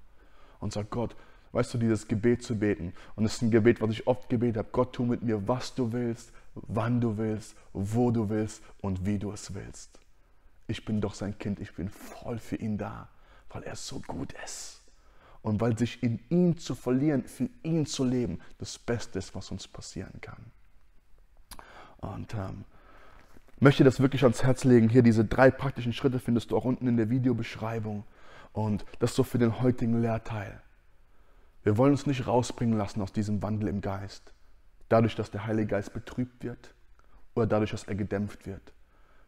Und 0.59 0.73
sag 0.73 0.89
Gott, 0.89 1.15
weißt 1.51 1.73
du, 1.73 1.77
dieses 1.77 2.07
Gebet 2.07 2.43
zu 2.43 2.57
beten. 2.57 2.93
Und 3.15 3.25
es 3.25 3.35
ist 3.35 3.41
ein 3.41 3.51
Gebet, 3.51 3.81
was 3.81 3.91
ich 3.91 4.07
oft 4.07 4.29
gebetet 4.29 4.57
habe. 4.57 4.69
Gott, 4.71 4.93
tu 4.93 5.03
mit 5.03 5.21
mir, 5.21 5.47
was 5.47 5.75
du 5.75 5.91
willst, 5.91 6.31
wann 6.55 7.01
du 7.01 7.17
willst, 7.17 7.55
wo 7.73 8.11
du 8.11 8.29
willst 8.29 8.61
und 8.81 9.05
wie 9.05 9.19
du 9.19 9.31
es 9.31 9.53
willst. 9.53 9.99
Ich 10.67 10.85
bin 10.85 11.01
doch 11.01 11.13
sein 11.13 11.37
Kind, 11.37 11.59
ich 11.59 11.73
bin 11.73 11.89
voll 11.89 12.39
für 12.39 12.55
ihn 12.55 12.77
da, 12.77 13.09
weil 13.49 13.63
er 13.63 13.75
so 13.75 13.99
gut 14.07 14.33
ist. 14.43 14.82
Und 15.43 15.61
weil 15.61 15.77
sich 15.77 16.01
in 16.01 16.19
ihm 16.29 16.57
zu 16.57 16.73
verlieren, 16.73 17.25
für 17.25 17.49
ihn 17.61 17.85
zu 17.85 18.03
leben, 18.03 18.39
das 18.57 18.79
Beste 18.79 19.19
ist, 19.19 19.35
was 19.35 19.51
uns 19.51 19.67
passieren 19.67 20.19
kann. 20.21 20.51
Und 21.97 22.33
ähm, 22.33 22.63
möchte 23.59 23.83
das 23.83 23.99
wirklich 23.99 24.23
ans 24.23 24.43
Herz 24.43 24.63
legen. 24.63 24.89
Hier 24.89 25.03
diese 25.03 25.25
drei 25.25 25.51
praktischen 25.51 25.93
Schritte 25.93 26.19
findest 26.19 26.51
du 26.51 26.57
auch 26.57 26.65
unten 26.65 26.87
in 26.87 26.97
der 26.97 27.09
Videobeschreibung. 27.09 28.05
Und 28.53 28.85
das 28.99 29.15
so 29.15 29.23
für 29.23 29.37
den 29.37 29.61
heutigen 29.61 30.01
Lehrteil. 30.01 30.61
Wir 31.63 31.77
wollen 31.77 31.91
uns 31.91 32.05
nicht 32.05 32.25
rausbringen 32.25 32.77
lassen 32.77 33.01
aus 33.01 33.11
diesem 33.11 33.41
Wandel 33.41 33.67
im 33.67 33.81
Geist. 33.81 34.33
Dadurch, 34.87 35.15
dass 35.15 35.31
der 35.31 35.45
Heilige 35.45 35.67
Geist 35.67 35.93
betrübt 35.93 36.43
wird 36.43 36.73
oder 37.35 37.47
dadurch, 37.47 37.71
dass 37.71 37.83
er 37.83 37.95
gedämpft 37.95 38.45
wird. 38.45 38.73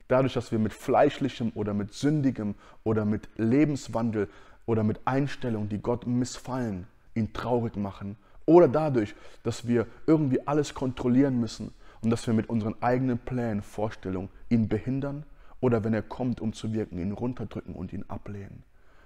Dadurch, 0.08 0.34
dass 0.34 0.52
wir 0.52 0.60
mit 0.60 0.74
fleischlichem 0.74 1.52
oder 1.56 1.74
mit 1.74 1.94
sündigem 1.94 2.56
oder 2.84 3.06
mit 3.06 3.28
Lebenswandel 3.38 4.30
oder 4.66 4.84
mit 4.84 5.00
Einstellungen, 5.06 5.70
die 5.70 5.82
Gott 5.82 6.08
missfallen, 6.08 6.88
ihn 7.14 7.34
traurig 7.34 7.76
machen. 7.76 8.18
Oder 8.46 8.68
dadurch, 8.68 9.16
dass 9.44 9.68
wir 9.68 9.88
irgendwie 10.06 10.48
alles 10.48 10.74
kontrollieren 10.74 11.40
müssen 11.40 11.74
und 12.02 12.10
dass 12.10 12.28
wir 12.28 12.34
mit 12.34 12.50
unseren 12.50 12.76
eigenen 12.82 13.18
Plänen, 13.18 13.62
Vorstellungen 13.62 14.30
ihn 14.50 14.68
behindern 14.68 15.26
oder 15.62 15.84
wenn 15.84 15.94
er 15.94 16.04
kommt, 16.04 16.42
um 16.42 16.54
zu 16.54 16.74
wirken, 16.74 17.00
ihn 17.00 17.12
runterdrücken 17.12 17.74
und 17.74 17.92
ihn 17.94 18.06
ablehnen. 18.08 18.64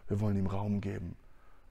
Wir 0.09 0.19
wollen 0.19 0.37
ihm 0.37 0.47
Raum 0.47 0.81
geben, 0.81 1.15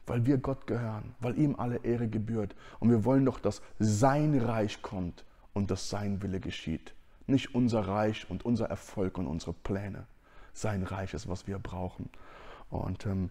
weil 0.06 0.24
wir 0.24 0.38
Gott 0.38 0.66
gehören, 0.66 1.14
weil 1.20 1.38
ihm 1.38 1.56
alle 1.56 1.84
Ehre 1.84 2.08
gebührt. 2.08 2.54
Und 2.78 2.88
wir 2.88 3.04
wollen 3.04 3.24
doch, 3.24 3.40
dass 3.40 3.60
sein 3.78 4.38
Reich 4.40 4.80
kommt 4.80 5.24
und 5.52 5.70
dass 5.70 5.90
sein 5.90 6.22
Wille 6.22 6.40
geschieht. 6.40 6.94
Nicht 7.26 7.54
unser 7.54 7.80
Reich 7.80 8.30
und 8.30 8.44
unser 8.46 8.66
Erfolg 8.70 9.18
und 9.18 9.26
unsere 9.26 9.52
Pläne. 9.52 10.06
Sein 10.54 10.84
Reich 10.84 11.12
ist, 11.12 11.28
was 11.28 11.46
wir 11.46 11.58
brauchen. 11.58 12.08
Und 12.70 13.04
ähm, 13.04 13.30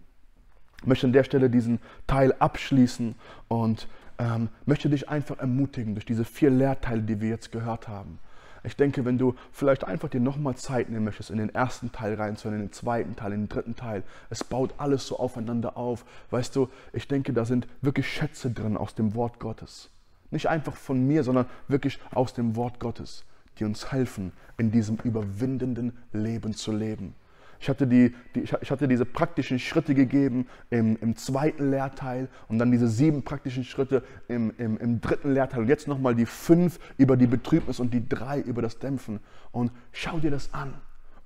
möchte 0.84 1.06
an 1.06 1.12
der 1.12 1.24
Stelle 1.24 1.50
diesen 1.50 1.80
Teil 2.06 2.34
abschließen 2.38 3.14
und 3.48 3.88
ähm, 4.18 4.48
möchte 4.66 4.88
dich 4.88 5.08
einfach 5.08 5.38
ermutigen 5.38 5.94
durch 5.94 6.06
diese 6.06 6.24
vier 6.24 6.50
Lehrteile, 6.50 7.02
die 7.02 7.20
wir 7.20 7.28
jetzt 7.28 7.52
gehört 7.52 7.88
haben. 7.88 8.18
Ich 8.64 8.76
denke, 8.76 9.04
wenn 9.04 9.18
du 9.18 9.34
vielleicht 9.52 9.84
einfach 9.84 10.08
dir 10.08 10.20
nochmal 10.20 10.56
Zeit 10.56 10.90
nehmen 10.90 11.04
möchtest, 11.04 11.30
in 11.30 11.38
den 11.38 11.54
ersten 11.54 11.92
Teil 11.92 12.14
reinzuhören, 12.14 12.60
in 12.60 12.66
den 12.66 12.72
zweiten 12.72 13.14
Teil, 13.14 13.32
in 13.32 13.42
den 13.42 13.48
dritten 13.48 13.76
Teil, 13.76 14.02
es 14.30 14.42
baut 14.42 14.74
alles 14.78 15.06
so 15.06 15.18
aufeinander 15.18 15.76
auf. 15.76 16.04
Weißt 16.30 16.54
du, 16.56 16.68
ich 16.92 17.06
denke, 17.06 17.32
da 17.32 17.44
sind 17.44 17.68
wirklich 17.80 18.08
Schätze 18.08 18.50
drin 18.50 18.76
aus 18.76 18.94
dem 18.94 19.14
Wort 19.14 19.38
Gottes. 19.38 19.90
Nicht 20.30 20.48
einfach 20.48 20.76
von 20.76 21.06
mir, 21.06 21.22
sondern 21.22 21.46
wirklich 21.68 21.98
aus 22.12 22.34
dem 22.34 22.56
Wort 22.56 22.80
Gottes, 22.80 23.24
die 23.58 23.64
uns 23.64 23.92
helfen, 23.92 24.32
in 24.58 24.70
diesem 24.70 24.96
überwindenden 24.96 25.96
Leben 26.12 26.52
zu 26.52 26.72
leben. 26.72 27.14
Ich 27.60 27.68
hatte, 27.68 27.86
die, 27.86 28.14
die, 28.34 28.42
ich 28.42 28.70
hatte 28.70 28.86
diese 28.86 29.04
praktischen 29.04 29.58
Schritte 29.58 29.94
gegeben 29.94 30.46
im, 30.70 30.96
im, 31.00 31.16
zweiten 31.16 31.70
Lehrteil 31.70 32.28
und 32.48 32.58
dann 32.58 32.70
diese 32.70 32.86
sieben 32.86 33.24
praktischen 33.24 33.64
Schritte 33.64 34.04
im, 34.28 34.52
im, 34.58 34.78
im 34.78 35.00
dritten 35.00 35.34
Lehrteil 35.34 35.62
und 35.62 35.68
jetzt 35.68 35.88
nochmal 35.88 36.14
die 36.14 36.26
fünf 36.26 36.78
über 36.98 37.16
die 37.16 37.26
Betrübnis 37.26 37.80
und 37.80 37.92
die 37.92 38.08
drei 38.08 38.40
über 38.40 38.62
das 38.62 38.78
Dämpfen. 38.78 39.18
Und 39.50 39.72
schau 39.90 40.18
dir 40.18 40.30
das 40.30 40.54
an. 40.54 40.74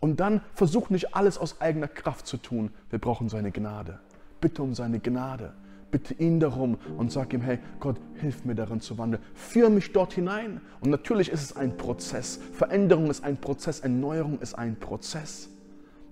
Und 0.00 0.20
dann 0.20 0.40
versuch 0.54 0.90
nicht 0.90 1.14
alles 1.14 1.38
aus 1.38 1.60
eigener 1.60 1.86
Kraft 1.86 2.26
zu 2.26 2.38
tun. 2.38 2.70
Wir 2.90 2.98
brauchen 2.98 3.28
seine 3.28 3.52
Gnade. 3.52 4.00
Bitte 4.40 4.62
um 4.62 4.74
seine 4.74 4.98
Gnade. 4.98 5.52
Bitte 5.92 6.14
ihn 6.14 6.40
darum 6.40 6.78
und 6.96 7.12
sag 7.12 7.34
ihm, 7.34 7.42
hey 7.42 7.58
Gott, 7.78 8.00
hilf 8.14 8.46
mir 8.46 8.54
darin 8.54 8.80
zu 8.80 8.96
wandeln. 8.96 9.22
Führ 9.34 9.68
mich 9.68 9.92
dort 9.92 10.14
hinein. 10.14 10.62
Und 10.80 10.90
natürlich 10.90 11.28
ist 11.28 11.42
es 11.42 11.56
ein 11.56 11.76
Prozess. 11.76 12.40
Veränderung 12.54 13.10
ist 13.10 13.22
ein 13.22 13.36
Prozess. 13.36 13.80
Erneuerung 13.80 14.40
ist 14.40 14.54
ein 14.54 14.76
Prozess. 14.76 15.51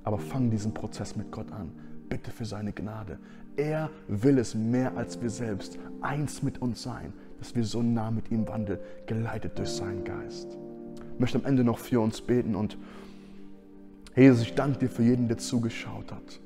Aber 0.05 0.19
fang 0.19 0.51
diesen 0.51 0.75
Prozess 0.75 1.17
mit 1.17 1.31
Gott 1.31 1.53
an. 1.53 1.73
Bitte 2.09 2.31
für 2.31 2.45
seine 2.45 2.73
Gnade. 2.73 3.19
Er 3.57 3.91
will 4.09 4.39
es 4.39 4.55
mehr 4.55 4.97
als 4.97 5.21
wir 5.21 5.31
selbst. 5.31 5.79
Eins 6.01 6.43
mit 6.43 6.63
uns 6.63 6.83
sein, 6.83 7.13
dass 7.39 7.55
wir 7.55 7.65
so 7.65 7.83
nah 7.83 8.11
mit 8.11 8.31
ihm 8.31 8.49
wandeln, 8.49 8.79
geleitet 9.07 9.59
durch 9.59 9.71
seinen 9.71 10.05
Geist. 10.05 10.57
Ich 11.15 11.21
möchte 11.21 11.39
am 11.39 11.45
Ende 11.45 11.65
noch 11.65 11.79
für 11.79 12.01
uns 12.01 12.21
beten 12.21 12.55
und 12.55 12.79
Jesus, 14.17 14.43
ich 14.43 14.55
danke 14.55 14.79
dir 14.79 14.89
für 14.89 15.03
jeden, 15.03 15.29
der 15.29 15.39
zugeschaut 15.39 16.11
hat. 16.11 16.41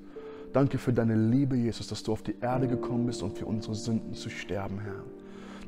Danke 0.52 0.78
für 0.78 0.92
deine 0.92 1.16
Liebe, 1.16 1.56
Jesus, 1.56 1.88
dass 1.88 2.02
du 2.02 2.12
auf 2.12 2.22
die 2.22 2.36
Erde 2.40 2.68
gekommen 2.68 3.06
bist, 3.06 3.22
um 3.22 3.34
für 3.34 3.46
unsere 3.46 3.74
Sünden 3.74 4.14
zu 4.14 4.30
sterben, 4.30 4.80
Herr. 4.80 5.02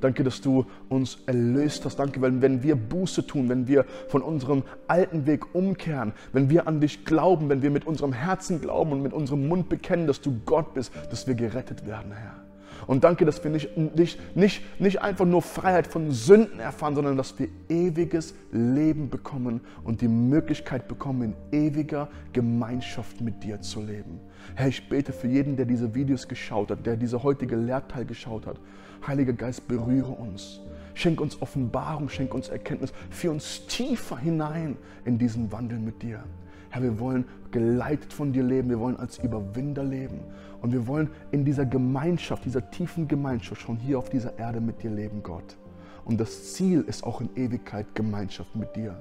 Danke, 0.01 0.24
dass 0.24 0.40
du 0.40 0.66
uns 0.88 1.18
erlöst 1.26 1.84
hast. 1.84 1.99
Danke, 1.99 2.20
wenn, 2.22 2.42
wenn 2.42 2.62
wir 2.62 2.76
Buße 2.76 3.26
tun, 3.26 3.49
wenn 3.49 3.66
wir 3.66 3.84
von 4.09 4.22
unserem 4.22 4.62
alten 4.86 5.26
Weg 5.26 5.55
umkehren, 5.55 6.12
wenn 6.32 6.51
wir 6.51 6.66
an 6.66 6.80
dich 6.80 7.05
glauben, 7.05 7.49
wenn 7.49 7.62
wir 7.62 7.70
mit 7.70 7.86
unserem 7.86 8.12
Herzen 8.12 8.61
glauben 8.61 8.92
und 8.92 9.03
mit 9.03 9.12
unserem 9.12 9.49
Mund 9.49 9.68
bekennen, 9.68 10.07
dass 10.07 10.20
du 10.20 10.40
Gott 10.44 10.74
bist, 10.74 10.92
dass 11.11 11.26
wir 11.26 11.34
gerettet 11.34 11.86
werden, 11.86 12.12
Herr. 12.12 12.47
Und 12.86 13.05
danke, 13.05 13.24
dass 13.24 13.42
wir 13.42 13.51
nicht, 13.51 13.76
nicht, 13.76 14.36
nicht, 14.36 14.80
nicht 14.80 15.03
einfach 15.03 15.24
nur 15.24 15.42
Freiheit 15.42 15.86
von 15.86 16.12
Sünden 16.12 16.61
erfahren, 16.61 16.94
sondern 16.94 17.16
dass 17.16 17.38
wir 17.38 17.49
ewiges 17.68 18.34
Leben 18.53 19.09
bekommen 19.09 19.61
und 19.82 20.01
die 20.01 20.09
Möglichkeit 20.09 20.86
bekommen, 20.86 21.34
in 21.53 21.59
ewiger 21.66 22.09
Gemeinschaft 22.32 23.20
mit 23.20 23.42
dir 23.42 23.61
zu 23.61 23.80
leben. 23.80 24.20
Herr, 24.55 24.68
ich 24.68 24.88
bete 24.88 25.12
für 25.12 25.26
jeden, 25.26 25.57
der 25.57 25.66
diese 25.66 25.94
Videos 25.94 26.28
geschaut 26.28 26.70
hat, 26.70 26.86
der 26.86 26.97
diese 26.97 27.22
heutige 27.22 27.57
Lehrteil 27.57 28.05
geschaut 28.05 28.47
hat. 28.47 28.61
Heiliger 29.07 29.32
Geist, 29.32 29.66
berühre 29.66 30.12
uns. 30.12 30.61
Schenk 30.94 31.20
uns 31.20 31.42
Offenbarung, 31.42 32.09
schenk 32.09 32.34
uns 32.34 32.49
Erkenntnis. 32.49 32.92
Führ 33.11 33.32
uns 33.32 33.66
tiefer 33.66 34.18
hinein 34.18 34.76
in 35.05 35.18
diesen 35.18 35.51
Wandel 35.53 35.78
mit 35.78 36.03
dir. 36.03 36.24
Herr, 36.70 36.82
wir 36.82 36.99
wollen 36.99 37.24
geleitet 37.51 38.12
von 38.12 38.32
dir 38.32 38.42
leben, 38.42 38.68
wir 38.68 38.80
wollen 38.80 38.97
als 38.97 39.18
Überwinder 39.18 39.84
leben 39.84 40.20
und 40.61 40.72
wir 40.72 40.86
wollen 40.86 41.11
in 41.30 41.44
dieser 41.44 41.64
Gemeinschaft, 41.64 42.44
dieser 42.44 42.70
tiefen 42.70 43.09
Gemeinschaft 43.09 43.61
schon 43.61 43.76
hier 43.76 43.99
auf 43.99 44.11
dieser 44.11 44.38
Erde 44.38 44.61
mit 44.61 44.82
dir 44.82 44.90
leben, 44.90 45.22
Gott. 45.22 45.57
Und 46.05 46.20
das 46.20 46.55
Ziel 46.55 46.82
ist 46.82 47.05
auch 47.05 47.20
in 47.20 47.30
Ewigkeit 47.36 47.94
Gemeinschaft 47.94 48.55
mit 48.55 48.74
dir. 48.76 48.97